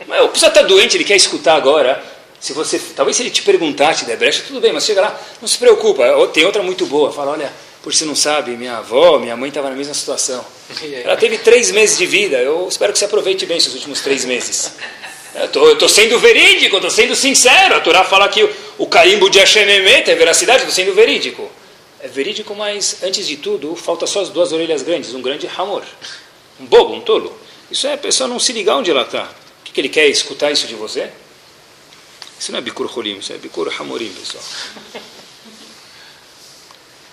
Mas 0.06 0.22
o 0.22 0.28
pessoal 0.28 0.50
está 0.50 0.62
doente, 0.62 0.96
ele 0.96 1.04
quer 1.04 1.16
escutar 1.16 1.54
agora. 1.54 2.02
Se 2.40 2.52
você, 2.52 2.78
talvez 2.94 3.16
se 3.16 3.22
ele 3.22 3.30
te 3.30 3.42
perguntar, 3.42 3.94
te 3.94 4.04
der 4.04 4.16
brecha, 4.16 4.44
tudo 4.46 4.60
bem, 4.60 4.72
mas 4.72 4.84
chega 4.84 5.00
lá, 5.00 5.20
não 5.40 5.48
se 5.48 5.58
preocupa. 5.58 6.04
Tem 6.32 6.44
outra 6.44 6.62
muito 6.62 6.86
boa. 6.86 7.12
Fala, 7.12 7.32
olha, 7.32 7.52
por 7.82 7.92
você 7.92 8.04
não 8.04 8.14
sabe, 8.14 8.52
minha 8.52 8.76
avó, 8.76 9.18
minha 9.18 9.36
mãe 9.36 9.48
estava 9.48 9.68
na 9.70 9.74
mesma 9.74 9.94
situação. 9.94 10.44
Ela 11.04 11.16
teve 11.16 11.38
três 11.38 11.70
meses 11.70 11.96
de 11.98 12.06
vida. 12.06 12.36
Eu 12.38 12.68
espero 12.68 12.92
que 12.92 12.98
você 12.98 13.04
aproveite 13.04 13.46
bem 13.46 13.58
esses 13.58 13.74
últimos 13.74 14.00
três 14.00 14.24
meses. 14.24 14.72
Eu 15.34 15.72
estou 15.72 15.88
sendo 15.88 16.18
verídico, 16.18 16.76
estou 16.76 16.90
sendo 16.90 17.14
sincero. 17.14 17.74
A 17.74 17.80
Torá 17.80 18.04
fala 18.04 18.28
que 18.28 18.42
o, 18.42 18.56
o 18.78 18.86
carimbo 18.86 19.30
de 19.30 19.38
Hashem 19.38 19.62
é 19.62 20.14
veracidade, 20.14 20.60
estou 20.60 20.74
sendo 20.74 20.94
verídico. 20.94 21.50
É 22.00 22.08
verídico, 22.08 22.54
mas 22.54 23.02
antes 23.02 23.26
de 23.26 23.36
tudo, 23.36 23.74
falta 23.74 24.06
só 24.06 24.20
as 24.20 24.28
duas 24.28 24.52
orelhas 24.52 24.82
grandes, 24.82 25.14
um 25.14 25.22
grande 25.22 25.46
ramor. 25.46 25.82
Um 26.60 26.66
bobo, 26.66 26.94
um 26.94 27.00
tolo. 27.00 27.36
Isso 27.70 27.86
é 27.86 27.94
a 27.94 27.98
pessoa 27.98 28.28
não 28.28 28.38
se 28.38 28.52
ligar 28.52 28.76
onde 28.76 28.90
ela 28.90 29.02
está. 29.02 29.24
O 29.24 29.64
que, 29.64 29.72
que, 29.72 29.80
ele 29.80 29.88
quer 29.88 30.06
escutar 30.06 30.50
isso 30.50 30.66
de 30.66 30.74
você? 30.74 31.10
Isso 32.38 32.52
não 32.52 32.58
é 32.58 32.62
Bikur 32.62 32.90
Holim, 32.96 33.18
isso 33.18 33.32
é 33.32 33.36
Bikur 33.36 33.72
Hamorim, 33.78 34.12
pessoal. 34.12 34.44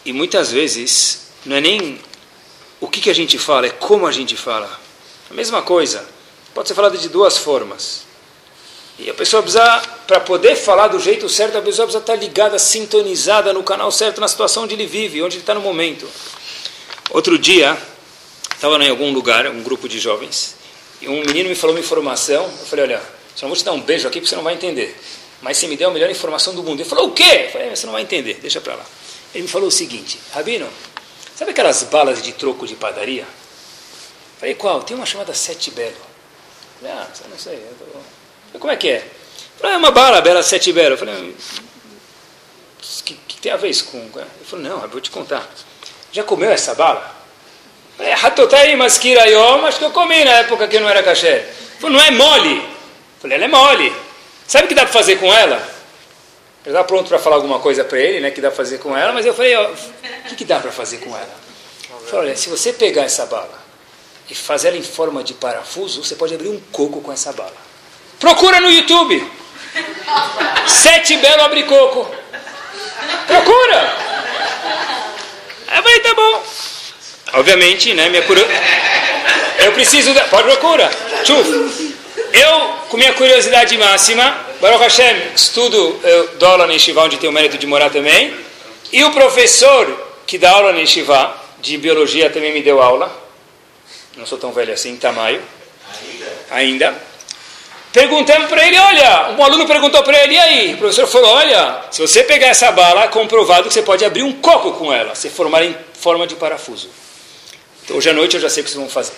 E 0.06 0.14
muitas 0.14 0.52
vezes, 0.52 1.28
não 1.46 1.56
é 1.58 1.62
nem 1.62 2.00
o 2.80 2.88
que, 2.88 3.02
que 3.02 3.10
a 3.10 3.16
gente 3.16 3.38
fala, 3.38 3.68
é 3.68 3.70
como 3.70 4.06
a 4.06 4.12
gente 4.12 4.36
fala. 4.36 4.80
A 5.30 5.34
mesma 5.34 5.62
coisa. 5.62 6.06
Pode 6.54 6.68
ser 6.68 6.74
falado 6.74 6.98
de 6.98 7.10
duas 7.10 7.38
formas. 7.38 8.06
E 8.98 9.10
a 9.10 9.14
pessoa 9.14 9.42
precisa, 9.42 9.82
para 10.08 10.22
poder 10.22 10.56
falar 10.56 10.88
do 10.88 11.00
jeito 11.00 11.28
certo, 11.28 11.58
a 11.58 11.62
pessoa 11.62 11.86
precisa 11.86 12.02
estar 12.02 12.16
ligada, 12.16 12.58
sintonizada 12.58 13.52
no 13.52 13.62
canal 13.62 13.92
certo, 13.92 14.22
na 14.22 14.28
situação 14.28 14.64
onde 14.64 14.74
ele 14.74 14.86
vive, 14.86 15.22
onde 15.22 15.36
ele 15.36 15.44
está 15.44 15.54
no 15.54 15.60
momento. 15.60 16.08
Outro 17.10 17.38
dia, 17.38 17.78
estava 18.54 18.82
em 18.84 18.90
algum 18.90 19.12
lugar, 19.12 19.48
um 19.48 19.62
grupo 19.62 19.90
de 19.90 20.00
jovens, 20.00 20.56
e 21.02 21.10
um 21.10 21.20
menino 21.26 21.50
me 21.50 21.56
falou 21.56 21.76
uma 21.76 21.80
informação. 21.80 22.46
Eu 22.46 22.66
falei: 22.66 22.86
Olha, 22.86 23.02
só 23.36 23.46
não 23.46 23.50
vou 23.50 23.58
te 23.58 23.66
dar 23.66 23.74
um 23.74 23.82
beijo 23.82 24.08
aqui 24.08 24.20
porque 24.20 24.30
você 24.30 24.36
não 24.36 24.44
vai 24.44 24.54
entender. 24.54 24.98
Mas 25.42 25.58
você 25.58 25.68
me 25.68 25.76
deu 25.76 25.90
a 25.90 25.94
melhor 25.94 26.10
informação 26.10 26.56
do 26.56 26.64
mundo. 26.64 26.80
Ele 26.80 26.90
falou: 26.90 27.08
O 27.08 27.12
quê? 27.12 27.46
Eu 27.48 27.52
falei: 27.52 27.70
Você 27.70 27.86
não 27.86 27.94
vai 27.94 28.02
entender, 28.02 28.36
deixa 28.42 28.62
para 28.62 28.76
lá. 28.76 28.86
Ele 29.34 29.44
me 29.44 29.50
falou 29.50 29.68
o 29.68 29.72
seguinte: 29.72 30.18
Rabino, 30.34 30.68
sabe 31.36 31.52
aquelas 31.52 31.84
balas 31.84 32.22
de 32.22 32.32
troco 32.34 32.66
de 32.66 32.76
padaria? 32.76 33.26
Falei: 34.40 34.56
Qual? 34.56 34.84
Tem 34.84 34.96
uma 34.96 35.06
chamada 35.06 35.34
Sete 35.34 35.72
Belo. 35.72 35.96
Falei: 36.80 36.96
Ah, 36.96 37.08
não 37.30 37.38
sei. 37.38 37.58
Tô... 37.78 38.60
Como 38.60 38.72
é 38.72 38.76
que 38.76 38.90
é? 38.90 39.08
Falei, 39.58 39.76
é 39.76 39.78
uma 39.78 39.92
bala, 39.92 40.22
bela 40.22 40.44
sete 40.44 40.72
bela. 40.74 40.92
Eu 40.92 40.98
falei, 40.98 41.16
o 41.16 41.36
que, 43.04 43.14
que, 43.28 43.38
tem 43.38 43.52
a 43.52 43.58
ver 43.58 43.70
isso 43.70 43.86
com... 43.86 43.98
Ele 43.98 44.46
falou, 44.46 44.66
não, 44.66 44.82
eu 44.82 44.90
vou 44.90 45.02
te 45.02 45.10
contar. 45.10 45.48
Já 46.12 46.24
comeu 46.24 46.52
essa 46.52 46.76
bala? 46.76 47.14
Falei, 47.98 48.14
Hatotai 48.14 48.76
maskira 48.76 49.26
yom, 49.28 49.66
acho 49.66 49.80
que 49.80 49.86
eu 49.86 49.92
comi 49.92 50.24
na 50.24 50.32
época 50.32 50.68
que 50.68 50.80
não 50.80 50.90
era 50.90 51.04
caché. 51.04 51.50
Falou, 51.80 51.98
não 51.98 52.06
é 52.06 52.12
mole. 52.12 52.70
Falei, 53.22 53.38
ela 53.38 53.46
é 53.46 53.48
mole. 53.48 53.96
Sabe 54.48 54.66
o 54.66 54.68
que 54.68 54.76
dá 54.76 54.84
para 54.84 54.94
fazer 54.94 55.18
com 55.18 55.34
ela? 55.34 55.75
Eu 56.66 56.72
estava 56.72 56.84
pronto 56.88 57.08
para 57.08 57.20
falar 57.20 57.36
alguma 57.36 57.60
coisa 57.60 57.84
para 57.84 58.00
ele, 58.00 58.20
né, 58.20 58.32
que 58.32 58.42
dá 58.42 58.50
para 58.50 58.58
fazer 58.58 58.80
com 58.80 58.98
ela, 58.98 59.14
mas 59.14 59.24
eu 59.24 59.36
falei, 59.36 59.56
ó, 59.56 59.70
o 59.70 59.76
que, 60.30 60.36
que 60.36 60.46
dá 60.46 60.60
para 60.60 60.72
fazer 60.72 60.98
com 60.98 61.16
ela? 61.16 61.36
Eu 61.92 62.08
falei, 62.08 62.30
olha, 62.30 62.36
se 62.36 62.50
você 62.50 62.74
pegar 62.74 63.04
essa 63.04 63.26
bala 63.28 63.64
e 64.28 64.34
fazer 64.34 64.70
ela 64.70 64.78
em 64.78 64.84
forma 64.84 65.24
de 65.24 65.36
parafuso, 65.36 66.04
você 66.04 66.16
pode 66.16 66.34
abrir 66.34 66.50
um 66.50 66.60
coco 66.72 67.02
com 67.02 67.12
essa 67.12 67.32
bala. 67.34 67.54
Procura 68.20 68.60
no 68.60 68.72
YouTube. 68.72 69.32
Sete 70.68 71.18
belo 71.18 71.44
abricoco. 71.44 72.10
Procura. 73.28 73.98
Eu 75.76 75.84
falei, 75.84 76.00
tá 76.00 76.14
bom. 76.16 76.44
Obviamente, 77.34 77.94
né, 77.94 78.10
minha 78.10 78.24
curiosidade. 78.24 78.66
Eu 79.60 79.72
preciso. 79.74 80.14
Da... 80.14 80.24
Pode 80.26 80.44
procurar. 80.44 80.92
Tchuf. 81.24 81.96
Eu, 82.34 82.60
com 82.90 82.98
minha 82.98 83.14
curiosidade 83.14 83.78
máxima, 83.78 84.45
Baruch 84.62 84.82
Hashem, 84.82 85.34
estudo, 85.36 86.00
eu 86.04 86.28
dou 86.38 86.50
aula 86.50 86.68
na 86.68 86.74
Yeshiva, 86.74 87.04
onde 87.04 87.18
tenho 87.18 87.32
o 87.32 87.36
mérito 87.36 87.58
de 87.58 87.68
morar 87.68 87.90
também. 87.90 88.34
E 88.92 89.04
o 89.04 89.12
professor 89.12 89.86
que 90.26 90.38
dá 90.38 90.52
aula 90.52 90.72
na 90.72 90.80
Yeshiva, 90.80 91.36
de 91.60 91.78
biologia, 91.78 92.30
também 92.30 92.54
me 92.54 92.62
deu 92.62 92.82
aula. 92.82 93.12
Não 94.16 94.26
sou 94.26 94.38
tão 94.38 94.54
velho 94.54 94.74
assim, 94.74 94.92
em 94.92 94.98
tamanho. 94.98 95.42
Ainda. 96.00 96.34
Ainda. 96.52 96.96
Perguntamos 97.92 98.50
para 98.50 98.66
ele, 98.66 98.78
olha, 98.78 99.36
um 99.38 99.44
aluno 99.44 99.66
perguntou 99.66 100.04
para 100.04 100.24
ele, 100.24 100.36
e 100.36 100.40
aí? 100.40 100.74
O 100.74 100.78
professor 100.78 101.08
falou, 101.08 101.32
olha, 101.32 101.82
se 101.92 102.02
você 102.02 102.24
pegar 102.24 102.48
essa 102.48 102.72
bala, 102.72 103.04
é 103.04 103.08
comprovado 103.08 103.68
que 103.68 103.74
você 103.74 103.82
pode 103.82 104.04
abrir 104.04 104.24
um 104.24 104.34
coco 104.34 104.74
com 104.74 104.92
ela, 104.92 105.16
se 105.16 105.30
formar 105.30 105.64
em 105.64 105.76
forma 106.00 106.28
de 106.28 106.36
parafuso. 106.36 106.90
Então, 107.84 107.98
hoje 107.98 108.10
à 108.10 108.14
noite 108.14 108.36
eu 108.36 108.42
já 108.42 108.50
sei 108.50 108.62
o 108.62 108.66
que 108.66 108.72
vocês 108.72 108.82
vão 108.82 108.90
fazer. 108.90 109.14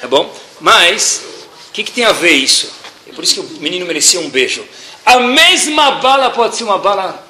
Tá 0.00 0.08
bom? 0.08 0.30
Mas, 0.60 1.22
o 1.68 1.72
que, 1.72 1.84
que 1.84 1.92
tem 1.92 2.04
a 2.04 2.12
ver 2.12 2.32
isso? 2.32 2.83
É 3.08 3.12
por 3.12 3.22
isso 3.22 3.34
que 3.34 3.40
o 3.40 3.60
menino 3.60 3.86
merecia 3.86 4.20
um 4.20 4.30
beijo. 4.30 4.66
A 5.04 5.18
mesma 5.18 5.92
bala 5.92 6.30
pode 6.30 6.56
ser 6.56 6.64
uma 6.64 6.78
bala... 6.78 7.26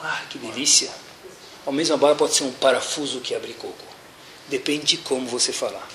Ah, 0.00 0.22
que 0.30 0.38
delícia! 0.38 0.90
A 1.66 1.72
mesma 1.72 1.96
bala 1.96 2.14
pode 2.14 2.34
ser 2.34 2.44
um 2.44 2.52
parafuso 2.52 3.20
que 3.20 3.34
abre 3.34 3.52
coco. 3.54 3.74
Depende 4.48 4.84
de 4.84 4.96
como 4.98 5.26
você 5.26 5.52
falar. 5.52 5.88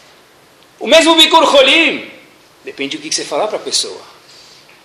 O 0.80 0.88
mesmo 0.88 1.16
Bikur 1.16 1.50
Cholim 1.50 2.22
Depende 2.64 2.98
do 2.98 3.02
que 3.02 3.14
você 3.14 3.26
falar 3.26 3.48
para 3.48 3.58
a 3.58 3.62
pessoa. 3.62 4.00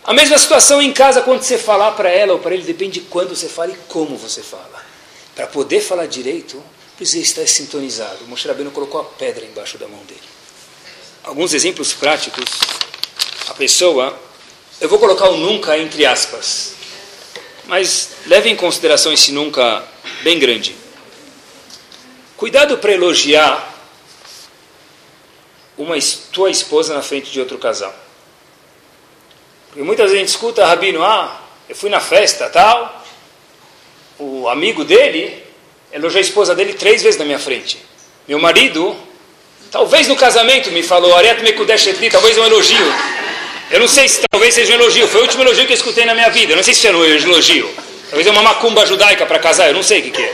A 0.04 0.12
mesma 0.14 0.38
situação 0.38 0.80
em 0.80 0.92
casa, 0.92 1.20
quando 1.20 1.42
você 1.42 1.58
falar 1.58 1.92
para 1.92 2.08
ela 2.08 2.32
ou 2.32 2.38
para 2.38 2.54
ele, 2.54 2.62
depende 2.62 3.00
de 3.00 3.06
quando 3.06 3.34
você 3.34 3.48
fala 3.48 3.72
e 3.72 3.76
como 3.88 4.16
você 4.16 4.42
fala. 4.42 4.84
Para 5.34 5.46
poder 5.46 5.80
falar 5.80 6.06
direito, 6.06 6.62
precisa 6.96 7.22
estar 7.22 7.46
sintonizado. 7.46 8.24
O 8.24 8.28
Moshe 8.28 8.48
colocou 8.72 9.00
a 9.00 9.04
pedra 9.04 9.44
embaixo 9.44 9.76
da 9.76 9.86
mão 9.86 10.02
dele. 10.04 10.20
Alguns 11.24 11.52
exemplos 11.52 11.92
práticos. 11.92 12.44
A 13.48 13.54
pessoa, 13.54 14.18
eu 14.80 14.88
vou 14.88 14.98
colocar 14.98 15.28
o 15.30 15.36
nunca 15.36 15.78
entre 15.78 16.04
aspas, 16.04 16.74
mas 17.64 18.10
leve 18.26 18.50
em 18.50 18.56
consideração 18.56 19.12
esse 19.12 19.32
nunca 19.32 19.82
bem 20.22 20.38
grande. 20.38 20.76
Cuidado 22.36 22.78
para 22.78 22.92
elogiar 22.92 23.74
uma 25.78 25.96
tua 26.32 26.50
esposa 26.50 26.94
na 26.94 27.02
frente 27.02 27.30
de 27.30 27.40
outro 27.40 27.58
casal. 27.58 27.94
Porque 29.68 29.82
muitas 29.82 30.06
vezes 30.06 30.16
a 30.16 30.20
gente 30.20 30.28
escuta, 30.28 30.66
Rabino, 30.66 31.02
ah, 31.02 31.40
eu 31.68 31.74
fui 31.74 31.90
na 31.90 32.00
festa, 32.00 32.48
tal, 32.48 33.04
o 34.18 34.48
amigo 34.48 34.84
dele 34.84 35.42
elogiou 35.92 36.18
a 36.18 36.22
esposa 36.22 36.54
dele 36.54 36.74
três 36.74 37.02
vezes 37.02 37.18
na 37.18 37.24
minha 37.24 37.38
frente. 37.38 37.78
Meu 38.28 38.38
marido, 38.38 38.96
talvez 39.70 40.08
no 40.08 40.16
casamento, 40.16 40.70
me 40.70 40.82
falou, 40.82 41.14
Ariat 41.16 41.42
Mekudesh 41.42 41.86
Etli, 41.86 42.10
talvez 42.10 42.36
um 42.36 42.44
elogio. 42.44 42.86
Eu 43.70 43.80
não 43.80 43.88
sei 43.88 44.08
se 44.08 44.20
talvez 44.30 44.54
seja 44.54 44.72
um 44.72 44.76
elogio, 44.76 45.08
foi 45.08 45.20
o 45.20 45.24
último 45.24 45.42
elogio 45.42 45.66
que 45.66 45.72
eu 45.72 45.76
escutei 45.76 46.04
na 46.04 46.14
minha 46.14 46.30
vida. 46.30 46.52
Eu 46.52 46.56
não 46.56 46.62
sei 46.62 46.72
se 46.72 46.86
era 46.86 46.96
um 46.96 47.04
elogio. 47.04 47.68
Talvez 48.08 48.26
é 48.26 48.30
uma 48.30 48.42
macumba 48.42 48.86
judaica 48.86 49.26
para 49.26 49.38
casar, 49.38 49.68
eu 49.68 49.74
não 49.74 49.82
sei 49.82 50.00
o 50.00 50.02
que, 50.04 50.10
que 50.12 50.22
é. 50.22 50.32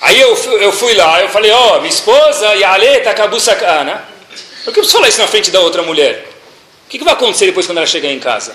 Aí 0.00 0.20
eu, 0.20 0.34
eu 0.60 0.72
fui 0.72 0.94
lá, 0.94 1.20
eu 1.20 1.28
falei, 1.28 1.50
ó, 1.50 1.76
oh, 1.76 1.80
minha 1.80 1.92
esposa, 1.92 2.54
Yale 2.54 3.00
Takabusakana. 3.00 4.04
Por 4.64 4.72
que 4.72 4.80
eu 4.80 4.82
preciso 4.82 4.92
falar 4.92 5.08
isso 5.08 5.18
na 5.18 5.26
frente 5.26 5.50
da 5.50 5.60
outra 5.60 5.82
mulher? 5.82 6.28
O 6.86 6.88
que, 6.88 6.98
que 6.98 7.04
vai 7.04 7.14
acontecer 7.14 7.46
depois 7.46 7.66
quando 7.66 7.78
ela 7.78 7.86
chegar 7.86 8.10
em 8.10 8.18
casa? 8.18 8.54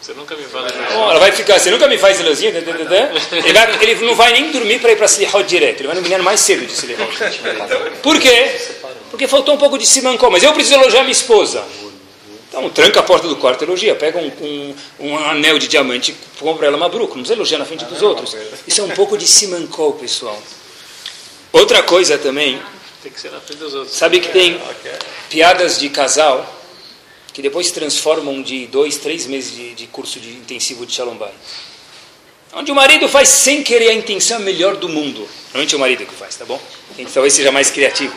Você 0.00 0.12
nunca 0.14 0.36
me 0.36 0.44
faz 0.44 0.72
oh, 0.96 1.10
Ela 1.10 1.18
vai 1.18 1.32
ficar, 1.32 1.58
você 1.58 1.70
nunca 1.70 1.88
me 1.88 1.98
faz 1.98 2.20
elogio? 2.20 2.50
Ele, 2.50 3.52
vai, 3.52 3.82
ele 3.82 4.06
não 4.06 4.14
vai 4.14 4.32
nem 4.32 4.52
dormir 4.52 4.78
para 4.78 4.92
ir 4.92 4.96
para 4.96 5.08
Silihot 5.08 5.44
direto, 5.44 5.80
ele 5.80 5.88
vai 5.88 5.96
no 5.96 6.02
menino 6.02 6.22
mais 6.22 6.38
cedo 6.38 6.64
de 6.64 6.72
Silihot. 6.72 7.10
Por 8.02 8.20
quê? 8.20 8.52
Porque 9.10 9.26
faltou 9.26 9.54
um 9.54 9.58
pouco 9.58 9.76
de 9.76 9.86
simancó, 9.86 10.30
mas 10.30 10.44
eu 10.44 10.52
preciso 10.52 10.76
elogiar 10.76 11.00
minha 11.00 11.12
esposa. 11.12 11.64
Então, 12.56 12.70
tranca 12.70 13.00
a 13.00 13.02
porta 13.02 13.28
do 13.28 13.36
quarto, 13.36 13.62
elogia. 13.62 13.94
Pega 13.94 14.18
um, 14.18 14.32
um, 14.40 14.74
um 15.00 15.18
anel 15.18 15.58
de 15.58 15.68
diamante, 15.68 16.16
compra 16.40 16.66
ela 16.66 16.76
uma 16.78 16.88
bruca. 16.88 17.08
Não 17.14 17.20
precisa 17.20 17.34
elogiar 17.34 17.58
na 17.58 17.66
frente 17.66 17.84
dos 17.84 18.00
outros. 18.00 18.34
Isso 18.66 18.80
é 18.80 18.84
um 18.84 18.88
pouco 18.90 19.18
de 19.18 19.28
simancol, 19.28 19.92
pessoal. 19.92 20.40
Outra 21.52 21.82
coisa 21.82 22.16
também, 22.16 22.58
Tem 23.02 23.12
que 23.12 23.20
ser 23.20 23.30
na 23.30 23.40
frente 23.40 23.58
dos 23.58 23.74
outros. 23.74 23.94
sabe 23.94 24.20
que 24.20 24.28
tem 24.28 24.58
piadas 25.28 25.78
de 25.78 25.90
casal 25.90 26.54
que 27.34 27.42
depois 27.42 27.66
se 27.66 27.74
transformam 27.74 28.40
de 28.40 28.66
dois, 28.68 28.96
três 28.96 29.26
meses 29.26 29.54
de, 29.54 29.74
de 29.74 29.86
curso 29.88 30.18
de 30.18 30.30
intensivo 30.30 30.86
de 30.86 30.94
Shalom 30.94 31.16
Bay. 31.16 31.32
Onde 32.54 32.72
o 32.72 32.74
marido 32.74 33.06
faz 33.06 33.28
sem 33.28 33.62
querer 33.62 33.90
a 33.90 33.94
intenção 33.94 34.38
melhor 34.38 34.76
do 34.76 34.88
mundo. 34.88 35.28
Normalmente 35.48 35.74
é 35.74 35.76
o 35.76 35.80
marido 35.80 36.06
que 36.06 36.14
faz, 36.14 36.36
tá 36.36 36.46
bom? 36.46 36.58
Quem 36.96 37.04
talvez 37.04 37.34
seja 37.34 37.52
mais 37.52 37.70
criativo. 37.70 38.14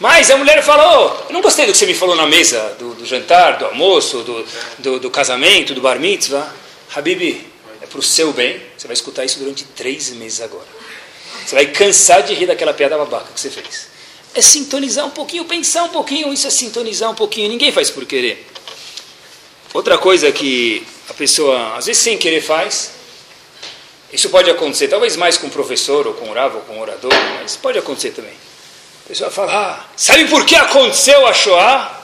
Mas 0.00 0.30
a 0.30 0.36
mulher 0.36 0.62
falou, 0.62 1.26
eu 1.28 1.32
não 1.32 1.40
gostei 1.40 1.66
do 1.66 1.72
que 1.72 1.78
você 1.78 1.86
me 1.86 1.94
falou 1.94 2.16
na 2.16 2.26
mesa, 2.26 2.76
do, 2.78 2.94
do 2.94 3.06
jantar, 3.06 3.58
do 3.58 3.66
almoço, 3.66 4.18
do, 4.22 4.46
do, 4.78 5.00
do 5.00 5.10
casamento, 5.10 5.74
do 5.74 5.80
bar 5.80 5.98
mitzvah. 5.98 6.52
Habibi, 6.94 7.46
é 7.80 7.86
para 7.86 7.98
o 7.98 8.02
seu 8.02 8.32
bem, 8.32 8.60
você 8.76 8.86
vai 8.86 8.94
escutar 8.94 9.24
isso 9.24 9.38
durante 9.38 9.64
três 9.64 10.10
meses 10.10 10.40
agora. 10.40 10.66
Você 11.46 11.54
vai 11.54 11.66
cansar 11.66 12.22
de 12.22 12.34
rir 12.34 12.46
daquela 12.46 12.74
piada 12.74 12.96
babaca 12.98 13.32
que 13.32 13.40
você 13.40 13.50
fez. 13.50 13.88
É 14.34 14.40
sintonizar 14.40 15.06
um 15.06 15.10
pouquinho, 15.10 15.44
pensar 15.44 15.84
um 15.84 15.88
pouquinho, 15.88 16.32
isso 16.32 16.46
é 16.46 16.50
sintonizar 16.50 17.10
um 17.10 17.14
pouquinho. 17.14 17.48
Ninguém 17.48 17.70
faz 17.70 17.90
por 17.90 18.04
querer. 18.06 18.46
Outra 19.74 19.98
coisa 19.98 20.30
que 20.30 20.86
a 21.08 21.14
pessoa, 21.14 21.76
às 21.76 21.86
vezes 21.86 22.02
sem 22.02 22.18
querer, 22.18 22.40
faz, 22.40 22.92
isso 24.12 24.28
pode 24.28 24.50
acontecer, 24.50 24.88
talvez 24.88 25.16
mais 25.16 25.38
com 25.38 25.46
o 25.46 25.50
professor, 25.50 26.06
ou 26.06 26.14
com 26.14 26.26
o 26.26 26.28
ou 26.28 26.60
com 26.62 26.74
o 26.74 26.80
orador, 26.80 27.12
mas 27.40 27.56
pode 27.56 27.78
acontecer 27.78 28.10
também. 28.10 28.34
Pessoa 29.12 29.30
fala, 29.30 29.52
ah, 29.52 29.88
sabe 29.94 30.26
por 30.26 30.46
que 30.46 30.56
aconteceu 30.56 31.26
a 31.26 31.34
Shoah? 31.34 32.02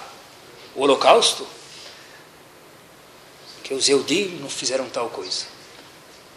O 0.74 0.82
Holocausto? 0.82 1.48
Que 3.64 3.72
os 3.72 3.88
Eudim 3.88 4.36
não 4.42 4.50
fizeram 4.50 4.86
tal 4.90 5.08
coisa. 5.08 5.46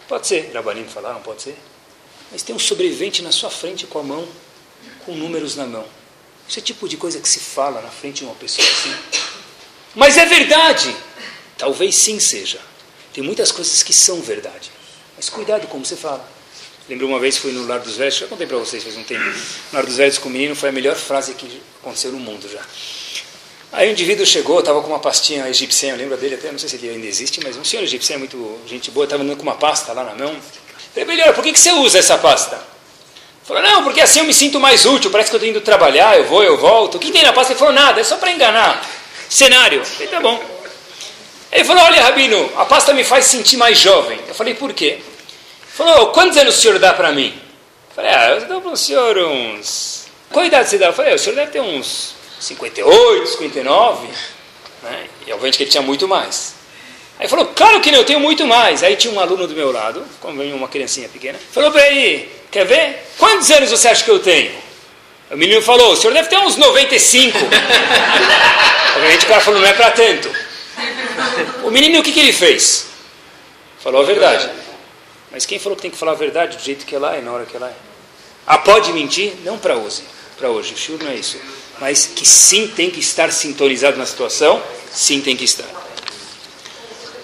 Pode 0.08 0.26
ser, 0.26 0.50
Rabanim 0.54 0.86
falaram, 0.86 1.20
pode 1.20 1.42
ser. 1.42 1.58
Mas 2.30 2.42
tem 2.42 2.56
um 2.56 2.58
sobrevivente 2.58 3.20
na 3.20 3.30
sua 3.30 3.50
frente 3.50 3.86
com 3.86 3.98
a 3.98 4.02
mão, 4.02 4.26
com 5.04 5.12
números 5.12 5.56
na 5.56 5.66
mão. 5.66 5.84
Isso 6.48 6.58
é 6.58 6.62
tipo 6.62 6.88
de 6.88 6.96
coisa 6.96 7.20
que 7.20 7.28
se 7.28 7.40
fala 7.40 7.82
na 7.82 7.90
frente 7.90 8.20
de 8.20 8.24
uma 8.24 8.34
pessoa 8.36 8.66
assim. 8.66 8.96
Mas 9.94 10.16
é 10.16 10.24
verdade. 10.24 10.96
Talvez 11.58 11.94
sim 11.96 12.18
seja. 12.18 12.58
Tem 13.12 13.22
muitas 13.22 13.52
coisas 13.52 13.82
que 13.82 13.92
são 13.92 14.22
verdade. 14.22 14.70
Mas 15.16 15.28
cuidado 15.28 15.68
como 15.68 15.84
você 15.84 15.96
fala. 15.96 16.26
Lembro 16.88 17.06
uma 17.06 17.18
vez 17.18 17.38
fui 17.38 17.52
no 17.52 17.66
Lar 17.66 17.78
dos 17.78 17.96
Velhos, 17.96 18.16
já 18.16 18.26
contei 18.26 18.46
para 18.46 18.58
vocês 18.58 18.82
faz 18.82 18.96
um 18.96 19.04
tempo. 19.04 19.24
No 19.24 19.34
Lar 19.72 19.86
dos 19.86 19.96
Velhos 19.96 20.18
com 20.18 20.28
o 20.28 20.32
menino 20.32 20.56
foi 20.56 20.70
a 20.70 20.72
melhor 20.72 20.96
frase 20.96 21.34
que 21.34 21.62
aconteceu 21.80 22.10
no 22.10 22.18
mundo 22.18 22.48
já. 22.52 22.60
Aí 23.72 23.88
o 23.88 23.92
indivíduo 23.92 24.26
chegou, 24.26 24.58
estava 24.58 24.82
com 24.82 24.88
uma 24.88 24.98
pastinha 24.98 25.48
egípcia, 25.48 25.94
lembra 25.96 26.16
dele 26.16 26.34
até, 26.34 26.52
não 26.52 26.58
sei 26.58 26.68
se 26.68 26.76
ele 26.76 26.90
ainda 26.90 27.06
existe, 27.06 27.40
mas 27.42 27.56
um 27.56 27.64
senhor 27.64 27.82
egípcio 27.82 28.18
muito 28.18 28.60
gente 28.66 28.90
boa, 28.90 29.04
estava 29.04 29.22
andando 29.22 29.38
com 29.38 29.42
uma 29.42 29.54
pasta 29.54 29.92
lá 29.92 30.04
na 30.04 30.14
mão. 30.14 30.36
Falei, 30.92 31.06
melhor, 31.06 31.32
por 31.32 31.42
que, 31.42 31.52
que 31.52 31.58
você 31.58 31.72
usa 31.72 31.98
essa 31.98 32.18
pasta? 32.18 32.62
Falou, 33.44 33.62
não, 33.62 33.82
porque 33.82 34.00
assim 34.00 34.18
eu 34.18 34.26
me 34.26 34.34
sinto 34.34 34.60
mais 34.60 34.84
útil, 34.84 35.10
parece 35.10 35.30
que 35.30 35.36
eu 35.36 35.38
estou 35.38 35.48
indo 35.48 35.60
trabalhar, 35.62 36.18
eu 36.18 36.24
vou, 36.24 36.42
eu 36.42 36.58
volto. 36.58 36.96
O 36.96 36.98
que 36.98 37.10
tem 37.10 37.22
na 37.22 37.32
pasta? 37.32 37.52
Ele 37.52 37.58
falou, 37.58 37.72
nada, 37.72 38.00
é 38.00 38.04
só 38.04 38.16
para 38.16 38.30
enganar. 38.30 38.86
Cenário. 39.28 39.84
Falei, 39.84 40.08
tá 40.08 40.20
bom. 40.20 40.42
Ele 41.50 41.64
falou, 41.64 41.82
olha, 41.84 42.02
Rabino, 42.02 42.52
a 42.56 42.66
pasta 42.66 42.92
me 42.92 43.04
faz 43.04 43.24
sentir 43.24 43.56
mais 43.56 43.78
jovem. 43.78 44.18
Eu 44.28 44.34
falei, 44.34 44.54
por 44.54 44.72
quê? 44.74 45.00
Falou, 45.74 46.08
quantos 46.08 46.36
anos 46.36 46.58
o 46.58 46.60
senhor 46.60 46.78
dá 46.78 46.92
para 46.92 47.12
mim? 47.12 47.32
Eu 47.88 47.94
falei, 47.94 48.10
ah, 48.10 48.28
eu 48.30 48.46
dou 48.46 48.60
para 48.60 48.72
o 48.72 48.76
senhor 48.76 49.16
uns... 49.16 50.06
Qual 50.30 50.44
idade 50.44 50.68
você 50.68 50.76
dá? 50.76 50.86
Eu 50.86 50.92
falei, 50.92 51.14
o 51.14 51.18
senhor 51.18 51.34
deve 51.34 51.50
ter 51.50 51.60
uns 51.60 52.14
58, 52.40 53.26
59. 53.26 54.06
Né? 54.82 55.06
E 55.26 55.32
obviamente 55.32 55.56
que 55.56 55.62
ele 55.62 55.70
tinha 55.70 55.82
muito 55.82 56.06
mais. 56.06 56.56
Aí 57.18 57.26
falou, 57.26 57.46
claro 57.46 57.80
que 57.80 57.90
não, 57.90 58.00
eu 58.00 58.04
tenho 58.04 58.20
muito 58.20 58.46
mais. 58.46 58.82
Aí 58.82 58.96
tinha 58.96 59.14
um 59.14 59.18
aluno 59.18 59.46
do 59.46 59.54
meu 59.54 59.72
lado, 59.72 60.04
como 60.20 60.42
uma 60.42 60.68
criancinha 60.68 61.08
pequena, 61.08 61.38
falou 61.52 61.70
para 61.70 61.86
ele, 61.88 62.28
quer 62.50 62.66
ver? 62.66 63.06
Quantos 63.16 63.50
anos 63.50 63.70
você 63.70 63.88
acha 63.88 64.04
que 64.04 64.10
eu 64.10 64.18
tenho? 64.18 64.52
O 65.30 65.36
menino 65.38 65.62
falou, 65.62 65.92
o 65.92 65.96
senhor 65.96 66.12
deve 66.12 66.28
ter 66.28 66.36
uns 66.38 66.56
95. 66.56 67.38
Obviamente 68.96 69.24
o 69.24 69.28
cara 69.28 69.40
falou, 69.40 69.60
não 69.60 69.68
é 69.68 69.72
para 69.72 69.90
tanto. 69.92 70.30
O 71.64 71.70
menino, 71.70 72.00
o 72.00 72.02
que, 72.02 72.12
que 72.12 72.20
ele 72.20 72.32
fez? 72.32 72.88
Falou 73.82 74.02
a 74.02 74.04
verdade. 74.04 74.61
Mas 75.32 75.46
quem 75.46 75.58
falou 75.58 75.74
que 75.74 75.82
tem 75.82 75.90
que 75.90 75.96
falar 75.96 76.12
a 76.12 76.16
verdade 76.16 76.56
do 76.56 76.62
jeito 76.62 76.84
que 76.84 76.94
ela 76.94 77.16
é, 77.16 77.22
na 77.22 77.32
hora 77.32 77.46
que 77.46 77.56
ela 77.56 77.68
é? 77.68 77.74
Ah, 78.46 78.58
pode 78.58 78.92
mentir? 78.92 79.32
Não 79.44 79.58
para 79.58 79.76
hoje. 79.76 80.02
Para 80.36 80.50
hoje, 80.50 80.74
o 80.74 80.76
shiur 80.76 81.02
não 81.02 81.10
é 81.10 81.14
isso. 81.14 81.38
Mas 81.80 82.06
que 82.06 82.26
sim 82.26 82.68
tem 82.68 82.90
que 82.90 83.00
estar 83.00 83.32
sintonizado 83.32 83.96
na 83.96 84.04
situação, 84.04 84.62
sim 84.92 85.20
tem 85.20 85.36
que 85.36 85.44
estar. 85.44 85.68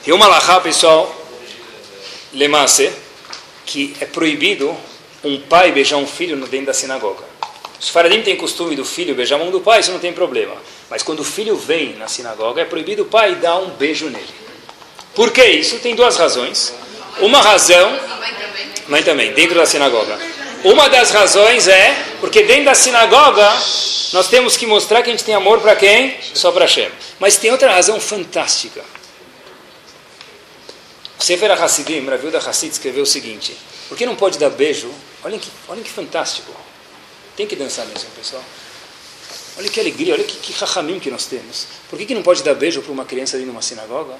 Tem 0.02 0.14
uma 0.14 0.26
lahá, 0.26 0.60
pessoal, 0.60 1.14
lemasse, 2.32 2.90
que 3.66 3.94
é 4.00 4.06
proibido 4.06 4.74
um 5.22 5.40
pai 5.40 5.70
beijar 5.72 5.96
um 5.96 6.06
filho 6.06 6.36
dentro 6.46 6.66
da 6.66 6.72
sinagoga. 6.72 7.24
Os 7.80 7.88
faradim 7.90 8.22
têm 8.22 8.36
costume 8.36 8.74
do 8.74 8.84
filho 8.84 9.14
beijar 9.14 9.36
a 9.36 9.38
mão 9.38 9.50
do 9.50 9.60
pai, 9.60 9.80
isso 9.80 9.92
não 9.92 9.98
tem 9.98 10.12
problema. 10.12 10.56
Mas 10.88 11.02
quando 11.02 11.20
o 11.20 11.24
filho 11.24 11.56
vem 11.56 11.94
na 11.96 12.08
sinagoga, 12.08 12.62
é 12.62 12.64
proibido 12.64 13.02
o 13.02 13.06
pai 13.06 13.34
dar 13.34 13.58
um 13.58 13.70
beijo 13.70 14.06
nele. 14.06 14.26
Por 15.14 15.30
que 15.30 15.44
isso? 15.44 15.78
Tem 15.78 15.94
duas 15.94 16.16
razões. 16.16 16.72
Uma 17.20 17.40
razão, 17.40 17.90
mãe 18.88 19.02
também, 19.02 19.32
dentro 19.32 19.56
da 19.56 19.66
sinagoga. 19.66 20.18
Uma 20.64 20.88
das 20.88 21.10
razões 21.10 21.68
é 21.68 21.94
porque 22.20 22.42
dentro 22.42 22.66
da 22.66 22.74
sinagoga 22.74 23.48
nós 24.12 24.28
temos 24.28 24.56
que 24.56 24.66
mostrar 24.66 25.02
que 25.02 25.10
a 25.10 25.12
gente 25.12 25.24
tem 25.24 25.34
amor 25.34 25.60
para 25.60 25.76
quem? 25.76 26.16
Só 26.34 26.50
para 26.50 26.64
Hashem. 26.64 26.90
Mas 27.18 27.36
tem 27.36 27.50
outra 27.50 27.70
razão 27.72 28.00
fantástica. 28.00 28.82
Sefer 31.18 31.50
HaSidim, 31.50 32.06
Ravilda 32.06 32.38
Hassid, 32.38 32.72
escreveu 32.72 33.02
o 33.02 33.06
seguinte: 33.06 33.56
Por 33.88 33.98
que 33.98 34.06
não 34.06 34.14
pode 34.14 34.38
dar 34.38 34.50
beijo? 34.50 34.90
Olhem 35.24 35.38
que, 35.38 35.50
olhem 35.68 35.82
que 35.82 35.90
fantástico. 35.90 36.52
Tem 37.36 37.46
que 37.46 37.56
dançar 37.56 37.86
mesmo, 37.86 38.08
pessoal. 38.16 38.42
Olha 39.58 39.68
que 39.68 39.80
alegria, 39.80 40.14
olha 40.14 40.22
que, 40.22 40.36
que 40.36 40.52
que 41.00 41.10
nós 41.10 41.26
temos. 41.26 41.66
Por 41.90 41.98
que, 41.98 42.06
que 42.06 42.14
não 42.14 42.22
pode 42.22 42.44
dar 42.44 42.54
beijo 42.54 42.80
para 42.80 42.92
uma 42.92 43.04
criança 43.04 43.36
dentro 43.36 43.50
de 43.50 43.56
uma 43.56 43.62
sinagoga? 43.62 44.14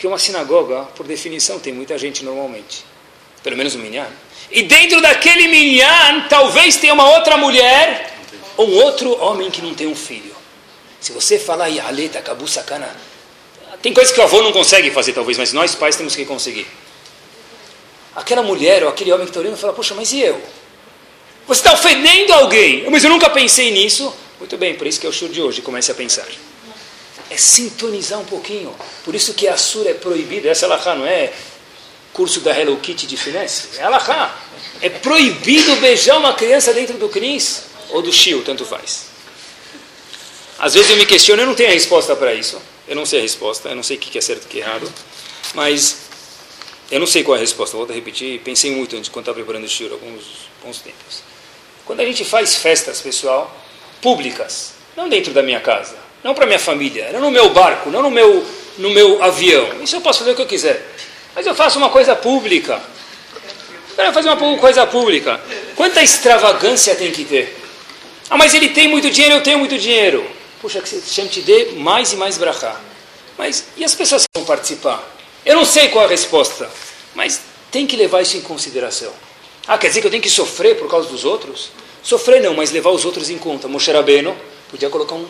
Porque 0.00 0.06
uma 0.06 0.18
sinagoga, 0.18 0.84
por 0.96 1.06
definição, 1.06 1.58
tem 1.58 1.74
muita 1.74 1.98
gente 1.98 2.24
normalmente. 2.24 2.86
Pelo 3.42 3.54
menos 3.54 3.74
um 3.74 3.80
minyan. 3.80 4.06
E 4.50 4.62
dentro 4.62 4.98
daquele 5.02 5.46
minyan, 5.48 6.22
talvez 6.26 6.76
tenha 6.76 6.94
uma 6.94 7.06
outra 7.16 7.36
mulher 7.36 8.16
ou 8.56 8.66
um 8.66 8.76
outro 8.76 9.14
homem 9.22 9.50
que 9.50 9.60
não 9.60 9.74
tem 9.74 9.86
um 9.86 9.94
filho. 9.94 10.34
Se 10.98 11.12
você 11.12 11.38
falar, 11.38 11.66
Yaleta, 11.66 12.22
Kabu 12.22 12.48
Sakana, 12.48 12.88
tem 13.82 13.92
coisas 13.92 14.10
que 14.10 14.18
o 14.18 14.22
avô 14.22 14.40
não 14.40 14.52
consegue 14.52 14.90
fazer, 14.90 15.12
talvez, 15.12 15.36
mas 15.36 15.52
nós 15.52 15.74
pais 15.74 15.96
temos 15.96 16.16
que 16.16 16.24
conseguir. 16.24 16.66
Aquela 18.16 18.42
mulher 18.42 18.82
ou 18.84 18.88
aquele 18.88 19.12
homem 19.12 19.26
que 19.26 19.32
está 19.32 19.40
olhando 19.40 19.58
fala, 19.58 19.74
poxa, 19.74 19.94
mas 19.94 20.12
e 20.12 20.20
eu? 20.22 20.40
Você 21.46 21.60
está 21.60 21.74
ofendendo 21.74 22.32
alguém. 22.32 22.88
Mas 22.90 23.04
eu 23.04 23.10
nunca 23.10 23.28
pensei 23.28 23.70
nisso. 23.70 24.10
Muito 24.38 24.56
bem, 24.56 24.76
por 24.76 24.86
isso 24.86 24.98
que 24.98 25.06
é 25.06 25.10
o 25.10 25.12
show 25.12 25.28
de 25.28 25.42
hoje. 25.42 25.60
Comece 25.60 25.92
a 25.92 25.94
pensar. 25.94 26.26
É 27.30 27.36
sintonizar 27.36 28.18
um 28.18 28.24
pouquinho. 28.24 28.74
Por 29.04 29.14
isso 29.14 29.32
que 29.34 29.46
a 29.48 29.56
sura 29.56 29.90
é 29.90 29.94
proibida. 29.94 30.48
Essa 30.48 30.66
alahá 30.66 30.94
não 30.94 31.06
é 31.06 31.32
curso 32.12 32.40
da 32.40 32.58
Hello 32.58 32.76
Kitty 32.78 33.06
de 33.06 33.16
finesse. 33.16 33.78
É 33.78 33.84
alahá. 33.84 34.36
É 34.82 34.90
proibido 34.90 35.76
beijar 35.76 36.18
uma 36.18 36.34
criança 36.34 36.72
dentro 36.74 36.98
do 36.98 37.08
Cris 37.08 37.64
ou 37.90 38.02
do 38.02 38.12
Shio, 38.12 38.42
tanto 38.42 38.64
faz. 38.64 39.06
Às 40.58 40.74
vezes 40.74 40.90
eu 40.90 40.96
me 40.96 41.06
questiono, 41.06 41.42
eu 41.42 41.46
não 41.46 41.54
tenho 41.54 41.70
a 41.70 41.72
resposta 41.72 42.14
para 42.16 42.34
isso. 42.34 42.60
Eu 42.86 42.96
não 42.96 43.06
sei 43.06 43.20
a 43.20 43.22
resposta, 43.22 43.68
eu 43.68 43.76
não 43.76 43.82
sei 43.82 43.96
o 43.96 44.00
que 44.00 44.18
é 44.18 44.20
certo 44.20 44.42
e 44.42 44.46
o 44.46 44.48
que 44.48 44.58
é 44.58 44.62
errado. 44.62 44.92
Mas 45.54 46.02
eu 46.90 46.98
não 46.98 47.06
sei 47.06 47.22
qual 47.22 47.36
é 47.36 47.38
a 47.38 47.40
resposta, 47.40 47.76
volto 47.76 47.92
a 47.92 47.94
repetir. 47.94 48.40
Pensei 48.40 48.70
muito 48.72 48.96
antes, 48.96 49.08
quando 49.08 49.24
estava 49.24 49.36
preparando 49.36 49.64
o 49.64 49.68
Shio, 49.68 49.92
alguns 49.92 50.24
bons 50.62 50.80
tempos. 50.80 51.22
Quando 51.86 52.00
a 52.00 52.04
gente 52.04 52.24
faz 52.24 52.56
festas, 52.56 53.00
pessoal, 53.00 53.56
públicas, 54.02 54.72
não 54.96 55.08
dentro 55.08 55.32
da 55.32 55.42
minha 55.42 55.60
casa, 55.60 55.96
não 56.22 56.34
para 56.34 56.46
minha 56.46 56.58
família, 56.58 57.10
não 57.12 57.20
no 57.20 57.30
meu 57.30 57.50
barco, 57.50 57.90
não 57.90 58.02
no 58.02 58.10
meu, 58.10 58.46
no 58.78 58.90
meu 58.90 59.22
avião. 59.22 59.82
Isso 59.82 59.96
eu 59.96 60.00
posso 60.00 60.20
fazer 60.20 60.32
o 60.32 60.34
que 60.34 60.42
eu 60.42 60.46
quiser. 60.46 60.84
Mas 61.34 61.46
eu 61.46 61.54
faço 61.54 61.78
uma 61.78 61.88
coisa 61.88 62.14
pública. 62.14 62.80
Quero 63.96 64.12
fazer 64.12 64.28
uma 64.28 64.58
coisa 64.58 64.86
pública. 64.86 65.40
Quanta 65.76 66.02
extravagância 66.02 66.94
tem 66.94 67.10
que 67.10 67.24
ter? 67.24 67.56
Ah, 68.28 68.36
mas 68.36 68.54
ele 68.54 68.68
tem 68.68 68.88
muito 68.88 69.10
dinheiro, 69.10 69.36
eu 69.36 69.42
tenho 69.42 69.58
muito 69.58 69.78
dinheiro. 69.78 70.24
Puxa, 70.60 70.80
que 70.80 70.88
você 70.88 71.22
te 71.26 71.40
dê 71.40 71.72
mais 71.76 72.12
e 72.12 72.16
mais 72.16 72.36
brachá. 72.38 72.76
Mas 73.36 73.64
e 73.76 73.84
as 73.84 73.94
pessoas 73.94 74.22
que 74.22 74.38
vão 74.38 74.44
participar? 74.44 75.02
Eu 75.44 75.56
não 75.56 75.64
sei 75.64 75.88
qual 75.88 76.04
é 76.04 76.06
a 76.06 76.10
resposta, 76.10 76.68
mas 77.14 77.40
tem 77.70 77.86
que 77.86 77.96
levar 77.96 78.20
isso 78.20 78.36
em 78.36 78.42
consideração. 78.42 79.12
Ah, 79.66 79.78
quer 79.78 79.88
dizer 79.88 80.00
que 80.00 80.06
eu 80.06 80.10
tenho 80.10 80.22
que 80.22 80.30
sofrer 80.30 80.76
por 80.76 80.88
causa 80.88 81.08
dos 81.08 81.24
outros? 81.24 81.70
Sofrer 82.02 82.42
não, 82.42 82.54
mas 82.54 82.70
levar 82.70 82.90
os 82.90 83.04
outros 83.04 83.30
em 83.30 83.38
conta. 83.38 83.68
Moshe 83.68 83.90
Rabbeinu 83.90 84.36
podia 84.70 84.90
colocar 84.90 85.14
um 85.14 85.26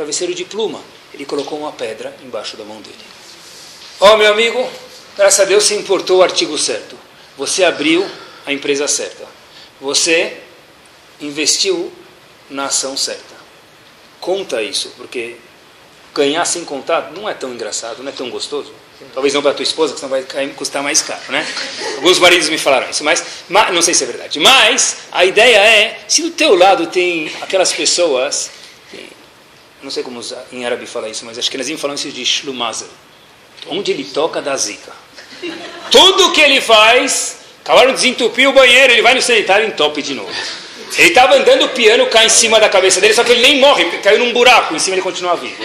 travesseiro 0.00 0.34
de 0.34 0.44
pluma. 0.44 0.80
Ele 1.12 1.26
colocou 1.26 1.58
uma 1.58 1.72
pedra 1.72 2.14
embaixo 2.22 2.56
da 2.56 2.64
mão 2.64 2.80
dele. 2.80 2.96
Ó, 4.00 4.14
oh, 4.14 4.16
meu 4.16 4.32
amigo, 4.32 4.66
graças 5.16 5.40
a 5.40 5.44
Deus 5.44 5.64
você 5.64 5.76
importou 5.76 6.18
o 6.18 6.22
artigo 6.22 6.56
certo. 6.56 6.98
Você 7.36 7.62
abriu 7.64 8.08
a 8.46 8.52
empresa 8.52 8.88
certa. 8.88 9.26
Você 9.80 10.38
investiu 11.20 11.92
na 12.48 12.66
ação 12.66 12.96
certa. 12.96 13.34
Conta 14.20 14.62
isso, 14.62 14.92
porque 14.96 15.36
ganhar 16.14 16.44
sem 16.46 16.64
contar 16.64 17.12
não 17.14 17.28
é 17.28 17.34
tão 17.34 17.52
engraçado, 17.52 18.02
não 18.02 18.10
é 18.10 18.14
tão 18.14 18.30
gostoso. 18.30 18.72
Talvez 19.14 19.32
não 19.32 19.40
para 19.40 19.52
a 19.52 19.54
tua 19.54 19.62
esposa, 19.62 19.94
que 19.94 20.00
senão 20.00 20.10
vai 20.10 20.24
custar 20.48 20.82
mais 20.82 21.00
caro, 21.00 21.20
né? 21.28 21.46
Alguns 21.96 22.18
maridos 22.18 22.50
me 22.50 22.58
falaram 22.58 22.88
isso, 22.90 23.02
mas, 23.02 23.24
mas 23.48 23.72
não 23.74 23.80
sei 23.80 23.94
se 23.94 24.04
é 24.04 24.06
verdade. 24.06 24.38
Mas 24.38 24.98
a 25.10 25.24
ideia 25.24 25.56
é, 25.56 26.00
se 26.06 26.22
do 26.22 26.30
teu 26.30 26.54
lado 26.54 26.86
tem 26.86 27.32
aquelas 27.40 27.72
pessoas, 27.72 28.50
não 29.82 29.90
sei 29.90 30.02
como 30.02 30.20
em 30.52 30.64
árabe 30.64 30.86
fala 30.86 31.08
isso, 31.08 31.24
mas 31.24 31.38
acho 31.38 31.50
que 31.50 31.56
eles 31.56 31.80
falam 31.80 31.94
isso 31.94 32.10
de 32.10 32.24
shlumazel. 32.24 32.88
Onde 33.68 33.90
ele 33.92 34.04
toca 34.04 34.40
da 34.40 34.56
zica. 34.56 34.92
Tudo 35.90 36.32
que 36.32 36.40
ele 36.40 36.60
faz, 36.60 37.38
acabaram 37.64 37.90
de 37.90 37.96
desentupir 37.96 38.48
o 38.48 38.52
banheiro, 38.52 38.92
ele 38.92 39.02
vai 39.02 39.14
no 39.14 39.22
sanitário 39.22 39.66
e 39.66 39.68
entope 39.68 40.02
de 40.02 40.14
novo. 40.14 40.30
Ele 40.98 41.08
estava 41.08 41.36
andando, 41.36 41.66
o 41.66 41.68
piano 41.70 42.06
cai 42.06 42.26
em 42.26 42.30
cima 42.30 42.58
da 42.58 42.68
cabeça 42.68 43.00
dele, 43.00 43.14
só 43.14 43.22
que 43.22 43.32
ele 43.32 43.42
nem 43.42 43.58
morre, 43.60 43.84
caiu 44.02 44.18
num 44.18 44.32
buraco, 44.32 44.74
em 44.74 44.78
cima 44.78 44.96
ele 44.96 45.02
continua 45.02 45.36
vivo. 45.36 45.56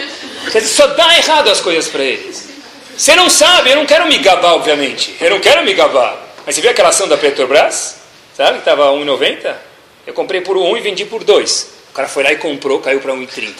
Quer 0.50 0.60
dizer, 0.60 0.74
só 0.74 0.86
dá 0.88 1.16
errado 1.18 1.50
as 1.50 1.60
coisas 1.60 1.88
para 1.88 2.04
eles. 2.04 2.48
Você 2.96 3.14
não 3.14 3.28
sabe, 3.28 3.70
eu 3.70 3.76
não 3.76 3.86
quero 3.86 4.06
me 4.06 4.18
gabar, 4.18 4.54
obviamente. 4.54 5.16
Eu 5.20 5.30
não 5.30 5.40
quero 5.40 5.64
me 5.64 5.74
gabar. 5.74 6.16
Mas 6.46 6.54
você 6.54 6.60
viu 6.60 6.70
aquela 6.70 6.88
ação 6.88 7.08
da 7.08 7.16
Petrobras? 7.16 7.96
Sabe 8.34 8.52
que 8.52 8.58
estava 8.58 8.90
1,90? 8.92 9.54
Eu 10.06 10.14
comprei 10.14 10.40
por 10.40 10.56
1 10.56 10.76
e 10.76 10.80
vendi 10.80 11.04
por 11.04 11.24
2. 11.24 11.75
Cara 11.96 12.08
foi 12.08 12.24
lá 12.24 12.30
e 12.30 12.36
comprou, 12.36 12.78
caiu 12.78 13.00
para 13.00 13.14
1,30. 13.14 13.54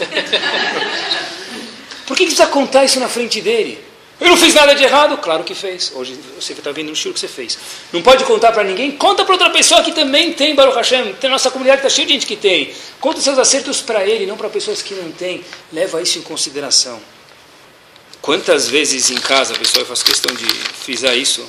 Por 2.06 2.14
que, 2.14 2.24
que 2.24 2.30
precisa 2.34 2.46
contar 2.48 2.84
isso 2.84 3.00
na 3.00 3.08
frente 3.08 3.40
dele? 3.40 3.82
Eu 4.20 4.28
não 4.28 4.36
fiz 4.36 4.52
nada 4.52 4.74
de 4.74 4.84
errado? 4.84 5.16
Claro 5.16 5.42
que 5.42 5.54
fez. 5.54 5.90
Hoje 5.94 6.18
você 6.38 6.52
está 6.52 6.70
vendo 6.70 6.90
no 6.90 6.96
show 6.96 7.14
que 7.14 7.18
você 7.18 7.28
fez. 7.28 7.58
Não 7.90 8.02
pode 8.02 8.24
contar 8.24 8.52
para 8.52 8.62
ninguém? 8.62 8.90
Conta 8.90 9.24
para 9.24 9.32
outra 9.32 9.48
pessoa 9.48 9.82
que 9.82 9.90
também 9.90 10.34
tem 10.34 10.54
Baruch 10.54 10.76
Hashem. 10.76 11.14
Tem 11.14 11.30
nossa 11.30 11.50
comunidade 11.50 11.78
está 11.78 11.88
cheia 11.88 12.06
de 12.06 12.12
gente 12.12 12.26
que 12.26 12.36
tem. 12.36 12.74
Conta 13.00 13.22
seus 13.22 13.38
acertos 13.38 13.80
para 13.80 14.06
ele, 14.06 14.26
não 14.26 14.36
para 14.36 14.50
pessoas 14.50 14.82
que 14.82 14.92
não 14.92 15.10
têm. 15.12 15.42
Leva 15.72 16.02
isso 16.02 16.18
em 16.18 16.22
consideração. 16.22 17.00
Quantas 18.20 18.68
vezes 18.68 19.10
em 19.10 19.18
casa, 19.18 19.54
pessoal, 19.54 19.80
eu 19.80 19.86
faço 19.86 20.04
questão 20.04 20.36
de 20.36 20.44
frisar 20.44 21.16
isso, 21.16 21.42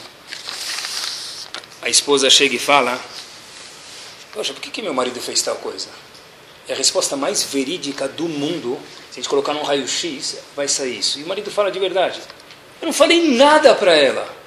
a 1.81 1.89
esposa 1.89 2.29
chega 2.29 2.55
e 2.55 2.59
fala, 2.59 2.97
poxa, 4.31 4.53
por 4.53 4.61
que, 4.61 4.69
que 4.69 4.81
meu 4.81 4.93
marido 4.93 5.19
fez 5.19 5.41
tal 5.41 5.57
coisa? 5.57 5.89
É 6.67 6.73
a 6.73 6.75
resposta 6.75 7.15
mais 7.15 7.43
verídica 7.43 8.07
do 8.07 8.27
mundo, 8.27 8.77
se 9.09 9.19
a 9.19 9.21
gente 9.21 9.29
colocar 9.29 9.53
num 9.53 9.63
raio-x, 9.63 10.37
vai 10.55 10.67
sair 10.67 10.99
isso. 10.99 11.19
E 11.19 11.23
o 11.23 11.27
marido 11.27 11.49
fala 11.49 11.71
de 11.71 11.79
verdade. 11.79 12.19
Eu 12.81 12.87
não 12.87 12.93
falei 12.93 13.35
nada 13.35 13.73
para 13.73 13.95
ela. 13.95 14.37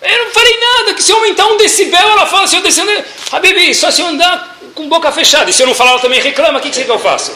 Eu 0.00 0.24
não 0.24 0.30
falei 0.30 0.58
nada, 0.58 0.94
que 0.94 1.02
se 1.02 1.10
eu 1.10 1.16
aumentar 1.16 1.46
um 1.46 1.56
decibel, 1.56 2.08
ela 2.08 2.26
fala, 2.26 2.46
se 2.46 2.56
eu 2.56 2.62
descer 2.62 2.84
um 2.84 3.36
Habibi, 3.36 3.74
só 3.74 3.90
se 3.90 4.00
eu 4.00 4.06
andar 4.06 4.56
com 4.74 4.88
boca 4.88 5.10
fechada. 5.10 5.50
E 5.50 5.52
se 5.52 5.62
eu 5.62 5.66
não 5.66 5.74
falar, 5.74 5.92
ela 5.92 6.00
também 6.00 6.20
reclama, 6.20 6.58
o 6.58 6.62
que, 6.62 6.70
que, 6.70 6.84
que 6.84 6.90
eu 6.90 6.98
faço? 6.98 7.32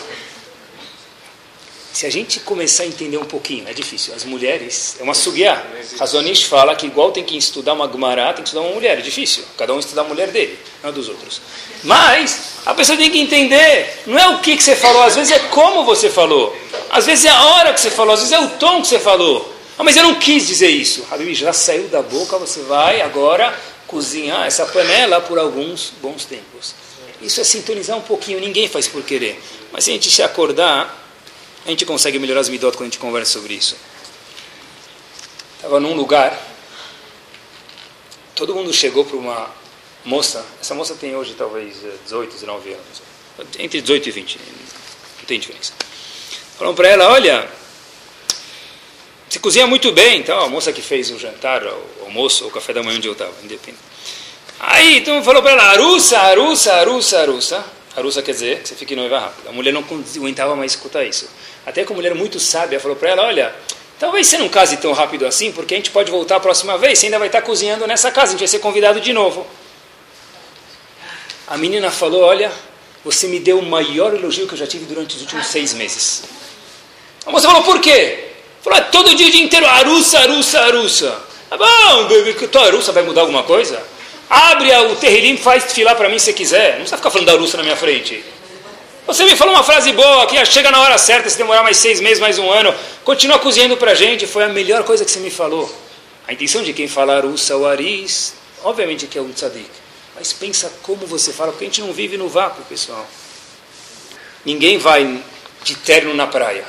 Se 1.92 2.06
a 2.06 2.10
gente 2.10 2.40
começar 2.40 2.84
a 2.84 2.86
entender 2.86 3.18
um 3.18 3.24
pouquinho, 3.24 3.68
é 3.68 3.74
difícil. 3.74 4.14
As 4.14 4.24
mulheres, 4.24 4.96
é 4.98 5.02
uma 5.02 5.12
sugiá. 5.12 5.62
Razonish 5.98 6.44
fala 6.44 6.74
que 6.74 6.86
igual 6.86 7.12
tem 7.12 7.22
que 7.22 7.36
estudar 7.36 7.74
uma 7.74 7.86
Gemara, 7.86 8.32
tem 8.32 8.42
que 8.42 8.48
estudar 8.48 8.62
uma 8.62 8.74
mulher. 8.74 8.98
É 8.98 9.02
difícil. 9.02 9.44
Cada 9.58 9.74
um 9.74 9.78
estuda 9.78 10.00
a 10.00 10.04
mulher 10.04 10.28
dele, 10.28 10.58
não 10.82 10.90
dos 10.90 11.10
outros. 11.10 11.42
Mas 11.84 12.52
a 12.64 12.72
pessoa 12.72 12.96
tem 12.96 13.10
que 13.10 13.18
entender. 13.18 14.04
Não 14.06 14.18
é 14.18 14.28
o 14.28 14.40
que, 14.40 14.56
que 14.56 14.62
você 14.62 14.74
falou, 14.74 15.02
às 15.02 15.16
vezes 15.16 15.32
é 15.32 15.38
como 15.50 15.84
você 15.84 16.08
falou. 16.08 16.56
Às 16.90 17.04
vezes 17.04 17.26
é 17.26 17.28
a 17.28 17.44
hora 17.44 17.74
que 17.74 17.80
você 17.80 17.90
falou, 17.90 18.14
às 18.14 18.20
vezes 18.20 18.32
é 18.32 18.40
o 18.40 18.48
tom 18.50 18.80
que 18.80 18.88
você 18.88 18.98
falou. 18.98 19.54
Ah, 19.78 19.84
mas 19.84 19.96
eu 19.96 20.02
não 20.02 20.14
quis 20.14 20.46
dizer 20.46 20.68
isso. 20.68 21.06
Habib, 21.10 21.34
já 21.34 21.52
saiu 21.52 21.88
da 21.88 22.00
boca, 22.00 22.38
você 22.38 22.62
vai 22.62 23.02
agora 23.02 23.54
cozinhar 23.86 24.46
essa 24.46 24.64
panela 24.64 25.20
por 25.20 25.38
alguns 25.38 25.92
bons 26.00 26.24
tempos. 26.24 26.74
Isso 27.20 27.40
é 27.40 27.44
sintonizar 27.44 27.98
um 27.98 28.02
pouquinho. 28.02 28.40
Ninguém 28.40 28.66
faz 28.66 28.88
por 28.88 29.02
querer. 29.02 29.40
Mas 29.70 29.84
se 29.84 29.90
a 29.90 29.92
gente 29.92 30.10
se 30.10 30.22
acordar 30.22 31.01
a 31.64 31.70
gente 31.70 31.84
consegue 31.84 32.18
melhorar 32.18 32.40
as 32.40 32.48
midot 32.48 32.76
quando 32.76 32.88
a 32.88 32.90
gente 32.90 32.98
conversa 32.98 33.32
sobre 33.32 33.54
isso. 33.54 33.76
Estava 35.56 35.78
num 35.78 35.94
lugar, 35.94 36.36
todo 38.34 38.54
mundo 38.54 38.72
chegou 38.72 39.04
para 39.04 39.16
uma 39.16 39.50
moça, 40.04 40.44
essa 40.60 40.74
moça 40.74 40.94
tem 40.94 41.14
hoje 41.14 41.34
talvez 41.34 41.76
18, 42.04 42.32
19 42.32 42.72
anos, 42.72 43.02
entre 43.58 43.80
18 43.80 44.08
e 44.08 44.12
20, 44.12 44.38
não 45.18 45.24
tem 45.26 45.38
diferença. 45.38 45.72
Falaram 46.58 46.74
para 46.74 46.88
ela, 46.88 47.08
olha, 47.08 47.48
você 49.28 49.38
cozinha 49.38 49.66
muito 49.66 49.92
bem, 49.92 50.18
então 50.18 50.40
a 50.40 50.48
moça 50.48 50.72
que 50.72 50.82
fez 50.82 51.10
o 51.10 51.18
jantar, 51.18 51.64
o 51.64 52.04
almoço, 52.04 52.46
o 52.46 52.50
café 52.50 52.72
da 52.72 52.82
manhã 52.82 52.98
onde 52.98 53.06
eu 53.06 53.12
estava, 53.12 53.32
independente. 53.42 53.82
Aí, 54.60 54.98
então 54.98 55.22
falou 55.24 55.42
para 55.42 55.52
ela, 55.52 55.64
arussa, 55.70 56.18
arussa, 56.18 56.72
arussa, 56.74 57.18
arussa. 57.18 57.64
Arussa 57.96 58.22
quer 58.22 58.32
dizer 58.32 58.62
que 58.62 58.68
você 58.68 58.74
fique 58.74 58.94
noiva 58.94 59.18
rápido. 59.18 59.48
A 59.48 59.52
mulher 59.52 59.72
não 59.72 59.84
aguentava 60.16 60.54
mais 60.54 60.72
escutar 60.72 61.04
isso. 61.04 61.28
Até 61.64 61.84
que 61.84 61.92
a 61.92 61.94
mulher 61.94 62.14
muito 62.14 62.40
sábia 62.40 62.80
falou 62.80 62.96
para 62.96 63.10
ela, 63.10 63.22
olha, 63.24 63.54
talvez 63.98 64.26
você 64.26 64.38
não 64.38 64.48
case 64.48 64.76
tão 64.78 64.92
rápido 64.92 65.26
assim, 65.26 65.52
porque 65.52 65.74
a 65.74 65.76
gente 65.76 65.90
pode 65.90 66.10
voltar 66.10 66.36
a 66.36 66.40
próxima 66.40 66.76
vez, 66.76 66.98
você 66.98 67.06
ainda 67.06 67.18
vai 67.18 67.28
estar 67.28 67.42
cozinhando 67.42 67.86
nessa 67.86 68.10
casa, 68.10 68.28
a 68.28 68.30
gente 68.30 68.40
vai 68.40 68.48
ser 68.48 68.58
convidado 68.58 69.00
de 69.00 69.12
novo. 69.12 69.46
A 71.46 71.56
menina 71.56 71.90
falou, 71.90 72.22
olha, 72.22 72.50
você 73.04 73.26
me 73.26 73.38
deu 73.38 73.58
o 73.58 73.62
maior 73.62 74.14
elogio 74.14 74.46
que 74.46 74.54
eu 74.54 74.58
já 74.58 74.66
tive 74.66 74.86
durante 74.86 75.16
os 75.16 75.22
últimos 75.22 75.46
seis 75.46 75.72
meses. 75.74 76.24
A 77.26 77.30
moça 77.30 77.46
falou, 77.46 77.62
por 77.62 77.80
quê? 77.80 78.28
Falou, 78.62 78.78
é 78.78 78.82
todo 78.82 79.14
dia, 79.14 79.26
o 79.26 79.30
dia 79.30 79.42
inteiro, 79.42 79.66
arussa, 79.66 80.18
arussa, 80.20 80.60
arussa. 80.60 81.22
Ah, 81.50 81.56
bom, 81.56 82.08
tua 82.50 82.66
arussa 82.66 82.92
vai 82.92 83.02
mudar 83.02 83.20
alguma 83.22 83.42
coisa? 83.42 83.82
Abre 84.30 84.72
o 84.72 84.96
terrilim, 84.96 85.36
faz 85.36 85.72
filar 85.72 85.94
para 85.94 86.08
mim 86.08 86.18
se 86.18 86.32
quiser. 86.32 86.70
Não 86.70 86.76
precisa 86.76 86.96
ficar 86.96 87.10
falando 87.10 87.26
da 87.26 87.34
arussa 87.34 87.56
na 87.58 87.62
minha 87.62 87.76
frente. 87.76 88.24
Você 89.06 89.24
me 89.24 89.34
falou 89.34 89.52
uma 89.54 89.64
frase 89.64 89.92
boa 89.92 90.26
que 90.26 90.44
chega 90.46 90.70
na 90.70 90.80
hora 90.80 90.96
certa, 90.96 91.28
se 91.28 91.36
demorar 91.36 91.64
mais 91.64 91.76
seis 91.76 92.00
meses, 92.00 92.20
mais 92.20 92.38
um 92.38 92.48
ano, 92.50 92.72
continua 93.04 93.38
cozinhando 93.38 93.76
para 93.76 93.90
a 93.90 93.94
gente, 93.94 94.28
foi 94.28 94.44
a 94.44 94.48
melhor 94.48 94.84
coisa 94.84 95.04
que 95.04 95.10
você 95.10 95.18
me 95.18 95.30
falou. 95.30 95.72
A 96.26 96.32
intenção 96.32 96.62
de 96.62 96.72
quem 96.72 96.86
fala 96.86 97.24
Ussa 97.26 97.56
ou 97.56 97.66
obviamente 98.62 99.08
que 99.08 99.18
é 99.18 99.20
um 99.20 99.32
tzadik, 99.32 99.68
mas 100.14 100.32
pensa 100.32 100.72
como 100.84 101.04
você 101.04 101.32
fala, 101.32 101.50
porque 101.50 101.64
a 101.64 101.68
gente 101.68 101.80
não 101.80 101.92
vive 101.92 102.16
no 102.16 102.28
vácuo, 102.28 102.64
pessoal. 102.64 103.04
Ninguém 104.44 104.78
vai 104.78 105.20
de 105.64 105.74
terno 105.74 106.14
na 106.14 106.28
praia, 106.28 106.64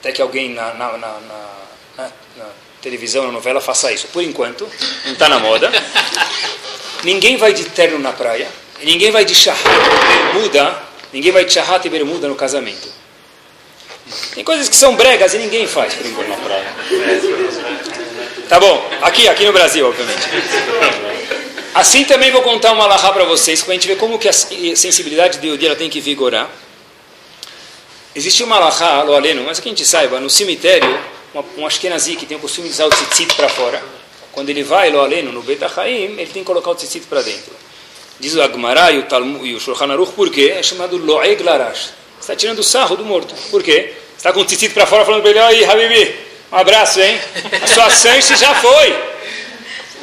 até 0.00 0.12
que 0.12 0.22
alguém 0.22 0.54
na, 0.54 0.72
na, 0.72 0.96
na, 0.96 1.20
na 1.98 2.46
televisão, 2.80 3.26
na 3.26 3.32
novela, 3.32 3.60
faça 3.60 3.92
isso. 3.92 4.06
Por 4.08 4.22
enquanto, 4.22 4.66
não 5.04 5.12
está 5.12 5.28
na 5.28 5.38
moda. 5.38 5.70
Ninguém 7.04 7.36
vai 7.36 7.52
de 7.52 7.64
terno 7.66 7.98
na 7.98 8.12
praia, 8.12 8.48
ninguém 8.82 9.10
vai 9.10 9.24
de 9.26 9.34
charrado, 9.34 10.32
bermuda 10.32 10.87
Ninguém 11.12 11.32
vai 11.32 11.44
tcharrat 11.44 11.84
e 11.84 11.88
bermuda 11.88 12.28
no 12.28 12.34
casamento. 12.34 12.88
Tem 14.34 14.44
coisas 14.44 14.68
que 14.68 14.76
são 14.76 14.96
bregas 14.96 15.34
e 15.34 15.38
ninguém 15.38 15.66
faz 15.66 15.94
por 15.94 16.06
enquanto 16.06 16.28
na 16.28 16.36
praia. 16.36 16.74
Tá 18.48 18.58
bom, 18.58 18.90
aqui, 19.02 19.28
aqui 19.28 19.44
no 19.44 19.52
Brasil, 19.52 19.86
obviamente. 19.86 20.26
Assim 21.74 22.04
também 22.04 22.30
vou 22.30 22.42
contar 22.42 22.72
uma 22.72 22.86
lahá 22.86 23.12
para 23.12 23.24
vocês, 23.24 23.62
para 23.62 23.72
a 23.72 23.74
gente 23.74 23.86
ver 23.86 23.96
como 23.98 24.18
que 24.18 24.28
a 24.28 24.32
sensibilidade 24.32 25.38
de 25.38 25.48
Yodi 25.48 25.76
tem 25.76 25.90
que 25.90 26.00
vigorar. 26.00 26.50
Existe 28.14 28.42
uma 28.42 28.58
lahá, 28.58 29.02
lo 29.02 29.14
aleno, 29.14 29.44
mas 29.44 29.60
que 29.60 29.68
a 29.68 29.70
gente 29.70 29.86
saiba, 29.86 30.18
no 30.18 30.30
cemitério, 30.30 30.98
um 31.56 31.66
Ashkenazi 31.66 32.16
que 32.16 32.26
tem 32.26 32.36
o 32.36 32.40
costume 32.40 32.68
de 32.68 32.74
usar 32.74 32.86
o 32.86 32.90
tzitzit 32.90 33.34
para 33.34 33.48
fora, 33.48 33.82
quando 34.32 34.48
ele 34.48 34.62
vai, 34.62 34.90
lo 34.90 35.00
aleno, 35.00 35.30
no 35.30 35.42
Beit 35.42 35.62
ele 35.84 36.16
tem 36.16 36.42
que 36.42 36.44
colocar 36.44 36.70
o 36.70 36.74
tzitzit 36.74 37.06
para 37.06 37.22
dentro. 37.22 37.52
Diz 38.20 38.34
o 38.34 38.42
Agmará 38.42 38.90
e 38.90 38.98
o, 38.98 39.02
Talmud, 39.04 39.46
e 39.46 39.54
o 39.54 39.60
Shulchan 39.60 39.92
Aruch, 39.92 40.12
por 40.12 40.30
quê? 40.30 40.54
É 40.56 40.62
chamado 40.62 40.96
Loeg 40.96 41.42
Larash. 41.42 41.90
Está 42.20 42.34
tirando 42.34 42.58
o 42.58 42.64
sarro 42.64 42.96
do 42.96 43.04
morto. 43.04 43.34
Por 43.50 43.62
quê? 43.62 43.94
Está 44.16 44.32
com 44.32 44.40
o 44.40 44.44
tzitzit 44.44 44.74
para 44.74 44.86
fora 44.86 45.04
falando 45.04 45.22
para 45.22 45.30
ele, 45.30 45.38
aí, 45.38 45.64
Habibi, 45.64 46.16
um 46.50 46.56
abraço, 46.56 47.00
hein? 47.00 47.18
A 47.62 47.66
sua 47.68 47.88
sanche 47.90 48.36
já 48.36 48.54
foi. 48.56 48.96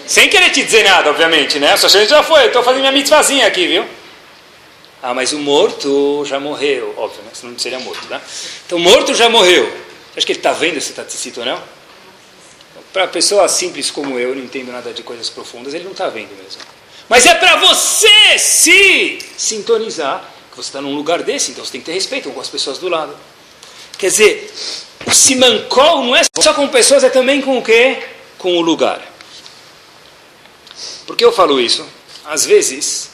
Sem 0.07 0.29
querer 0.29 0.51
te 0.51 0.63
dizer 0.63 0.83
nada, 0.83 1.09
obviamente, 1.09 1.59
né? 1.59 1.73
A 1.73 1.77
sua 1.77 1.89
sanche 1.89 2.07
já 2.07 2.23
foi. 2.23 2.45
Estou 2.45 2.63
fazendo 2.63 2.81
minha 2.81 2.91
mitzvazinha 2.91 3.45
aqui, 3.45 3.67
viu? 3.67 3.85
Ah, 5.03 5.13
mas 5.13 5.33
o 5.33 5.39
morto 5.39 6.23
já 6.25 6.39
morreu. 6.39 6.93
Óbvio, 6.97 7.21
né? 7.23 7.31
Senão 7.33 7.51
não 7.51 7.59
seria 7.59 7.79
morto, 7.79 8.07
tá? 8.07 8.21
Então, 8.65 8.77
o 8.77 8.81
morto 8.81 9.13
já 9.13 9.27
morreu. 9.27 9.65
Você 9.65 10.19
acha 10.19 10.25
que 10.25 10.31
ele 10.31 10.39
está 10.39 10.53
vendo 10.53 10.79
se 10.79 10.91
está 10.91 11.03
tzitzit 11.03 11.37
ou 11.39 11.45
não? 11.45 11.61
Para 12.93 13.07
pessoas 13.07 13.51
simples 13.51 13.91
como 13.91 14.17
eu, 14.17 14.33
não 14.33 14.43
entendo 14.43 14.71
nada 14.71 14.93
de 14.93 15.03
coisas 15.03 15.29
profundas, 15.29 15.73
ele 15.73 15.83
não 15.83 15.91
está 15.91 16.07
vendo 16.07 16.29
mesmo. 16.41 16.61
Mas 17.07 17.25
é 17.25 17.35
para 17.35 17.57
você 17.57 18.39
se 18.39 19.19
sintonizar, 19.37 20.23
que 20.49 20.57
você 20.57 20.69
está 20.69 20.81
num 20.81 20.95
lugar 20.95 21.21
desse, 21.21 21.51
então 21.51 21.63
você 21.63 21.73
tem 21.73 21.81
que 21.81 21.85
ter 21.85 21.93
respeito 21.93 22.29
com 22.31 22.39
as 22.39 22.49
pessoas 22.49 22.77
do 22.77 22.89
lado. 22.89 23.15
Quer 23.97 24.07
dizer, 24.07 24.53
o 25.05 25.11
simancol 25.11 26.03
não 26.03 26.15
é 26.15 26.21
só 26.39 26.53
com 26.53 26.67
pessoas, 26.67 27.03
é 27.03 27.09
também 27.09 27.41
com 27.41 27.57
o 27.57 27.63
quê? 27.63 28.01
Com 28.37 28.57
o 28.57 28.61
lugar. 28.61 29.01
Por 31.05 31.15
que 31.15 31.23
eu 31.23 31.31
falo 31.31 31.59
isso? 31.59 31.85
Às 32.25 32.45
vezes, 32.45 33.11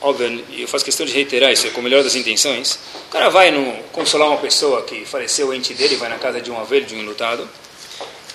óbvio, 0.00 0.44
eu 0.58 0.66
faço 0.66 0.84
questão 0.84 1.06
de 1.06 1.12
reiterar 1.12 1.52
isso, 1.52 1.68
é 1.68 1.70
com 1.70 1.80
a 1.80 1.84
melhor 1.84 2.02
das 2.02 2.16
intenções, 2.16 2.78
o 3.06 3.10
cara 3.10 3.28
vai 3.28 3.52
no, 3.52 3.72
consolar 3.92 4.28
uma 4.28 4.38
pessoa 4.38 4.82
que 4.82 5.06
faleceu, 5.06 5.48
o 5.48 5.54
ente 5.54 5.72
dele, 5.72 5.94
vai 5.94 6.08
na 6.08 6.18
casa 6.18 6.40
de 6.40 6.50
um 6.50 6.58
avelho, 6.58 6.84
de 6.84 6.96
um 6.96 6.98
enlutado, 6.98 7.48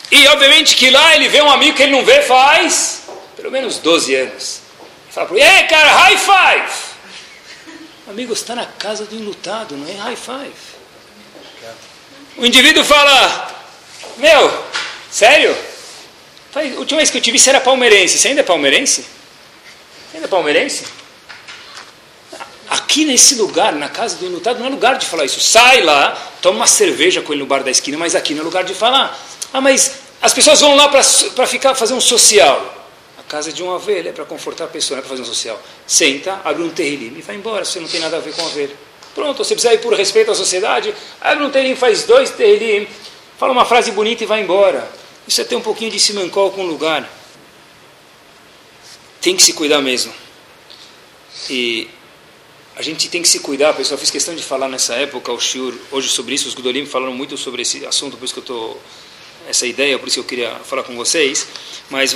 e 0.10 0.28
obviamente 0.30 0.76
que 0.76 0.90
lá 0.90 1.16
ele 1.16 1.28
vê 1.28 1.42
um 1.42 1.52
amigo 1.52 1.76
que 1.76 1.84
ele 1.84 1.92
não 1.92 2.06
vê 2.06 2.22
faz 2.22 3.01
pelo 3.42 3.52
menos 3.52 3.80
12 3.80 4.16
anos. 4.16 4.62
Fala 5.10 5.28
para 5.28 5.38
ele, 5.38 5.46
ei 5.46 5.64
cara, 5.64 5.92
high 5.92 6.18
five! 6.18 6.92
Amigo, 8.08 8.34
está 8.34 8.56
na 8.56 8.66
casa 8.66 9.06
do 9.06 9.16
enlutado, 9.16 9.76
não 9.76 9.88
é 9.88 9.94
high 9.94 10.16
five. 10.16 10.54
O 12.38 12.46
indivíduo 12.46 12.84
fala, 12.84 13.52
meu, 14.18 14.66
sério? 15.10 15.56
A 16.54 16.80
última 16.80 16.98
vez 16.98 17.10
que 17.10 17.18
eu 17.18 17.22
te 17.22 17.32
vi, 17.32 17.40
você 17.40 17.50
era 17.50 17.60
palmeirense. 17.60 18.18
Você 18.18 18.28
ainda 18.30 18.42
é 18.42 18.44
palmeirense? 18.44 19.02
Você 19.02 20.18
ainda 20.18 20.28
é 20.28 20.30
palmeirense? 20.30 20.86
Aqui 22.70 23.06
nesse 23.06 23.36
lugar, 23.36 23.74
na 23.74 23.90
casa 23.90 24.18
do 24.18 24.26
inutado, 24.26 24.60
não 24.60 24.68
é 24.68 24.70
lugar 24.70 24.98
de 24.98 25.06
falar 25.06 25.26
isso. 25.26 25.40
Sai 25.40 25.82
lá, 25.82 26.12
toma 26.42 26.58
uma 26.58 26.68
cerveja 26.68 27.22
com 27.22 27.34
ele 27.34 27.42
no 27.42 27.48
bar 27.48 27.64
da 27.64 27.72
esquina, 27.72 27.98
mas 27.98 28.16
aqui 28.16 28.34
não 28.34 28.42
é 28.42 28.44
lugar 28.44 28.64
de 28.64 28.74
falar. 28.74 29.18
Ah, 29.52 29.62
mas 29.62 29.94
as 30.22 30.34
pessoas 30.34 30.60
vão 30.62 30.76
lá 30.76 30.88
para 30.90 31.48
ficar 31.48 31.76
fazer 31.76 31.94
um 31.94 32.02
social. 32.02 32.81
Casa 33.32 33.54
de 33.54 33.64
uma 33.64 33.76
ovelha 33.76 34.10
é 34.10 34.12
para 34.12 34.26
confortar 34.26 34.66
a 34.66 34.68
pessoa, 34.68 34.98
não 34.98 35.00
é 35.00 35.08
para 35.08 35.10
fazer 35.12 35.22
um 35.22 35.34
social. 35.34 35.58
Senta, 35.88 36.42
abre 36.44 36.64
um 36.64 36.70
terrilim 36.70 37.18
e 37.18 37.22
vai 37.22 37.38
embora, 37.38 37.64
você 37.64 37.80
não 37.80 37.88
tem 37.88 38.02
nada 38.02 38.18
a 38.18 38.20
ver 38.20 38.36
com 38.36 38.42
a 38.42 38.46
ovelha. 38.46 38.76
Pronto, 39.16 39.38
você 39.38 39.54
precisa 39.56 39.74
ir 39.74 39.78
por 39.78 39.94
respeito 39.94 40.30
à 40.32 40.36
sociedade, 40.36 40.94
abre 41.22 41.46
um 41.46 41.50
terrilim, 41.50 41.78
faz 41.78 42.04
dois 42.04 42.32
terrilim, 42.32 42.86
fala 43.40 43.54
uma 43.54 43.64
frase 43.64 43.90
bonita 43.94 44.26
e 44.26 44.28
vai 44.28 44.42
embora. 44.42 44.86
Isso 45.26 45.40
é 45.40 45.46
ter 45.46 45.56
um 45.56 45.62
pouquinho 45.62 45.90
de 45.90 45.98
simancol 45.98 46.52
com 46.52 46.66
o 46.66 46.68
lugar. 46.68 47.10
Tem 49.22 49.34
que 49.34 49.44
se 49.44 49.54
cuidar 49.54 49.80
mesmo. 49.80 50.14
E 51.50 51.88
a 52.76 52.82
gente 52.82 53.08
tem 53.08 53.22
que 53.22 53.30
se 53.30 53.40
cuidar, 53.40 53.74
pessoal. 53.74 53.98
Fiz 53.98 54.12
questão 54.12 54.36
de 54.36 54.44
falar 54.44 54.68
nessa 54.68 54.96
época, 54.96 55.32
o 55.32 55.40
Shur, 55.40 55.74
hoje 55.90 56.10
sobre 56.10 56.36
isso, 56.36 56.50
os 56.50 56.54
Gudolim 56.54 56.86
falaram 56.86 57.14
muito 57.14 57.38
sobre 57.38 57.62
esse 57.62 57.86
assunto, 57.86 58.18
por 58.18 58.26
isso 58.26 58.34
que 58.34 58.40
eu 58.42 58.44
estou. 58.44 58.82
essa 59.48 59.66
ideia, 59.66 59.98
por 59.98 60.10
isso 60.10 60.16
que 60.16 60.20
eu 60.20 60.26
queria 60.26 60.54
falar 60.66 60.84
com 60.84 60.98
vocês. 60.98 61.48
Mas 61.90 62.14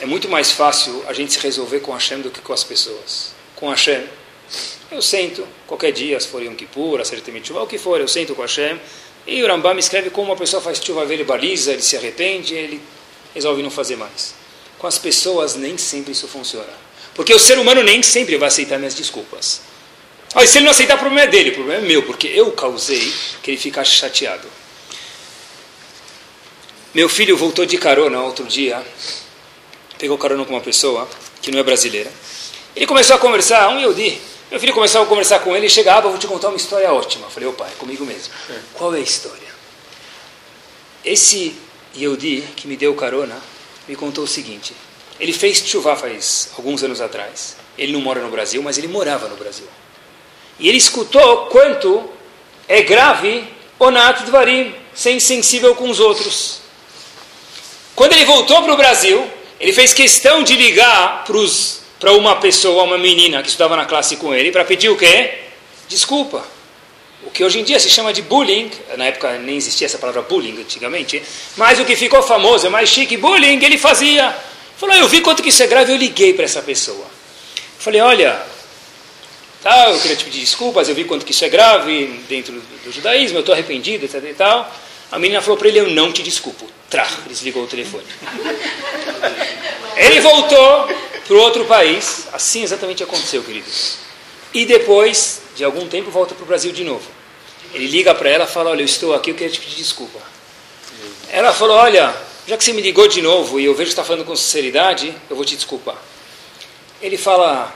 é 0.00 0.06
muito 0.06 0.28
mais 0.28 0.50
fácil 0.50 1.04
a 1.06 1.12
gente 1.12 1.32
se 1.32 1.38
resolver 1.40 1.80
com 1.80 1.92
Hashem 1.92 2.20
do 2.20 2.30
que 2.30 2.40
com 2.40 2.52
as 2.52 2.64
pessoas. 2.64 3.32
Com 3.54 3.68
Hashem, 3.68 4.02
eu 4.90 5.02
sento, 5.02 5.46
qualquer 5.66 5.92
dia, 5.92 6.18
se 6.18 6.26
for 6.26 6.42
Yom 6.42 6.54
Kippur, 6.54 7.00
Acertem 7.00 7.40
Tshuva, 7.40 7.62
o 7.62 7.66
que 7.66 7.78
for, 7.78 8.00
eu 8.00 8.08
sento 8.08 8.34
com 8.34 8.42
Hashem. 8.42 8.80
E 9.26 9.42
o 9.42 9.46
Rambam 9.46 9.78
escreve 9.78 10.10
como 10.10 10.30
uma 10.30 10.36
pessoa 10.36 10.62
faz 10.62 10.82
chuva, 10.82 11.04
ele 11.12 11.24
baliza, 11.24 11.72
ele 11.72 11.82
se 11.82 11.96
arrepende, 11.96 12.54
ele 12.54 12.80
resolve 13.34 13.62
não 13.62 13.70
fazer 13.70 13.96
mais. 13.96 14.34
Com 14.78 14.86
as 14.86 14.98
pessoas, 14.98 15.54
nem 15.54 15.76
sempre 15.76 16.12
isso 16.12 16.26
funciona. 16.26 16.72
Porque 17.14 17.34
o 17.34 17.38
ser 17.38 17.58
humano 17.58 17.82
nem 17.82 18.02
sempre 18.02 18.36
vai 18.36 18.48
aceitar 18.48 18.78
minhas 18.78 18.94
desculpas. 18.94 19.60
Ah, 20.34 20.46
se 20.46 20.58
ele 20.58 20.64
não 20.64 20.70
aceitar, 20.70 20.94
o 20.94 20.98
problema 20.98 21.22
é 21.22 21.26
dele, 21.26 21.50
o 21.50 21.54
problema 21.54 21.84
é 21.84 21.86
meu, 21.86 22.02
porque 22.04 22.28
eu 22.28 22.50
causei 22.52 23.12
que 23.42 23.50
ele 23.50 23.58
ficasse 23.58 23.90
chateado. 23.90 24.48
Meu 26.94 27.08
filho 27.08 27.36
voltou 27.36 27.66
de 27.66 27.76
carona 27.78 28.20
outro 28.22 28.46
dia, 28.46 28.84
pegou 30.00 30.16
carona 30.16 30.46
com 30.46 30.54
uma 30.54 30.62
pessoa 30.62 31.06
que 31.42 31.50
não 31.50 31.58
é 31.58 31.62
brasileira. 31.62 32.10
Ele 32.74 32.86
começou 32.86 33.14
a 33.14 33.18
conversar, 33.18 33.68
um 33.68 33.78
Yodi. 33.78 34.18
Meu 34.50 34.58
filho 34.58 34.72
começou 34.72 35.02
a 35.02 35.06
conversar 35.06 35.40
com 35.40 35.54
ele 35.54 35.66
e 35.66 35.70
chega, 35.70 35.94
ah, 35.94 36.00
vou 36.00 36.16
te 36.16 36.26
contar 36.26 36.48
uma 36.48 36.56
história 36.56 36.90
ótima. 36.90 37.26
Eu 37.26 37.30
falei, 37.30 37.48
opa, 37.48 37.66
é 37.66 37.74
comigo 37.78 38.04
mesmo. 38.06 38.32
É. 38.48 38.58
Qual 38.72 38.94
é 38.94 38.98
a 38.98 39.00
história? 39.00 39.50
Esse 41.04 41.54
Yodi 41.94 42.42
que 42.56 42.66
me 42.66 42.76
deu 42.76 42.94
carona 42.94 43.36
me 43.86 43.94
contou 43.94 44.24
o 44.24 44.26
seguinte. 44.26 44.74
Ele 45.20 45.34
fez 45.34 45.58
chuva 45.58 45.94
faz 45.94 46.48
alguns 46.56 46.82
anos 46.82 47.02
atrás. 47.02 47.56
Ele 47.76 47.92
não 47.92 48.00
mora 48.00 48.22
no 48.22 48.30
Brasil, 48.30 48.62
mas 48.62 48.78
ele 48.78 48.88
morava 48.88 49.28
no 49.28 49.36
Brasil. 49.36 49.68
E 50.58 50.68
ele 50.68 50.78
escutou 50.78 51.46
quanto 51.46 52.08
é 52.66 52.80
grave 52.82 53.46
Onat 53.78 54.22
Dvarim, 54.24 54.74
ser 54.94 55.12
insensível 55.12 55.74
com 55.74 55.90
os 55.90 56.00
outros. 56.00 56.60
Quando 57.94 58.14
ele 58.14 58.24
voltou 58.24 58.62
para 58.62 58.72
o 58.72 58.76
Brasil, 58.76 59.39
ele 59.60 59.72
fez 59.72 59.92
questão 59.92 60.42
de 60.42 60.56
ligar 60.56 61.24
para 61.98 62.12
uma 62.12 62.36
pessoa, 62.36 62.82
uma 62.82 62.98
menina 62.98 63.42
que 63.42 63.48
estudava 63.48 63.76
na 63.76 63.84
classe 63.84 64.16
com 64.16 64.34
ele, 64.34 64.50
para 64.50 64.64
pedir 64.64 64.88
o 64.88 64.96
quê? 64.96 65.34
Desculpa. 65.88 66.44
O 67.22 67.30
que 67.30 67.44
hoje 67.44 67.60
em 67.60 67.64
dia 67.64 67.78
se 67.78 67.90
chama 67.90 68.12
de 68.12 68.22
bullying, 68.22 68.70
na 68.96 69.04
época 69.04 69.36
nem 69.36 69.56
existia 69.56 69.86
essa 69.86 69.98
palavra 69.98 70.22
bullying 70.22 70.58
antigamente, 70.58 71.22
mas 71.56 71.78
o 71.78 71.84
que 71.84 71.94
ficou 71.94 72.22
famoso, 72.22 72.66
é 72.66 72.70
mais 72.70 72.88
chique, 72.88 73.18
bullying, 73.18 73.62
ele 73.62 73.76
fazia. 73.76 74.34
Falou, 74.78 74.96
eu 74.96 75.06
vi 75.06 75.20
quanto 75.20 75.42
que 75.42 75.50
isso 75.50 75.62
é 75.62 75.66
grave, 75.66 75.92
eu 75.92 75.96
liguei 75.96 76.32
para 76.32 76.46
essa 76.46 76.62
pessoa. 76.62 77.04
Falei, 77.78 78.00
olha, 78.00 78.42
Tá, 79.62 79.90
eu 79.90 80.00
queria 80.00 80.16
te 80.16 80.24
pedir 80.24 80.40
desculpas, 80.40 80.88
eu 80.88 80.94
vi 80.94 81.04
quanto 81.04 81.24
que 81.24 81.32
isso 81.32 81.44
é 81.44 81.48
grave 81.50 82.06
dentro 82.26 82.54
do, 82.54 82.60
do 82.84 82.90
judaísmo, 82.90 83.36
eu 83.36 83.40
estou 83.40 83.52
arrependido, 83.52 84.06
etc 84.06 84.24
e 84.24 84.32
tal. 84.32 84.74
A 85.10 85.18
menina 85.18 85.42
falou 85.42 85.56
para 85.56 85.68
ele, 85.68 85.80
eu 85.80 85.90
não 85.90 86.12
te 86.12 86.22
desculpo. 86.22 86.66
Trá, 86.88 87.08
desligou 87.26 87.64
o 87.64 87.66
telefone. 87.66 88.04
Ele 89.96 90.20
voltou 90.20 90.88
para 91.26 91.36
outro 91.36 91.64
país, 91.64 92.26
assim 92.32 92.62
exatamente 92.62 93.02
aconteceu, 93.02 93.42
querido. 93.42 93.66
E 94.52 94.64
depois 94.64 95.42
de 95.56 95.64
algum 95.64 95.86
tempo 95.88 96.10
volta 96.10 96.34
para 96.34 96.42
o 96.42 96.46
Brasil 96.46 96.72
de 96.72 96.84
novo. 96.84 97.08
Ele 97.72 97.86
liga 97.86 98.14
para 98.14 98.28
ela 98.28 98.46
fala, 98.46 98.70
olha, 98.70 98.82
eu 98.82 98.86
estou 98.86 99.14
aqui, 99.14 99.30
eu 99.30 99.34
queria 99.34 99.52
te 99.52 99.60
pedir 99.60 99.76
desculpa. 99.76 100.18
Ela 101.28 101.52
falou, 101.52 101.76
olha, 101.76 102.14
já 102.46 102.56
que 102.56 102.64
você 102.64 102.72
me 102.72 102.82
ligou 102.82 103.06
de 103.06 103.22
novo 103.22 103.60
e 103.60 103.64
eu 103.64 103.74
vejo 103.74 103.88
que 103.88 103.92
está 103.92 104.02
falando 104.02 104.24
com 104.24 104.34
sinceridade, 104.34 105.14
eu 105.28 105.36
vou 105.36 105.44
te 105.44 105.54
desculpar. 105.54 105.96
Ele 107.00 107.16
fala, 107.16 107.72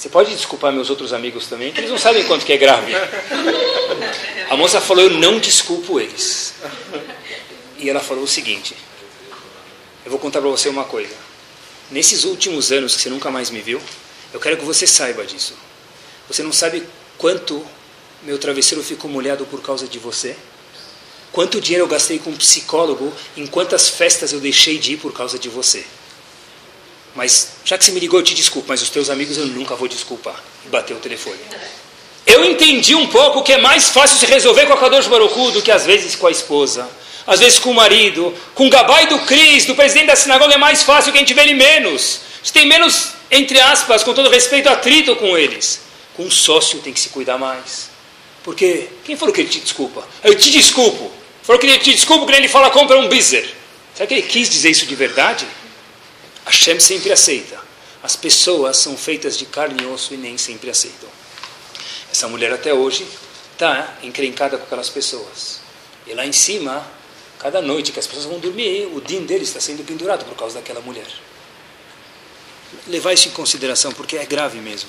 você 0.00 0.08
pode 0.08 0.34
desculpar 0.34 0.72
meus 0.72 0.88
outros 0.88 1.12
amigos 1.12 1.46
também, 1.46 1.72
que 1.72 1.80
eles 1.80 1.90
não 1.90 1.98
sabem 1.98 2.24
quanto 2.24 2.46
que 2.46 2.54
é 2.54 2.56
grave. 2.56 2.90
A 4.48 4.56
moça 4.56 4.80
falou, 4.80 5.04
eu 5.04 5.10
não 5.10 5.38
desculpo 5.38 6.00
eles. 6.00 6.54
E 7.76 7.90
ela 7.90 8.00
falou 8.00 8.24
o 8.24 8.26
seguinte, 8.26 8.74
eu 10.02 10.10
vou 10.10 10.18
contar 10.18 10.40
para 10.40 10.48
você 10.48 10.70
uma 10.70 10.84
coisa. 10.84 11.14
Nesses 11.90 12.24
últimos 12.24 12.72
anos 12.72 12.96
que 12.96 13.02
você 13.02 13.10
nunca 13.10 13.30
mais 13.30 13.50
me 13.50 13.60
viu, 13.60 13.78
eu 14.32 14.40
quero 14.40 14.56
que 14.56 14.64
você 14.64 14.86
saiba 14.86 15.26
disso. 15.26 15.52
Você 16.28 16.42
não 16.42 16.50
sabe 16.50 16.82
quanto 17.18 17.62
meu 18.22 18.38
travesseiro 18.38 18.82
ficou 18.82 19.10
molhado 19.10 19.44
por 19.44 19.60
causa 19.60 19.86
de 19.86 19.98
você? 19.98 20.34
Quanto 21.30 21.60
dinheiro 21.60 21.84
eu 21.84 21.88
gastei 21.88 22.18
com 22.18 22.30
um 22.30 22.36
psicólogo, 22.36 23.12
em 23.36 23.46
quantas 23.46 23.90
festas 23.90 24.32
eu 24.32 24.40
deixei 24.40 24.78
de 24.78 24.94
ir 24.94 24.96
por 24.96 25.12
causa 25.12 25.38
de 25.38 25.50
você? 25.50 25.84
Mas 27.14 27.52
já 27.64 27.76
que 27.76 27.84
você 27.84 27.92
me 27.92 28.00
ligou, 28.00 28.20
eu 28.20 28.24
te 28.24 28.34
desculpo, 28.34 28.68
mas 28.68 28.82
os 28.82 28.90
teus 28.90 29.10
amigos 29.10 29.36
eu 29.36 29.46
nunca 29.46 29.74
vou 29.74 29.88
desculpar. 29.88 30.40
E 30.64 30.68
bateu 30.68 30.96
o 30.96 31.00
telefone. 31.00 31.38
Eu 32.26 32.44
entendi 32.44 32.94
um 32.94 33.08
pouco 33.08 33.42
que 33.42 33.52
é 33.52 33.58
mais 33.58 33.90
fácil 33.90 34.18
se 34.18 34.26
resolver 34.26 34.66
com 34.66 34.72
a 34.72 34.76
Kadosh 34.76 35.08
Baruchu 35.08 35.50
do 35.50 35.62
que 35.62 35.70
às 35.70 35.84
vezes 35.84 36.14
com 36.14 36.26
a 36.26 36.30
esposa. 36.30 36.88
Às 37.26 37.40
vezes 37.40 37.58
com 37.58 37.70
o 37.70 37.74
marido, 37.74 38.34
com 38.54 38.66
o 38.66 38.70
gabai 38.70 39.06
do 39.06 39.18
Cris, 39.20 39.66
do 39.66 39.74
presidente 39.74 40.06
da 40.06 40.16
sinagoga, 40.16 40.54
é 40.54 40.58
mais 40.58 40.82
fácil 40.82 41.12
que 41.12 41.18
a 41.18 41.20
gente 41.20 41.34
vê 41.34 41.42
ele 41.42 41.54
menos. 41.54 42.20
Gente 42.42 42.52
tem 42.52 42.66
menos, 42.66 43.10
entre 43.30 43.60
aspas, 43.60 44.02
com 44.02 44.14
todo 44.14 44.30
respeito, 44.30 44.68
atrito 44.68 45.14
com 45.16 45.36
eles. 45.36 45.80
Com 46.16 46.24
um 46.24 46.30
sócio 46.30 46.80
tem 46.80 46.92
que 46.92 47.00
se 47.00 47.10
cuidar 47.10 47.38
mais. 47.38 47.90
Porque 48.42 48.88
quem 49.04 49.16
falou 49.16 49.34
que 49.34 49.42
ele 49.42 49.50
te 49.50 49.60
desculpa? 49.60 50.06
Eu 50.24 50.34
te 50.34 50.50
desculpo. 50.50 51.10
Falou 51.42 51.60
que 51.60 51.66
ele 51.66 51.78
te 51.78 51.92
desculpa 51.92 52.24
quando 52.24 52.36
ele 52.36 52.48
fala 52.48 52.70
compra 52.70 52.98
um 52.98 53.08
bizer. 53.08 53.48
Será 53.94 54.06
que 54.06 54.14
ele 54.14 54.22
quis 54.22 54.48
dizer 54.48 54.70
isso 54.70 54.86
de 54.86 54.94
verdade? 54.94 55.46
Hashem 56.44 56.80
sempre 56.80 57.12
aceita. 57.12 57.60
As 58.02 58.16
pessoas 58.16 58.78
são 58.78 58.96
feitas 58.96 59.36
de 59.36 59.44
carne 59.44 59.82
e 59.82 59.86
osso 59.86 60.14
e 60.14 60.16
nem 60.16 60.38
sempre 60.38 60.70
aceitam. 60.70 61.08
Essa 62.10 62.28
mulher 62.28 62.52
até 62.52 62.72
hoje 62.72 63.06
está 63.52 63.98
encrencada 64.02 64.56
com 64.56 64.64
aquelas 64.64 64.88
pessoas. 64.88 65.60
E 66.06 66.14
lá 66.14 66.24
em 66.26 66.32
cima, 66.32 66.86
cada 67.38 67.60
noite 67.60 67.92
que 67.92 67.98
as 67.98 68.06
pessoas 68.06 68.24
vão 68.24 68.38
dormir, 68.38 68.88
o 68.94 69.00
din 69.00 69.24
deles 69.24 69.48
está 69.48 69.60
sendo 69.60 69.84
pendurado 69.84 70.24
por 70.24 70.34
causa 70.34 70.56
daquela 70.56 70.80
mulher. 70.80 71.06
Levar 72.86 73.12
isso 73.12 73.28
em 73.28 73.32
consideração, 73.32 73.92
porque 73.92 74.16
é 74.16 74.24
grave 74.24 74.58
mesmo. 74.58 74.88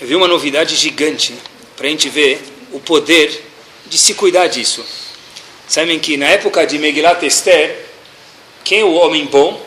Eu 0.00 0.06
vi 0.06 0.14
uma 0.14 0.28
novidade 0.28 0.76
gigante 0.76 1.36
para 1.76 1.86
a 1.86 1.90
gente 1.90 2.08
ver 2.08 2.40
o 2.72 2.80
poder 2.80 3.44
de 3.86 3.98
se 3.98 4.14
cuidar 4.14 4.46
disso. 4.46 4.84
Sabem 5.68 5.98
que 5.98 6.16
na 6.16 6.26
época 6.26 6.66
de 6.66 6.78
Megilat 6.78 7.22
Esther, 7.24 7.89
quem 8.64 8.80
é 8.80 8.84
o 8.84 8.92
homem 8.94 9.26
bom? 9.26 9.60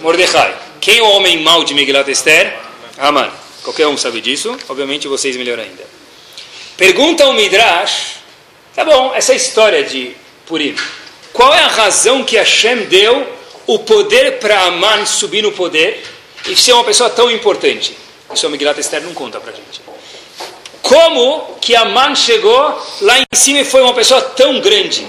Mordecai. 0.00 0.56
Quem 0.80 0.98
é 0.98 1.02
o 1.02 1.10
homem 1.10 1.42
mau 1.42 1.62
de 1.64 1.74
Megilat 1.74 2.08
Esther? 2.08 2.56
Aman. 2.98 3.30
Qualquer 3.62 3.86
um 3.86 3.96
sabe 3.96 4.20
disso. 4.20 4.56
Obviamente 4.68 5.06
vocês 5.06 5.36
melhor 5.36 5.58
ainda. 5.58 5.84
Pergunta 6.76 7.26
o 7.28 7.34
Midrash. 7.34 8.16
Tá 8.74 8.84
bom, 8.84 9.12
essa 9.14 9.34
história 9.34 9.84
de 9.84 10.16
Purim. 10.46 10.74
Qual 11.32 11.54
é 11.54 11.60
a 11.60 11.68
razão 11.68 12.24
que 12.24 12.36
Hashem 12.36 12.86
deu 12.86 13.26
o 13.66 13.78
poder 13.80 14.38
para 14.38 14.60
Aman 14.62 15.06
subir 15.06 15.42
no 15.42 15.52
poder 15.52 16.02
e 16.48 16.56
ser 16.56 16.72
uma 16.72 16.84
pessoa 16.84 17.08
tão 17.10 17.30
importante? 17.30 17.96
Isso 18.34 18.46
o 18.46 18.50
Megilat 18.50 18.78
Esther 18.78 19.02
não 19.02 19.14
conta 19.14 19.38
para 19.38 19.52
gente. 19.52 19.80
Como 20.80 21.58
que 21.60 21.76
Aman 21.76 22.14
chegou 22.14 22.82
lá 23.02 23.18
em 23.18 23.24
cima 23.34 23.60
e 23.60 23.64
foi 23.64 23.82
uma 23.82 23.94
pessoa 23.94 24.20
tão 24.20 24.60
grande? 24.60 25.06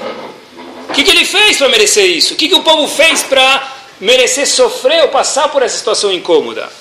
O 0.93 0.95
que, 0.95 1.03
que 1.03 1.09
ele 1.09 1.25
fez 1.25 1.57
para 1.57 1.69
merecer 1.69 2.05
isso? 2.05 2.35
O 2.35 2.37
que, 2.37 2.47
que 2.47 2.53
o 2.53 2.61
povo 2.61 2.87
fez 2.87 3.23
para 3.23 3.77
merecer 3.99 4.45
sofrer 4.45 5.01
ou 5.01 5.09
passar 5.09 5.49
por 5.49 5.63
essa 5.63 5.75
situação 5.75 6.13
incômoda? 6.13 6.71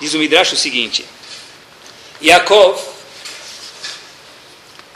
Diz 0.00 0.12
o 0.12 0.18
Midrash 0.18 0.54
o 0.54 0.56
seguinte: 0.56 1.04
Yaakov 2.20 2.80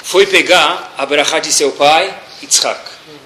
foi 0.03 0.27
pegar 0.27 0.93
a 0.99 1.07
brachá 1.07 1.39
de 1.39 1.53
seu 1.53 1.71
pai, 1.71 2.13
Yitzhak. 2.43 2.81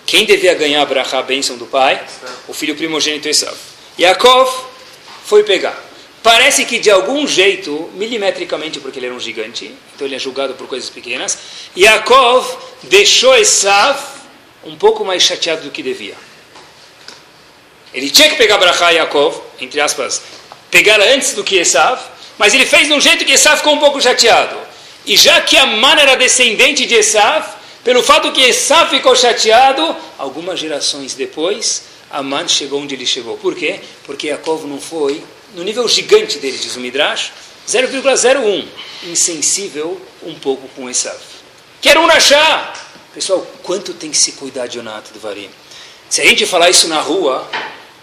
Quem 0.05 0.27
devia 0.27 0.53
ganhar 0.53 0.83
a 0.83 0.85
brachá, 0.85 1.21
a 1.21 1.23
bênção 1.23 1.57
do 1.57 1.65
pai? 1.65 2.05
O 2.47 2.53
filho 2.53 2.77
primogênito 2.77 3.27
Esav. 3.27 3.57
Yaakov 3.99 4.53
foi 5.25 5.45
pegar. 5.45 5.83
Parece 6.23 6.67
que 6.67 6.79
de 6.79 6.91
algum 6.91 7.27
jeito, 7.27 7.89
milimetricamente, 7.95 8.81
porque 8.81 8.99
ele 8.99 9.07
era 9.07 9.15
um 9.15 9.21
gigante, 9.21 9.75
então 9.95 10.07
ele 10.07 10.15
é 10.15 10.19
julgado 10.19 10.53
por 10.53 10.67
coisas 10.67 10.91
pequenas, 10.91 11.39
Yaakov 11.75 12.47
deixou 12.83 13.35
Esav 13.35 14.21
um 14.65 14.77
pouco 14.77 15.05
mais 15.05 15.23
chateado 15.23 15.63
do 15.63 15.71
que 15.71 15.83
devia. 15.83 16.15
Ele 17.93 18.11
tinha 18.11 18.29
que 18.29 18.37
pegar 18.37 18.59
Brachá 18.59 18.91
Yaakov, 18.91 19.39
entre 19.61 19.81
aspas, 19.81 20.23
pegá-la 20.71 21.05
antes 21.07 21.35
do 21.35 21.45
que 21.45 21.57
Esav, 21.57 22.01
mas 22.39 22.55
ele 22.55 22.65
fez 22.65 22.89
de 22.89 22.95
um 22.95 23.01
jeito 23.01 23.25
que 23.25 23.33
Esav 23.33 23.59
ficou 23.59 23.75
um 23.75 23.79
pouco 23.79 24.01
chateado. 24.01 24.57
E 25.05 25.17
já 25.17 25.41
que 25.43 25.57
Aman 25.57 25.97
era 25.99 26.17
descendente 26.17 26.87
de 26.87 26.95
Esav, 26.95 27.47
pelo 27.85 28.03
fato 28.03 28.33
que 28.33 28.41
Esav 28.41 28.89
ficou 28.89 29.15
chateado, 29.15 29.95
algumas 30.17 30.59
gerações 30.59 31.15
depois, 31.15 31.85
Aman 32.11 32.49
chegou 32.49 32.81
onde 32.81 32.95
ele 32.95 33.05
chegou. 33.05 33.37
Por 33.37 33.55
quê? 33.55 33.81
Porque 34.05 34.29
Yaakov 34.29 34.67
não 34.67 34.81
foi 34.81 35.23
no 35.55 35.63
nível 35.63 35.87
gigante 35.89 36.39
dele, 36.39 36.57
diz 36.57 36.75
o 36.77 36.81
Midrash, 36.81 37.33
0,01, 37.69 38.67
insensível 39.05 40.01
um 40.23 40.35
pouco 40.35 40.67
com 40.69 40.89
Esav. 40.89 41.19
Quero 41.81 42.01
um 42.01 42.07
Nashá! 42.07 42.73
Pessoal, 43.15 43.47
quanto 43.63 43.93
tem 43.93 44.11
que 44.11 44.17
se 44.17 44.33
cuidar 44.33 44.67
de 44.67 44.79
Onato 44.79 45.13
do 45.13 45.21
Varim? 45.21 45.51
Se 46.09 46.23
a 46.23 46.25
gente 46.25 46.47
falar 46.47 46.71
isso 46.71 46.89
na 46.89 46.99
rua, 46.99 47.47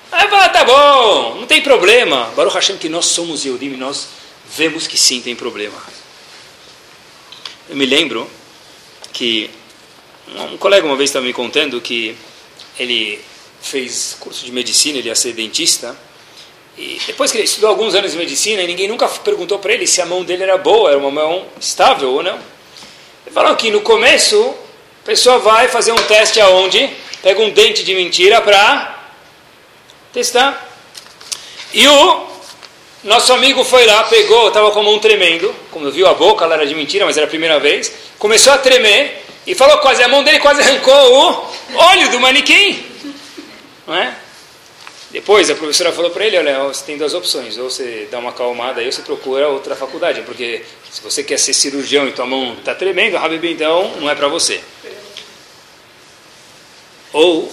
fala, 0.10 0.50
tá 0.50 0.64
bom, 0.64 1.36
não 1.40 1.48
tem 1.48 1.62
problema. 1.62 2.26
Baruch 2.36 2.54
Hashem 2.54 2.78
que 2.78 2.88
nós 2.88 3.08
somos 3.08 3.44
Yehudim, 3.44 3.70
nós 3.72 4.08
vemos 4.56 4.86
que 4.86 5.00
sim 5.00 5.20
tem 5.20 5.36
problema. 5.36 5.82
Eu 7.68 7.76
me 7.76 7.88
lembro 7.88 8.30
que 9.12 9.50
um 10.52 10.58
colega 10.58 10.86
uma 10.86 10.96
vez 10.96 11.10
estava 11.10 11.26
me 11.26 11.34
contando 11.34 11.82
que 11.82 12.16
ele 12.78 13.20
fez 13.62 14.16
curso 14.20 14.46
de 14.46 14.52
medicina, 14.52 15.00
ele 15.00 15.08
ia 15.08 15.16
ser 15.16 15.34
dentista, 15.34 15.98
e 16.78 17.02
depois 17.08 17.32
que 17.32 17.38
ele 17.38 17.46
estudou 17.46 17.72
alguns 17.72 17.96
anos 17.96 18.12
de 18.12 18.18
medicina, 18.18 18.62
ninguém 18.62 18.88
nunca 18.88 19.10
perguntou 19.10 19.58
para 19.58 19.74
ele 19.74 19.88
se 19.88 20.02
a 20.02 20.06
mão 20.06 20.24
dele 20.24 20.44
era 20.44 20.58
boa, 20.58 20.92
era 20.92 21.00
uma 21.00 21.10
mão 21.10 21.48
estável 21.60 22.12
ou 22.12 22.22
não. 22.22 22.36
Ele 23.26 23.34
falou 23.34 23.56
que 23.56 23.72
no 23.72 23.82
começo, 23.82 24.56
a 25.04 25.06
pessoa 25.06 25.40
vai 25.40 25.68
fazer 25.68 25.92
um 25.92 26.04
teste 26.04 26.40
aonde? 26.40 26.90
Pega 27.22 27.42
um 27.42 27.50
dente 27.50 27.84
de 27.84 27.94
mentira 27.96 28.42
para 28.42 28.98
testar. 30.14 30.68
E 31.74 31.88
o 31.88 32.28
nosso 33.04 33.32
amigo 33.34 33.64
foi 33.64 33.86
lá, 33.86 34.04
pegou, 34.04 34.48
estava 34.48 34.72
com 34.72 34.80
a 34.80 34.84
mão 34.84 35.00
tremendo, 35.00 35.54
como 35.72 35.90
viu 35.92 36.08
a 36.08 36.14
boca, 36.14 36.44
ela 36.46 36.56
era 36.56 36.68
de 36.68 36.76
mentira, 36.76 37.06
mas 37.06 37.18
era 37.18 37.26
a 37.26 37.30
primeira 37.30 37.60
vez, 37.60 37.92
começou 38.18 38.54
a 38.54 38.58
tremer 38.58 39.24
e 39.48 39.56
falou 39.56 39.78
quase, 39.78 40.04
a 40.04 40.08
mão 40.08 40.24
dele 40.24 40.40
quase 40.40 40.62
arrancou 40.62 40.94
o 40.94 41.78
olho 41.78 42.10
do 42.12 42.20
manequim. 42.20 42.86
Não 43.88 43.96
é? 43.96 44.14
Depois 45.12 45.50
a 45.50 45.56
professora 45.56 45.92
falou 45.92 46.12
para 46.12 46.26
ele, 46.26 46.38
olha, 46.38 46.66
você 46.66 46.86
tem 46.86 46.98
duas 46.98 47.16
opções, 47.16 47.58
ou 47.58 47.70
você 47.70 48.08
dá 48.12 48.20
uma 48.20 48.30
acalmada 48.30 48.80
aí, 48.80 48.86
ou 48.86 48.92
você 48.92 49.02
procura 49.02 49.48
outra 49.48 49.76
faculdade, 49.76 50.22
porque 50.22 50.64
se 50.92 51.02
você 51.02 51.24
quer 51.24 51.40
ser 51.40 51.54
cirurgião 51.54 52.08
e 52.08 52.12
tua 52.12 52.28
mão 52.28 52.54
está 52.54 52.76
tremendo, 52.76 53.18
Habib, 53.18 53.44
então 53.46 53.96
não 53.98 54.10
é 54.10 54.14
para 54.14 54.28
você. 54.28 54.62
Ou, 57.12 57.52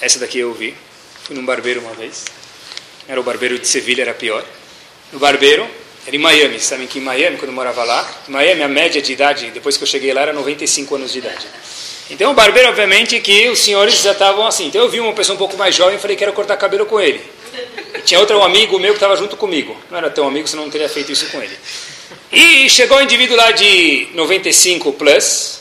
essa 0.00 0.18
daqui 0.18 0.38
eu 0.38 0.54
vi, 0.54 0.74
fui 1.24 1.36
num 1.36 1.44
barbeiro 1.44 1.80
uma 1.80 1.92
vez, 1.92 2.24
era 3.06 3.20
o 3.20 3.22
barbeiro 3.22 3.58
de 3.58 3.68
Sevilha, 3.68 4.02
era 4.02 4.14
pior. 4.14 4.44
No 5.12 5.18
barbeiro, 5.18 5.68
era 6.08 6.16
em 6.16 6.18
Miami, 6.18 6.58
sabem 6.58 6.86
que 6.86 6.98
em 6.98 7.02
Miami, 7.02 7.36
quando 7.36 7.50
eu 7.50 7.54
morava 7.54 7.84
lá, 7.84 8.10
em 8.26 8.32
Miami 8.32 8.62
a 8.62 8.68
média 8.68 9.02
de 9.02 9.12
idade, 9.12 9.50
depois 9.50 9.76
que 9.76 9.82
eu 9.82 9.86
cheguei 9.86 10.10
lá, 10.14 10.22
era 10.22 10.32
95 10.32 10.94
anos 10.94 11.12
de 11.12 11.18
idade. 11.18 11.46
Então, 12.08 12.30
o 12.32 12.34
barbeiro, 12.34 12.70
obviamente, 12.70 13.20
que 13.20 13.46
os 13.50 13.58
senhores 13.58 14.00
já 14.00 14.12
estavam 14.12 14.46
assim. 14.46 14.68
Então, 14.68 14.80
eu 14.80 14.88
vi 14.88 15.00
uma 15.00 15.12
pessoa 15.12 15.34
um 15.34 15.38
pouco 15.38 15.58
mais 15.58 15.74
jovem 15.74 15.96
e 15.96 16.00
falei 16.00 16.16
que 16.16 16.20
quero 16.20 16.32
cortar 16.32 16.56
cabelo 16.56 16.86
com 16.86 16.98
ele. 16.98 17.20
E 17.94 18.00
tinha 18.00 18.18
outro 18.18 18.42
amigo 18.42 18.78
meu 18.78 18.92
que 18.92 18.96
estava 18.96 19.16
junto 19.16 19.36
comigo. 19.36 19.76
Não 19.90 19.98
era 19.98 20.08
tão 20.08 20.26
amigo, 20.26 20.48
senão 20.48 20.62
não 20.62 20.70
teria 20.70 20.88
feito 20.88 21.12
isso 21.12 21.26
com 21.26 21.42
ele. 21.42 21.54
E 22.32 22.70
chegou 22.70 22.96
um 22.96 23.02
indivíduo 23.02 23.36
lá 23.36 23.50
de 23.50 24.08
95 24.14 24.94
plus. 24.94 25.60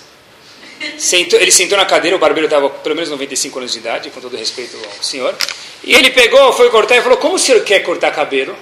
Sentou, 0.98 1.42
ele 1.42 1.52
sentou 1.52 1.78
na 1.78 1.84
cadeira, 1.84 2.16
o 2.16 2.20
barbeiro 2.20 2.46
estava 2.46 2.70
pelo 2.70 2.96
menos 2.96 3.10
95 3.10 3.60
anos 3.60 3.74
de 3.74 3.80
idade, 3.80 4.10
com 4.12 4.22
todo 4.22 4.38
respeito 4.38 4.78
ao 4.78 5.04
senhor. 5.04 5.36
E 5.84 5.94
ele 5.94 6.10
pegou, 6.12 6.54
foi 6.54 6.70
cortar 6.70 6.96
e 6.96 7.02
falou: 7.02 7.18
Como 7.18 7.36
o 7.36 7.40
senhor 7.40 7.62
quer 7.66 7.82
cortar 7.82 8.12
cabelo? 8.12 8.56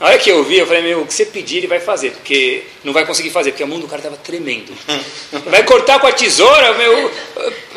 Na 0.00 0.06
hora 0.06 0.18
que 0.18 0.30
eu 0.30 0.44
vi, 0.44 0.58
eu 0.58 0.66
falei, 0.66 0.82
meu, 0.82 1.02
o 1.02 1.06
que 1.06 1.12
você 1.12 1.26
pedir, 1.26 1.58
ele 1.58 1.66
vai 1.66 1.80
fazer, 1.80 2.12
porque 2.12 2.62
não 2.84 2.92
vai 2.92 3.04
conseguir 3.04 3.30
fazer, 3.30 3.50
porque 3.50 3.64
a 3.64 3.66
mão 3.66 3.80
do 3.80 3.88
cara 3.88 3.98
estava 3.98 4.16
tremendo. 4.16 4.72
Vai 5.46 5.64
cortar 5.64 5.98
com 5.98 6.06
a 6.06 6.12
tesoura, 6.12 6.72
meu, 6.74 7.10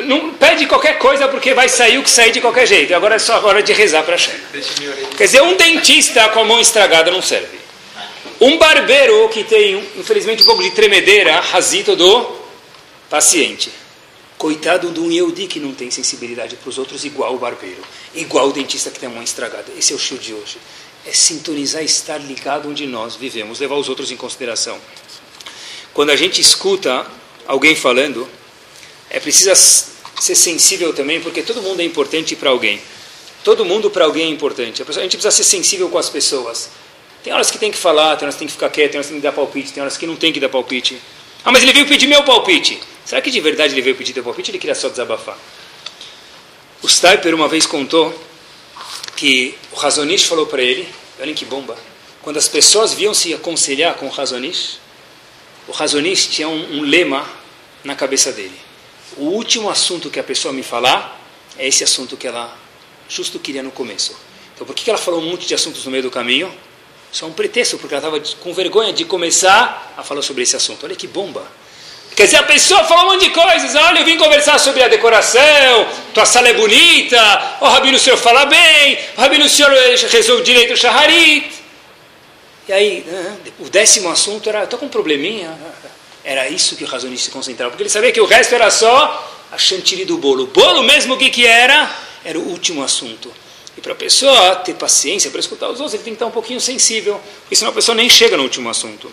não 0.05 0.33
pede 0.33 0.67
qualquer 0.67 0.99
coisa, 0.99 1.27
porque 1.27 1.53
vai 1.53 1.67
sair 1.67 1.97
o 1.97 2.03
que 2.03 2.09
sair 2.09 2.31
de 2.31 2.39
qualquer 2.39 2.67
jeito. 2.67 2.93
Agora 2.93 3.15
é 3.15 3.19
só 3.19 3.43
hora 3.45 3.61
de 3.63 3.73
rezar 3.73 4.03
para 4.03 4.13
Hashem. 4.13 4.35
Quer 5.17 5.25
dizer, 5.25 5.41
um 5.41 5.57
dentista 5.57 6.29
com 6.29 6.41
a 6.41 6.45
mão 6.45 6.59
estragada 6.59 7.11
não 7.11 7.21
serve. 7.21 7.59
Um 8.39 8.57
barbeiro 8.57 9.27
que 9.29 9.43
tem, 9.43 9.77
infelizmente, 9.97 10.43
um 10.43 10.45
pouco 10.45 10.63
de 10.63 10.71
tremedeira, 10.71 11.39
rasito 11.39 11.95
do 11.95 12.35
paciente. 13.09 13.71
Coitado 14.37 14.91
de 14.91 14.99
um 14.99 15.11
Yehudi 15.11 15.47
que 15.47 15.59
não 15.59 15.73
tem 15.73 15.91
sensibilidade 15.91 16.55
para 16.55 16.69
os 16.69 16.77
outros, 16.77 17.03
igual 17.03 17.35
o 17.35 17.37
barbeiro, 17.37 17.81
igual 18.15 18.47
o 18.47 18.53
dentista 18.53 18.89
que 18.89 18.99
tem 18.99 19.09
a 19.09 19.11
mão 19.11 19.23
estragada. 19.23 19.71
Esse 19.77 19.93
é 19.93 19.95
o 19.95 19.99
show 19.99 20.17
de 20.17 20.33
hoje 20.33 20.57
é 21.05 21.11
sintonizar, 21.11 21.83
estar 21.83 22.17
ligado 22.17 22.69
onde 22.69 22.85
nós 22.85 23.15
vivemos, 23.15 23.59
levar 23.59 23.75
os 23.75 23.89
outros 23.89 24.11
em 24.11 24.17
consideração. 24.17 24.77
Quando 25.93 26.11
a 26.11 26.15
gente 26.15 26.39
escuta 26.39 27.05
alguém 27.47 27.75
falando, 27.75 28.27
é 29.09 29.19
preciso 29.19 29.53
ser 30.19 30.35
sensível 30.35 30.93
também, 30.93 31.19
porque 31.19 31.41
todo 31.41 31.61
mundo 31.61 31.81
é 31.81 31.83
importante 31.83 32.35
para 32.35 32.49
alguém. 32.49 32.79
Todo 33.43 33.65
mundo 33.65 33.89
para 33.89 34.05
alguém 34.05 34.27
é 34.27 34.29
importante. 34.29 34.81
A, 34.81 34.85
gente 34.85 35.17
precisa 35.17 35.31
ser 35.31 35.43
sensível 35.43 35.89
com 35.89 35.97
as 35.97 36.09
pessoas. 36.09 36.69
Tem 37.23 37.33
horas 37.33 37.49
que 37.49 37.57
tem 37.57 37.71
que 37.71 37.77
falar, 37.77 38.15
tem 38.15 38.25
horas 38.25 38.35
que 38.35 38.39
tem 38.39 38.47
que 38.47 38.53
ficar 38.53 38.69
quieto, 38.69 38.91
tem 38.91 38.99
horas 38.99 39.07
que 39.07 39.13
tem 39.13 39.21
que 39.21 39.27
dar 39.27 39.33
palpite, 39.33 39.73
tem 39.73 39.81
horas 39.81 39.97
que 39.97 40.07
não 40.07 40.15
tem 40.15 40.31
que 40.31 40.39
dar 40.39 40.49
palpite. 40.49 41.01
Ah, 41.43 41.51
mas 41.51 41.63
ele 41.63 41.73
veio 41.73 41.87
pedir 41.87 42.07
meu 42.07 42.23
palpite. 42.23 42.79
Será 43.03 43.21
que 43.21 43.31
de 43.31 43.41
verdade 43.41 43.73
ele 43.73 43.81
veio 43.81 43.95
pedir 43.95 44.13
teu 44.13 44.23
palpite 44.23 44.51
ou 44.51 44.53
ele 44.53 44.59
queria 44.59 44.75
só 44.75 44.89
desabafar? 44.89 45.37
O 46.81 46.87
Stiper 46.87 47.33
uma 47.35 47.47
vez 47.47 47.65
contou 47.65 48.13
que 49.21 49.55
o 49.71 49.75
Razonish 49.75 50.23
falou 50.23 50.47
para 50.47 50.63
ele, 50.63 50.89
olhem 51.19 51.35
que 51.35 51.45
bomba, 51.45 51.77
quando 52.23 52.37
as 52.37 52.47
pessoas 52.47 52.91
viam 52.91 53.13
se 53.13 53.31
aconselhar 53.35 53.93
com 53.93 54.07
o 54.07 54.09
Razonish, 54.09 54.79
o 55.67 55.71
Razonish 55.71 56.25
tinha 56.25 56.49
um, 56.49 56.79
um 56.79 56.81
lema 56.81 57.29
na 57.83 57.93
cabeça 57.93 58.31
dele. 58.31 58.59
O 59.15 59.25
último 59.25 59.69
assunto 59.69 60.09
que 60.09 60.19
a 60.19 60.23
pessoa 60.23 60.51
me 60.51 60.63
falar 60.63 61.21
é 61.55 61.67
esse 61.67 61.83
assunto 61.83 62.17
que 62.17 62.25
ela 62.25 62.57
justo 63.07 63.37
queria 63.37 63.61
no 63.61 63.69
começo. 63.69 64.17
Então 64.55 64.65
por 64.65 64.75
que 64.75 64.89
ela 64.89 64.97
falou 64.97 65.21
um 65.21 65.29
monte 65.29 65.45
de 65.45 65.53
assuntos 65.53 65.85
no 65.85 65.91
meio 65.91 66.01
do 66.01 66.09
caminho? 66.09 66.51
Só 67.11 67.27
um 67.27 67.33
pretexto, 67.33 67.77
porque 67.77 67.93
ela 67.93 68.17
estava 68.17 68.37
com 68.41 68.51
vergonha 68.55 68.91
de 68.91 69.05
começar 69.05 69.93
a 69.95 70.01
falar 70.01 70.23
sobre 70.23 70.41
esse 70.41 70.55
assunto. 70.55 70.83
Olha 70.83 70.95
que 70.95 71.05
bomba. 71.05 71.45
Quer 72.15 72.25
dizer, 72.25 72.37
a 72.37 72.43
pessoa 72.43 72.83
fala 72.83 73.03
um 73.03 73.13
monte 73.13 73.25
de 73.25 73.29
coisas. 73.31 73.73
Olha, 73.75 73.99
eu 73.99 74.05
vim 74.05 74.17
conversar 74.17 74.59
sobre 74.59 74.83
a 74.83 74.87
decoração, 74.87 75.87
tua 76.13 76.25
sala 76.25 76.49
é 76.49 76.53
bonita, 76.53 77.57
o 77.61 77.65
Rabino, 77.65 77.97
o 77.97 77.99
senhor 77.99 78.17
fala 78.17 78.45
bem, 78.45 78.97
o 79.17 79.21
Rabino, 79.21 79.45
o 79.45 79.49
senhor 79.49 79.71
resolve 80.09 80.43
direito 80.43 80.73
o 80.73 80.77
Shaharit. 80.77 81.51
E 82.67 82.73
aí, 82.73 83.03
né, 83.07 83.37
o 83.59 83.69
décimo 83.69 84.09
assunto 84.09 84.47
era, 84.49 84.63
estou 84.63 84.77
com 84.77 84.85
um 84.85 84.89
probleminha. 84.89 85.57
Era 86.23 86.47
isso 86.47 86.75
que 86.75 86.83
o 86.83 86.87
razonista 86.87 87.25
se 87.25 87.31
concentrava, 87.31 87.71
porque 87.71 87.83
ele 87.83 87.89
sabia 87.89 88.11
que 88.11 88.21
o 88.21 88.25
resto 88.25 88.53
era 88.53 88.69
só 88.69 89.47
a 89.51 89.57
chantilly 89.57 90.05
do 90.05 90.17
bolo. 90.17 90.43
O 90.43 90.47
bolo 90.47 90.83
mesmo, 90.83 91.15
o 91.15 91.17
que, 91.17 91.29
que 91.29 91.45
era? 91.45 91.89
Era 92.23 92.37
o 92.37 92.47
último 92.49 92.83
assunto. 92.83 93.33
E 93.75 93.81
para 93.81 93.93
a 93.93 93.95
pessoa 93.95 94.55
ter 94.57 94.75
paciência 94.75 95.31
para 95.31 95.39
escutar 95.39 95.67
os 95.69 95.79
outros, 95.79 95.93
ele 95.93 96.03
tem 96.03 96.13
que 96.13 96.17
estar 96.17 96.27
um 96.27 96.31
pouquinho 96.31 96.61
sensível, 96.61 97.19
porque 97.41 97.55
senão 97.55 97.71
a 97.71 97.73
pessoa 97.73 97.95
nem 97.95 98.09
chega 98.09 98.37
no 98.37 98.43
último 98.43 98.69
assunto. 98.69 99.11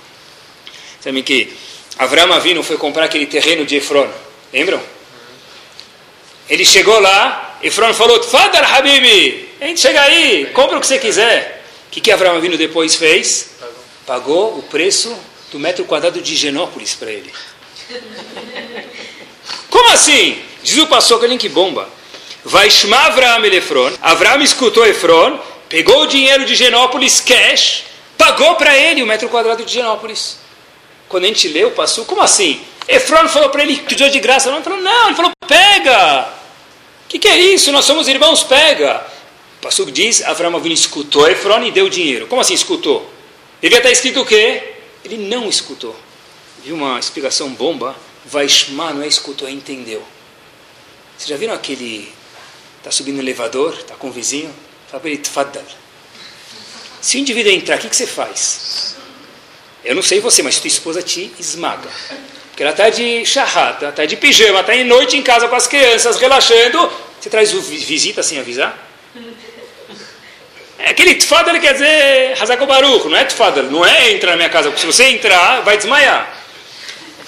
Sabem 1.00 1.22
que 1.22 1.56
Avram 1.96 2.32
Avinu 2.32 2.62
foi 2.62 2.76
comprar 2.76 3.04
aquele 3.04 3.26
terreno 3.26 3.64
de 3.64 3.76
Efron. 3.76 4.08
Lembram? 4.52 4.80
Ele 6.48 6.64
chegou 6.64 6.98
lá, 6.98 7.58
Efron 7.62 7.92
falou, 7.92 8.22
Fadar 8.22 8.74
Habibi, 8.74 9.48
a 9.60 9.66
gente 9.66 9.80
chega 9.80 10.00
aí, 10.02 10.46
compra 10.54 10.78
o 10.78 10.80
que 10.80 10.86
você 10.86 10.98
quiser. 10.98 11.64
O 11.88 11.90
que, 11.90 12.00
que 12.00 12.10
Avram 12.10 12.36
Avinu 12.36 12.56
depois 12.56 12.94
fez? 12.94 13.50
Pagou 14.06 14.58
o 14.58 14.62
preço 14.62 15.16
do 15.50 15.58
metro 15.58 15.84
quadrado 15.84 16.20
de 16.20 16.36
Genópolis 16.36 16.94
para 16.94 17.10
ele. 17.10 17.32
Como 19.68 19.90
assim? 19.90 20.40
Diz 20.62 20.76
o 20.78 20.86
que 20.86 21.38
que 21.38 21.48
bomba. 21.48 21.88
Vai 22.44 22.70
chamar 22.70 23.06
Avram 23.06 23.44
e 23.44 23.56
Efron. 23.56 23.92
Avram 24.00 24.40
escutou 24.42 24.86
Efron, 24.86 25.38
pegou 25.68 26.02
o 26.02 26.06
dinheiro 26.06 26.44
de 26.44 26.54
Genópolis 26.54 27.20
cash, 27.20 27.84
pagou 28.16 28.54
para 28.56 28.76
ele 28.76 29.02
o 29.02 29.06
metro 29.06 29.28
quadrado 29.28 29.64
de 29.64 29.72
Genópolis. 29.72 30.38
Quando 31.08 31.24
a 31.24 31.26
gente 31.28 31.48
leu, 31.48 31.70
passou, 31.70 32.04
como 32.04 32.20
assim? 32.20 32.60
Efron 32.86 33.28
falou 33.28 33.50
para 33.50 33.62
ele 33.62 33.76
que 33.76 33.82
pediu 33.82 34.08
de 34.10 34.20
graça. 34.20 34.50
Ele 34.50 34.62
falou, 34.62 34.80
não, 34.80 35.06
ele 35.06 35.16
falou, 35.16 35.30
pega. 35.46 36.28
O 37.04 37.08
que, 37.08 37.18
que, 37.18 37.28
é 37.28 37.38
isso? 37.38 37.72
Nós 37.72 37.84
somos 37.84 38.08
irmãos, 38.08 38.42
pega. 38.42 39.06
O 39.58 39.62
pastor 39.62 39.90
diz, 39.90 40.22
Avram 40.22 40.54
Avinu 40.54 40.74
escutou 40.74 41.28
Efron 41.28 41.64
e 41.64 41.70
deu 41.70 41.88
dinheiro. 41.88 42.26
Como 42.26 42.40
assim 42.40 42.54
escutou? 42.54 43.10
Devia 43.60 43.78
estar 43.78 43.90
escrito 43.90 44.20
o 44.20 44.26
quê? 44.26 44.74
Ele 45.04 45.16
não 45.16 45.48
escutou. 45.48 45.96
Viu 46.64 46.74
uma 46.74 46.98
explicação 46.98 47.50
bomba? 47.50 47.96
Vaishma 48.24 48.92
não 48.92 49.02
é 49.02 49.06
escutou, 49.06 49.48
é 49.48 49.50
entendeu. 49.50 50.02
Vocês 51.16 51.28
já 51.28 51.36
viram 51.36 51.54
aquele... 51.54 52.12
Está 52.78 52.90
subindo 52.90 53.16
no 53.16 53.22
elevador, 53.22 53.74
está 53.74 53.94
com 53.96 54.08
o 54.08 54.12
vizinho, 54.12 54.54
fala 54.88 55.00
para 55.00 55.10
ele, 55.10 55.18
tfadal. 55.18 55.64
Se 57.00 57.16
o 57.16 57.20
indivíduo 57.20 57.50
entrar, 57.50 57.76
o 57.76 57.80
que, 57.80 57.88
que 57.88 57.96
você 57.96 58.06
faz? 58.06 58.94
Eu 59.88 59.94
não 59.94 60.02
sei 60.02 60.20
você, 60.20 60.42
mas 60.42 60.60
tua 60.60 60.68
esposa 60.68 61.02
te 61.02 61.32
esmaga. 61.40 61.88
Porque 62.50 62.62
ela 62.62 62.72
está 62.72 62.90
de 62.90 63.24
charrata, 63.24 63.88
está 63.88 64.04
de 64.04 64.16
pijama, 64.16 64.60
está 64.60 64.76
em 64.76 64.84
noite 64.84 65.16
em 65.16 65.22
casa 65.22 65.48
com 65.48 65.56
as 65.56 65.66
crianças, 65.66 66.18
relaxando. 66.18 66.92
Você 67.18 67.30
traz 67.30 67.50
visita 67.52 68.22
sem 68.22 68.38
avisar? 68.38 68.78
É 70.78 70.90
aquele 70.90 71.14
tfadal 71.14 71.58
quer 71.58 71.72
dizer 71.72 72.36
Hazakobaruch, 72.38 73.08
não 73.08 73.16
é 73.16 73.24
tfadal, 73.24 73.64
não 73.64 73.82
é 73.82 74.12
entrar 74.12 74.32
na 74.32 74.36
minha 74.36 74.50
casa, 74.50 74.68
porque 74.68 74.82
se 74.82 74.86
você 74.86 75.04
entrar, 75.04 75.62
vai 75.62 75.78
desmaiar. 75.78 76.36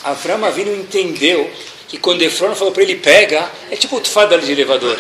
Avram 0.05 0.45
Avinu 0.45 0.77
entendeu 0.77 1.51
que 1.89 1.97
quando 1.97 2.21
Efron 2.21 2.55
falou 2.55 2.75
para 2.75 2.83
ele 2.83 2.97
pega, 2.97 3.51
é 3.71 3.77
tipo 3.77 3.97
o 3.97 4.01
tfadal 4.03 4.39
de 4.39 4.53
elevador. 4.53 4.99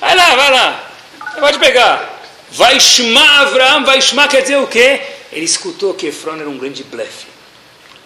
Vai 0.00 0.16
lá, 0.16 0.34
vai 0.34 0.50
lá, 0.50 0.92
pode 1.38 1.58
pegar. 1.60 2.20
Vai 2.50 2.80
chamar 2.80 3.42
Avram, 3.42 3.84
vai 3.84 4.02
chamar 4.02 4.26
quer 4.26 4.42
dizer 4.42 4.56
o 4.56 4.66
quê? 4.66 5.00
Ele 5.32 5.44
escutou 5.44 5.94
que 5.94 6.06
Efron 6.06 6.36
era 6.36 6.48
um 6.48 6.58
grande 6.58 6.84
blefe. 6.84 7.26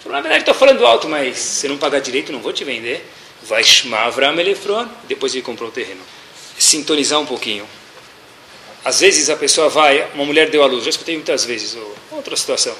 Falou, 0.03 0.16
na 0.16 0.23
verdade 0.23 0.43
estou 0.43 0.55
falando 0.55 0.87
alto, 0.87 1.09
mas 1.09 1.39
se 1.39 1.68
não 1.68 1.77
pagar 1.77 2.01
direito 2.01 2.33
não 2.33 2.41
vou 2.41 2.53
te 2.53 2.64
vender. 2.64 3.07
Vai 3.43 3.64
chamar 3.64 4.05
Avram 4.07 4.35
depois 5.05 5.35
ele 5.35 5.43
comprou 5.43 5.68
o 5.68 5.73
terreno. 5.73 6.01
Sintonizar 6.59 7.21
um 7.21 7.27
pouquinho. 7.27 7.66
Às 8.85 9.01
vezes 9.01 9.29
a 9.29 9.37
pessoa 9.37 9.68
vai, 9.68 10.09
uma 10.14 10.25
mulher 10.25 10.51
deu 10.51 10.62
à 10.62 10.66
luz, 10.66 10.85
já 10.85 10.91
escutei 10.91 11.14
muitas 11.14 11.45
vezes, 11.45 11.77
outra 12.11 12.35
situação. 12.37 12.75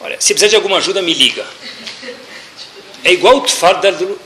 Olha, 0.00 0.20
se 0.20 0.34
precisar 0.34 0.48
de 0.48 0.56
alguma 0.56 0.78
ajuda, 0.78 1.00
me 1.00 1.14
liga. 1.14 1.46
É 3.04 3.12
igual 3.12 3.36
o 3.36 3.40
tfadalo 3.42 4.16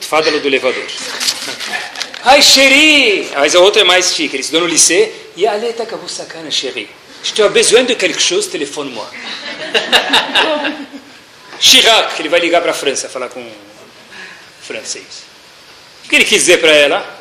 do 0.40 0.48
elevador. 0.48 0.84
Ai, 2.24 2.42
Xeri! 2.42 3.28
Mas 3.34 3.54
a 3.54 3.60
outra 3.60 3.82
é 3.82 3.84
mais 3.84 4.14
chique. 4.14 4.36
Ele 4.36 4.42
estudou 4.42 4.62
no 4.62 4.66
lycée. 4.66 5.12
E 5.36 5.46
a 5.46 5.52
aleta 5.52 5.82
acabou 5.82 6.08
sacana, 6.08 6.50
Xeri. 6.50 6.88
Estou 7.22 7.50
besoin 7.50 7.84
de 7.84 7.94
quelque 7.94 8.20
chose, 8.20 8.48
telefone-moi. 8.48 9.06
Chirac, 11.60 12.14
que 12.14 12.22
ele 12.22 12.28
vai 12.28 12.40
ligar 12.40 12.62
para 12.62 12.70
a 12.70 12.74
França, 12.74 13.08
falar 13.08 13.28
com 13.28 13.46
francês. 14.62 15.24
O 16.04 16.08
que 16.08 16.16
ele 16.16 16.24
quis 16.24 16.40
dizer 16.40 16.60
para 16.60 16.70
ela? 16.70 17.18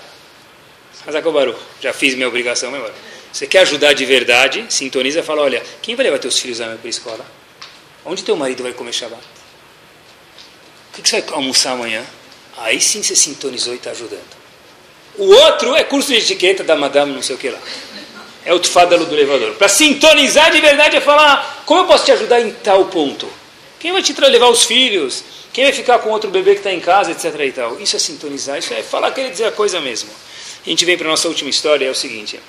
Hazakobaru, 1.06 1.58
já 1.82 1.94
fiz 1.94 2.16
minha 2.16 2.28
obrigação, 2.28 2.70
mas 2.70 2.92
Você 3.32 3.48
quer 3.48 3.60
ajudar 3.60 3.94
de 3.94 4.06
verdade, 4.06 4.66
sintoniza 4.70 5.20
e 5.20 5.24
fala, 5.24 5.42
olha, 5.42 5.64
quem 5.82 5.96
vai 5.96 6.06
levar 6.06 6.20
teus 6.20 6.38
filhos 6.38 6.60
para 6.60 6.78
a 6.84 6.88
escola? 6.88 7.26
Onde 8.06 8.24
teu 8.24 8.36
marido 8.36 8.64
vai 8.64 8.74
comer 8.74 8.94
Shabbat? 8.94 9.22
O 10.90 11.02
que 11.02 11.08
você 11.08 11.22
vai 11.22 11.36
almoçar 11.36 11.72
amanhã? 11.72 12.06
Aí 12.58 12.82
sim 12.82 13.04
você 13.04 13.16
sintonizou 13.16 13.74
e 13.74 13.78
está 13.78 13.92
ajudando. 13.92 14.38
O 15.18 15.26
outro 15.26 15.76
é 15.76 15.84
curso 15.84 16.10
de 16.10 16.18
etiqueta 16.18 16.64
da 16.64 16.76
madame 16.76 17.14
não 17.14 17.22
sei 17.22 17.36
o 17.36 17.40
que 17.40 17.50
lá. 17.50 17.60
É 18.48 18.54
o 18.54 18.60
tfadalo 18.62 19.06
do 19.06 19.14
elevador. 19.14 19.56
Para 19.56 19.68
sintonizar 19.68 20.54
de 20.54 20.62
verdade 20.62 20.96
é 20.96 21.02
falar, 21.02 21.64
como 21.66 21.82
eu 21.82 21.86
posso 21.86 22.06
te 22.06 22.14
ajudar 22.14 22.40
em 22.40 22.50
tal 22.50 22.86
ponto? 22.86 23.28
Quem 23.78 23.92
vai 23.92 24.02
te 24.02 24.14
levar 24.22 24.48
os 24.48 24.64
filhos? 24.64 25.22
Quem 25.52 25.66
vai 25.66 25.74
ficar 25.74 26.00
com 26.00 26.12
outro 26.12 26.32
bebê 26.32 26.52
que 26.52 26.60
está 26.60 26.72
em 26.72 26.80
casa, 26.80 27.12
etc. 27.12 27.26
e 27.42 27.52
tal? 27.52 27.78
Isso 27.78 27.98
é 27.98 28.00
sintonizar, 28.00 28.58
isso 28.58 28.74
é 28.74 28.82
falar, 28.82 29.12
querer 29.12 29.32
dizer 29.32 29.44
a 29.44 29.52
coisa 29.52 29.82
mesmo. 29.82 30.10
A 30.66 30.70
gente 30.70 30.86
vem 30.86 30.98
para 30.98 31.08
a 31.08 31.12
nossa 31.12 31.28
última 31.28 31.50
história, 31.50 31.86
é 31.86 31.92
o 31.92 31.94
seguinte. 31.96 32.40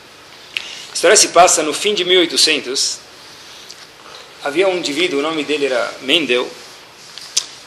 A 0.92 0.94
história 0.94 1.16
se 1.16 1.28
passa 1.28 1.64
no 1.64 1.74
fim 1.74 1.94
de 1.94 2.05
1800. 2.05 3.01
Havia 4.44 4.68
um 4.68 4.78
indivíduo, 4.78 5.18
o 5.18 5.22
nome 5.22 5.42
dele 5.42 5.66
era 5.66 5.94
Mendel. 6.03 6.49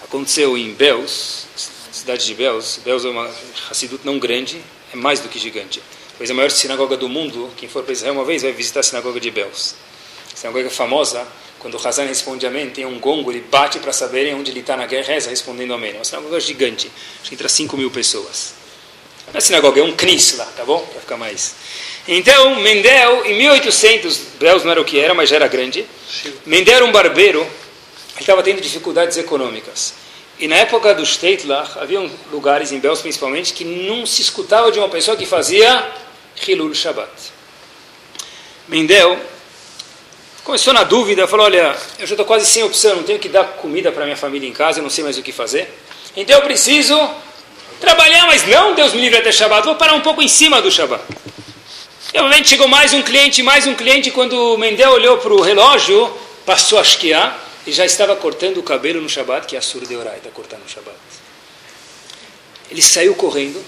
Aconteceu 0.06 0.58
em 0.58 0.74
Beus, 0.74 1.48
cidade 1.92 2.26
de 2.26 2.34
Beus. 2.34 2.80
Beus 2.82 3.04
é 3.04 3.10
uma 3.10 3.30
Hassidut 3.70 4.06
não 4.06 4.18
grande, 4.18 4.62
é 4.94 4.96
mais 4.96 5.20
do 5.20 5.28
que 5.28 5.38
gigante. 5.38 5.82
Talvez 6.22 6.30
a 6.30 6.36
maior 6.36 6.52
sinagoga 6.52 6.96
do 6.96 7.10
mundo. 7.10 7.50
Quem 7.58 7.68
for 7.68 7.82
para 7.82 7.94
Israel 7.94 8.14
uma 8.14 8.24
vez 8.24 8.44
vai 8.44 8.52
visitar 8.52 8.82
a 8.82 8.84
sinagoga 8.84 9.20
de 9.20 9.32
Beus. 9.32 9.74
A 10.32 10.36
sinagoga 10.36 10.68
é 10.68 10.70
famosa 10.70 11.26
quando 11.58 11.74
o 11.80 11.88
Hazan 11.88 12.06
responde 12.06 12.46
amém, 12.46 12.70
tem 12.70 12.86
um 12.86 13.00
gongo, 13.00 13.32
ele 13.32 13.42
bate 13.42 13.80
para 13.80 13.92
saberem 13.92 14.36
onde 14.36 14.52
ele 14.52 14.60
está 14.60 14.78
na 14.78 14.86
guerra, 14.86 15.14
reza 15.14 15.32
respondendo 15.32 15.74
amém. 15.74 15.94
É 15.94 15.96
uma 15.96 16.04
sinagoga 16.04 16.40
gigante, 16.40 16.92
acho 17.22 17.30
que 17.30 17.34
entra 17.34 17.50
5 17.50 17.76
mil 17.76 17.90
pessoas. 17.90 18.54
Não 19.34 19.38
é 19.40 19.42
sinagoga, 19.42 19.82
é 19.82 19.84
um 19.84 19.94
knis 19.94 20.38
lá, 20.38 20.46
tá 20.46 20.64
bom? 20.64 20.86
Para 20.92 21.02
ficar 21.02 21.18
mais. 21.18 21.56
Então, 22.08 22.54
Mendel, 22.58 23.26
em 23.26 23.40
1800, 23.40 24.18
Belz 24.40 24.64
não 24.64 24.70
era 24.74 24.82
o 24.82 24.86
que 24.86 25.00
era, 25.00 25.16
mas 25.16 25.28
já 25.28 25.38
era 25.38 25.48
grande. 25.48 25.88
Mendel 26.46 26.76
era 26.76 26.86
um 26.86 26.92
barbeiro, 26.92 27.40
ele 27.40 27.50
estava 28.20 28.44
tendo 28.44 28.62
dificuldades 28.62 29.18
econômicas. 29.18 29.96
E 30.38 30.48
na 30.48 30.58
época 30.58 30.94
do 30.94 31.04
Steitlach, 31.04 31.80
havia 31.80 32.08
lugares, 32.32 32.72
em 32.72 32.80
Belz 32.80 33.00
principalmente, 33.00 33.54
que 33.54 33.66
não 33.66 34.06
se 34.06 34.22
escutava 34.22 34.72
de 34.72 34.78
uma 34.78 34.90
pessoa 34.90 35.18
que 35.18 35.26
fazia 35.26 35.92
Hilul 36.48 36.74
Shabbat. 36.74 37.12
Mendel 38.68 39.20
Começou 40.44 40.74
na 40.74 40.84
dúvida, 40.84 41.28
falou, 41.28 41.46
olha, 41.46 41.78
eu 42.00 42.08
já 42.08 42.14
estou 42.14 42.26
quase 42.26 42.48
sem 42.48 42.64
opção, 42.64 42.96
não 42.96 43.04
tenho 43.04 43.20
que 43.20 43.30
dar 43.30 43.44
comida 43.44 43.92
para 43.92 44.06
minha 44.06 44.18
família 44.18 44.50
em 44.50 44.52
casa, 44.52 44.80
eu 44.80 44.84
não 44.84 44.90
sei 44.90 45.04
mais 45.04 45.16
o 45.16 45.22
que 45.22 45.32
fazer. 45.32 45.72
Então 46.16 46.36
eu 46.36 46.42
preciso 46.42 47.00
trabalhar, 47.80 48.26
mas 48.26 48.48
não, 48.48 48.74
Deus 48.74 48.92
me 48.94 49.02
livre 49.02 49.20
até 49.20 49.32
Shabbat, 49.32 49.64
vou 49.64 49.76
parar 49.76 49.94
um 49.94 50.02
pouco 50.02 50.20
em 50.20 50.28
cima 50.28 50.60
do 50.60 50.72
Shabbat. 50.72 51.04
E 52.12 52.18
obviamente 52.18 52.50
chegou 52.50 52.68
mais 52.68 52.92
um 52.92 53.04
cliente, 53.04 53.44
mais 53.44 53.68
um 53.68 53.76
cliente, 53.76 54.10
quando 54.10 54.58
Mendel 54.58 54.92
olhou 54.94 55.20
para 55.20 55.32
o 55.32 55.42
relógio, 55.42 56.12
passou 56.44 56.80
a 56.80 56.82
esquiar 56.82 57.40
e 57.68 57.72
já 57.72 57.86
estava 57.86 58.16
cortando 58.16 58.58
o 58.58 58.64
cabelo 58.64 59.00
no 59.00 59.08
Shabbat, 59.08 59.46
que 59.46 59.56
é 59.56 59.60
a 59.60 59.62
surda 59.62 59.86
de 59.86 59.96
Orai, 59.96 60.18
está 60.18 60.32
cortando 60.32 60.64
no 60.64 60.70
Shabbat. 60.70 60.98
Ele 62.72 62.82
saiu 62.82 63.14
correndo, 63.14 63.64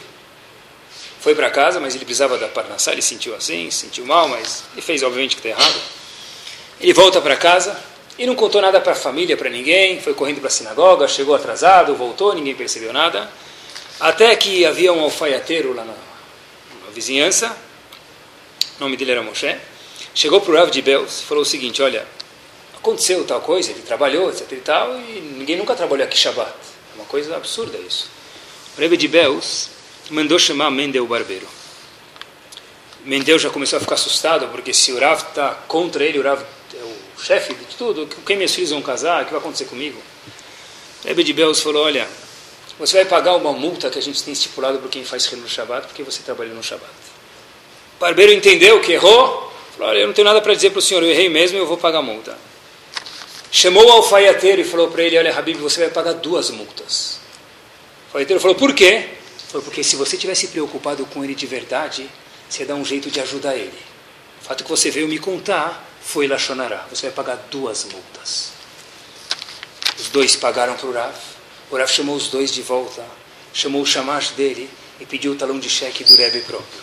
foi 1.23 1.33
para 1.33 1.49
casa, 1.49 1.79
mas 1.79 1.95
ele 1.95 2.03
precisava 2.03 2.37
da 2.37 2.49
Parnassá, 2.49 2.91
ele 2.91 3.01
sentiu 3.01 3.33
assim, 3.33 3.71
sentiu 3.71 4.05
mal, 4.05 4.27
mas 4.27 4.65
ele 4.73 4.81
fez 4.81 5.01
obviamente 5.03 5.37
que 5.37 5.47
está 5.47 5.57
errado. 5.57 5.79
Ele 6.81 6.91
volta 6.91 7.21
para 7.21 7.37
casa 7.37 7.81
e 8.19 8.25
não 8.25 8.35
contou 8.35 8.61
nada 8.61 8.81
para 8.81 8.91
a 8.91 8.95
família, 8.95 9.37
para 9.37 9.49
ninguém, 9.49 10.01
foi 10.01 10.13
correndo 10.13 10.39
para 10.41 10.49
a 10.49 10.51
sinagoga, 10.51 11.07
chegou 11.07 11.33
atrasado, 11.33 11.95
voltou, 11.95 12.35
ninguém 12.35 12.53
percebeu 12.53 12.91
nada. 12.91 13.31
Até 14.01 14.35
que 14.35 14.65
havia 14.65 14.91
um 14.91 14.99
alfaiateiro 14.99 15.73
lá 15.73 15.85
na, 15.85 15.93
na 15.93 16.91
vizinhança, 16.93 17.55
o 18.77 18.83
nome 18.83 18.97
dele 18.97 19.11
era 19.11 19.23
Moshe, 19.23 19.55
chegou 20.13 20.41
para 20.41 20.51
o 20.51 20.57
Rav 20.57 20.71
de 20.71 20.81
Beus 20.81 21.21
e 21.21 21.23
falou 21.23 21.43
o 21.43 21.45
seguinte, 21.45 21.81
olha, 21.81 22.05
aconteceu 22.75 23.23
tal 23.23 23.39
coisa, 23.39 23.71
ele 23.71 23.81
trabalhou, 23.81 24.29
etc 24.29 24.51
e 24.51 24.55
tal, 24.57 24.99
e 24.99 25.21
ninguém 25.37 25.55
nunca 25.55 25.73
trabalhou 25.73 26.05
aqui 26.05 26.17
Shabbat. 26.17 26.51
É 26.51 26.95
uma 26.95 27.05
coisa 27.05 27.33
absurda 27.33 27.77
isso. 27.77 28.09
O 28.75 28.81
Rebbe 28.81 28.97
de 28.97 29.07
Beus 29.07 29.69
mandou 30.09 30.37
chamar 30.39 30.69
Mendel 30.69 31.03
o 31.03 31.07
barbeiro. 31.07 31.47
Mendel 33.05 33.37
já 33.37 33.49
começou 33.49 33.77
a 33.77 33.79
ficar 33.79 33.95
assustado, 33.95 34.47
porque 34.49 34.73
se 34.73 34.91
o 34.91 34.99
Rav 34.99 35.21
está 35.21 35.51
contra 35.67 36.03
ele, 36.03 36.19
o 36.19 36.23
Rav 36.23 36.43
chefe 37.21 37.53
de 37.53 37.75
tudo, 37.77 38.07
quem 38.25 38.35
meus 38.35 38.53
filhos 38.53 38.71
vão 38.71 38.81
casar, 38.81 39.21
o 39.21 39.25
que 39.25 39.31
vai 39.31 39.39
acontecer 39.39 39.65
comigo? 39.65 40.01
Rebbe 41.05 41.23
de 41.23 41.33
falou, 41.55 41.83
olha, 41.85 42.07
você 42.77 42.97
vai 42.97 43.05
pagar 43.05 43.35
uma 43.35 43.53
multa 43.53 43.89
que 43.89 43.99
a 43.99 44.01
gente 44.01 44.21
tem 44.23 44.33
estipulado 44.33 44.79
para 44.79 44.89
quem 44.89 45.05
faz 45.05 45.29
no 45.31 45.47
Shabbat, 45.47 45.87
porque 45.87 46.03
você 46.03 46.21
trabalhou 46.21 46.55
no 46.55 46.63
Shabbat. 46.63 46.91
O 47.97 47.99
barbeiro 47.99 48.33
entendeu 48.33 48.81
que 48.81 48.93
errou, 48.93 49.51
falou, 49.75 49.89
olha, 49.89 49.99
eu 49.99 50.07
não 50.07 50.13
tenho 50.13 50.25
nada 50.25 50.41
para 50.41 50.53
dizer 50.53 50.71
para 50.71 50.79
o 50.79 50.81
senhor, 50.81 51.03
eu 51.03 51.09
errei 51.09 51.29
mesmo, 51.29 51.57
eu 51.57 51.65
vou 51.65 51.77
pagar 51.77 51.99
a 51.99 52.01
multa. 52.01 52.37
Chamou 53.51 53.85
o 53.85 53.91
alfaiateiro 53.91 54.61
e 54.61 54.63
falou 54.63 54.89
para 54.89 55.03
ele, 55.03 55.17
olha, 55.17 55.37
Habib, 55.37 55.57
você 55.59 55.81
vai 55.81 55.89
pagar 55.89 56.13
duas 56.13 56.49
multas. 56.49 57.19
O 58.05 58.07
alfaiateiro 58.07 58.41
falou, 58.41 58.55
por 58.55 58.73
quê? 58.73 59.09
Falou, 59.53 59.65
porque 59.65 59.83
se 59.83 59.95
você 59.95 60.17
tivesse 60.17 60.47
preocupado 60.47 61.05
com 61.05 61.23
ele 61.23 61.35
de 61.35 61.45
verdade, 61.45 62.09
você 62.49 62.63
ia 62.63 62.65
dar 62.65 62.73
um 62.73 62.83
jeito 62.83 63.11
de 63.11 63.19
ajudar 63.19 63.55
ele. 63.55 63.77
O 64.41 64.45
fato 64.45 64.63
que 64.63 64.69
você 64.71 64.89
veio 64.89 65.07
me 65.07 65.19
contar 65.19 65.87
foi 66.01 66.27
Lachonará. 66.27 66.87
Você 66.89 67.03
vai 67.03 67.11
pagar 67.11 67.35
duas 67.51 67.83
multas. 67.83 68.49
Os 69.99 70.09
dois 70.09 70.35
pagaram 70.35 70.75
para 70.75 70.87
o 70.87 70.91
Rav. 70.91 71.15
O 71.69 71.77
Rav 71.77 71.87
chamou 71.87 72.15
os 72.15 72.29
dois 72.29 72.51
de 72.51 72.63
volta, 72.63 73.05
chamou 73.53 73.83
o 73.83 73.85
chamash 73.85 74.31
dele 74.31 74.67
e 74.99 75.05
pediu 75.05 75.33
o 75.33 75.35
talão 75.35 75.59
de 75.59 75.69
cheque 75.69 76.03
do 76.03 76.15
Rebbe 76.15 76.41
próprio. 76.41 76.81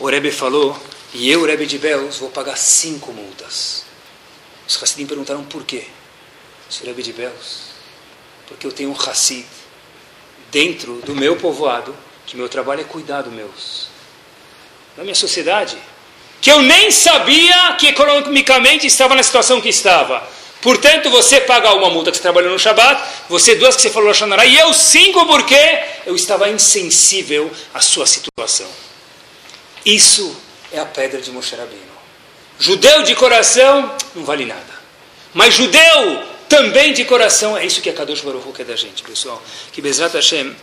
O 0.00 0.08
Rebbe 0.08 0.32
falou, 0.32 0.76
e 1.14 1.30
eu, 1.30 1.46
Rebbe 1.46 1.64
de 1.64 1.78
Belos, 1.78 2.16
vou 2.18 2.30
pagar 2.30 2.56
cinco 2.58 3.12
multas. 3.12 3.84
Os 4.66 4.82
Hassidim 4.82 5.06
perguntaram 5.06 5.44
por 5.44 5.62
quê. 5.62 5.86
O 6.82 6.86
Rebbe 6.86 7.04
de 7.04 7.12
Belos, 7.12 7.66
porque 8.48 8.66
eu 8.66 8.72
tenho 8.72 8.90
um 8.90 9.00
Hassid 9.00 9.46
dentro 10.50 10.94
do 11.04 11.14
meu 11.14 11.36
povoado, 11.36 11.94
que 12.26 12.36
meu 12.36 12.48
trabalho 12.48 12.80
é 12.80 12.84
cuidar 12.84 13.22
dos 13.22 13.32
meus. 13.32 13.88
Na 14.96 15.02
minha 15.02 15.14
sociedade, 15.14 15.76
que 16.40 16.50
eu 16.50 16.62
nem 16.62 16.90
sabia 16.90 17.74
que 17.78 17.88
economicamente 17.88 18.86
estava 18.86 19.14
na 19.14 19.22
situação 19.22 19.60
que 19.60 19.68
estava. 19.68 20.26
Portanto, 20.60 21.08
você 21.10 21.40
paga 21.40 21.72
uma 21.72 21.90
multa 21.90 22.10
que 22.10 22.16
você 22.16 22.22
trabalhou 22.22 22.52
no 22.52 22.58
Shabat, 22.58 23.02
você 23.28 23.54
duas 23.54 23.76
que 23.76 23.82
você 23.82 23.90
falou 23.90 24.08
no 24.08 24.14
Shanará, 24.14 24.44
e 24.44 24.58
eu 24.58 24.72
cinco 24.74 25.26
porque 25.26 25.84
eu 26.06 26.14
estava 26.14 26.48
insensível 26.50 27.50
à 27.72 27.80
sua 27.80 28.06
situação. 28.06 28.68
Isso 29.84 30.36
é 30.72 30.78
a 30.78 30.84
pedra 30.84 31.20
de 31.20 31.30
Moshe. 31.30 31.56
Judeu 32.58 33.02
de 33.02 33.14
coração 33.14 33.90
não 34.14 34.24
vale 34.24 34.44
nada. 34.44 34.80
Mas 35.32 35.54
judeu 35.54 36.22
também 36.50 36.92
de 36.92 37.04
coração, 37.04 37.56
é 37.56 37.64
isso 37.64 37.80
que 37.80 37.88
a 37.88 37.92
Kadosh 37.92 38.22
Baruch 38.22 38.52
quer 38.52 38.66
da 38.66 38.74
gente, 38.74 39.04
pessoal. 39.04 39.40
Que 39.72 39.80
Bezrat 39.80 40.12
Hashem, 40.12 40.54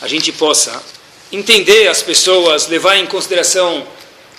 a 0.00 0.08
gente 0.08 0.32
possa 0.32 0.82
entender 1.30 1.86
as 1.86 2.02
pessoas, 2.02 2.66
levar 2.66 2.96
em 2.96 3.06
consideração 3.06 3.86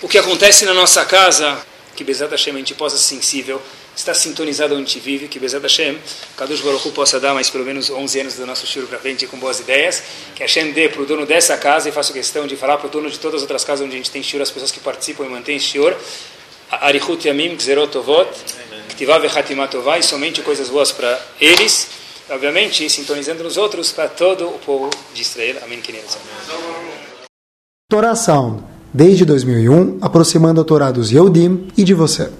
o 0.02 0.08
que 0.08 0.18
acontece 0.18 0.66
na 0.66 0.74
nossa 0.74 1.06
casa. 1.06 1.64
Que 1.96 2.04
Bezat 2.04 2.32
Hashem 2.32 2.56
a 2.56 2.58
gente 2.58 2.74
possa 2.74 2.98
ser 2.98 3.04
sensível, 3.04 3.62
estar 3.96 4.16
sintonizado 4.16 4.74
onde 4.74 4.84
a 4.84 4.88
gente 4.88 5.00
vive, 5.00 5.28
que 5.28 5.40
Bezat 5.40 5.62
Hashem, 5.62 5.98
Kadosh 6.36 6.62
Baruch 6.62 6.90
possa 6.90 7.20
dar 7.20 7.36
mais 7.36 7.52
pelo 7.52 7.64
menos 7.64 7.90
11 7.90 8.20
anos 8.22 8.34
do 8.34 8.46
nosso 8.46 8.66
shiur 8.66 8.88
para 8.88 8.98
frente 8.98 9.28
com 9.28 9.38
boas 9.38 9.60
ideias, 9.60 10.02
que 10.36 10.42
Hashem 10.42 10.72
dê 10.72 10.90
para 10.90 11.04
o 11.04 11.06
dono 11.06 11.26
dessa 11.26 11.56
casa, 11.56 11.88
e 11.88 11.92
faço 11.92 12.12
questão 12.12 12.48
de 12.48 12.58
falar 12.58 12.78
para 12.78 12.88
o 12.88 12.90
dono 12.90 13.10
de 13.10 13.20
todas 13.20 13.36
as 13.36 13.42
outras 13.44 13.64
casas 13.64 13.86
onde 13.86 13.94
a 13.94 13.98
gente 13.98 14.12
tem 14.12 14.24
shiur, 14.24 14.42
as 14.42 14.52
pessoas 14.52 14.72
que 14.72 14.80
participam 14.80 15.26
e 15.26 15.30
mantêm 15.30 15.58
shiur, 15.58 15.96
Arichut 16.70 17.26
Yamim, 17.28 17.56
Gzerot 17.56 17.96
Ovot, 17.98 18.28
Ktivav 18.90 19.24
Echatimat 19.26 19.72
Tovai, 19.72 20.02
somente 20.02 20.42
coisas 20.42 20.70
boas 20.70 20.92
para 20.92 21.20
eles, 21.40 21.88
obviamente 22.30 22.90
sintonizando 22.90 23.44
nos 23.44 23.58
outros 23.58 23.92
para 23.92 24.10
todo 24.10 24.48
o 24.48 24.60
povo 24.60 24.90
de 25.14 25.22
Israel. 25.22 25.58
Amém. 25.64 25.82
Torá 27.90 28.16
Sound, 28.16 28.64
desde 28.94 29.26
2001, 29.26 30.00
aproximando 30.02 30.62
a 30.62 30.64
Torá 30.64 30.92
dos 30.92 31.12
Yehudim 31.12 31.68
e 31.78 31.84
de 31.84 31.94
você. 31.94 32.32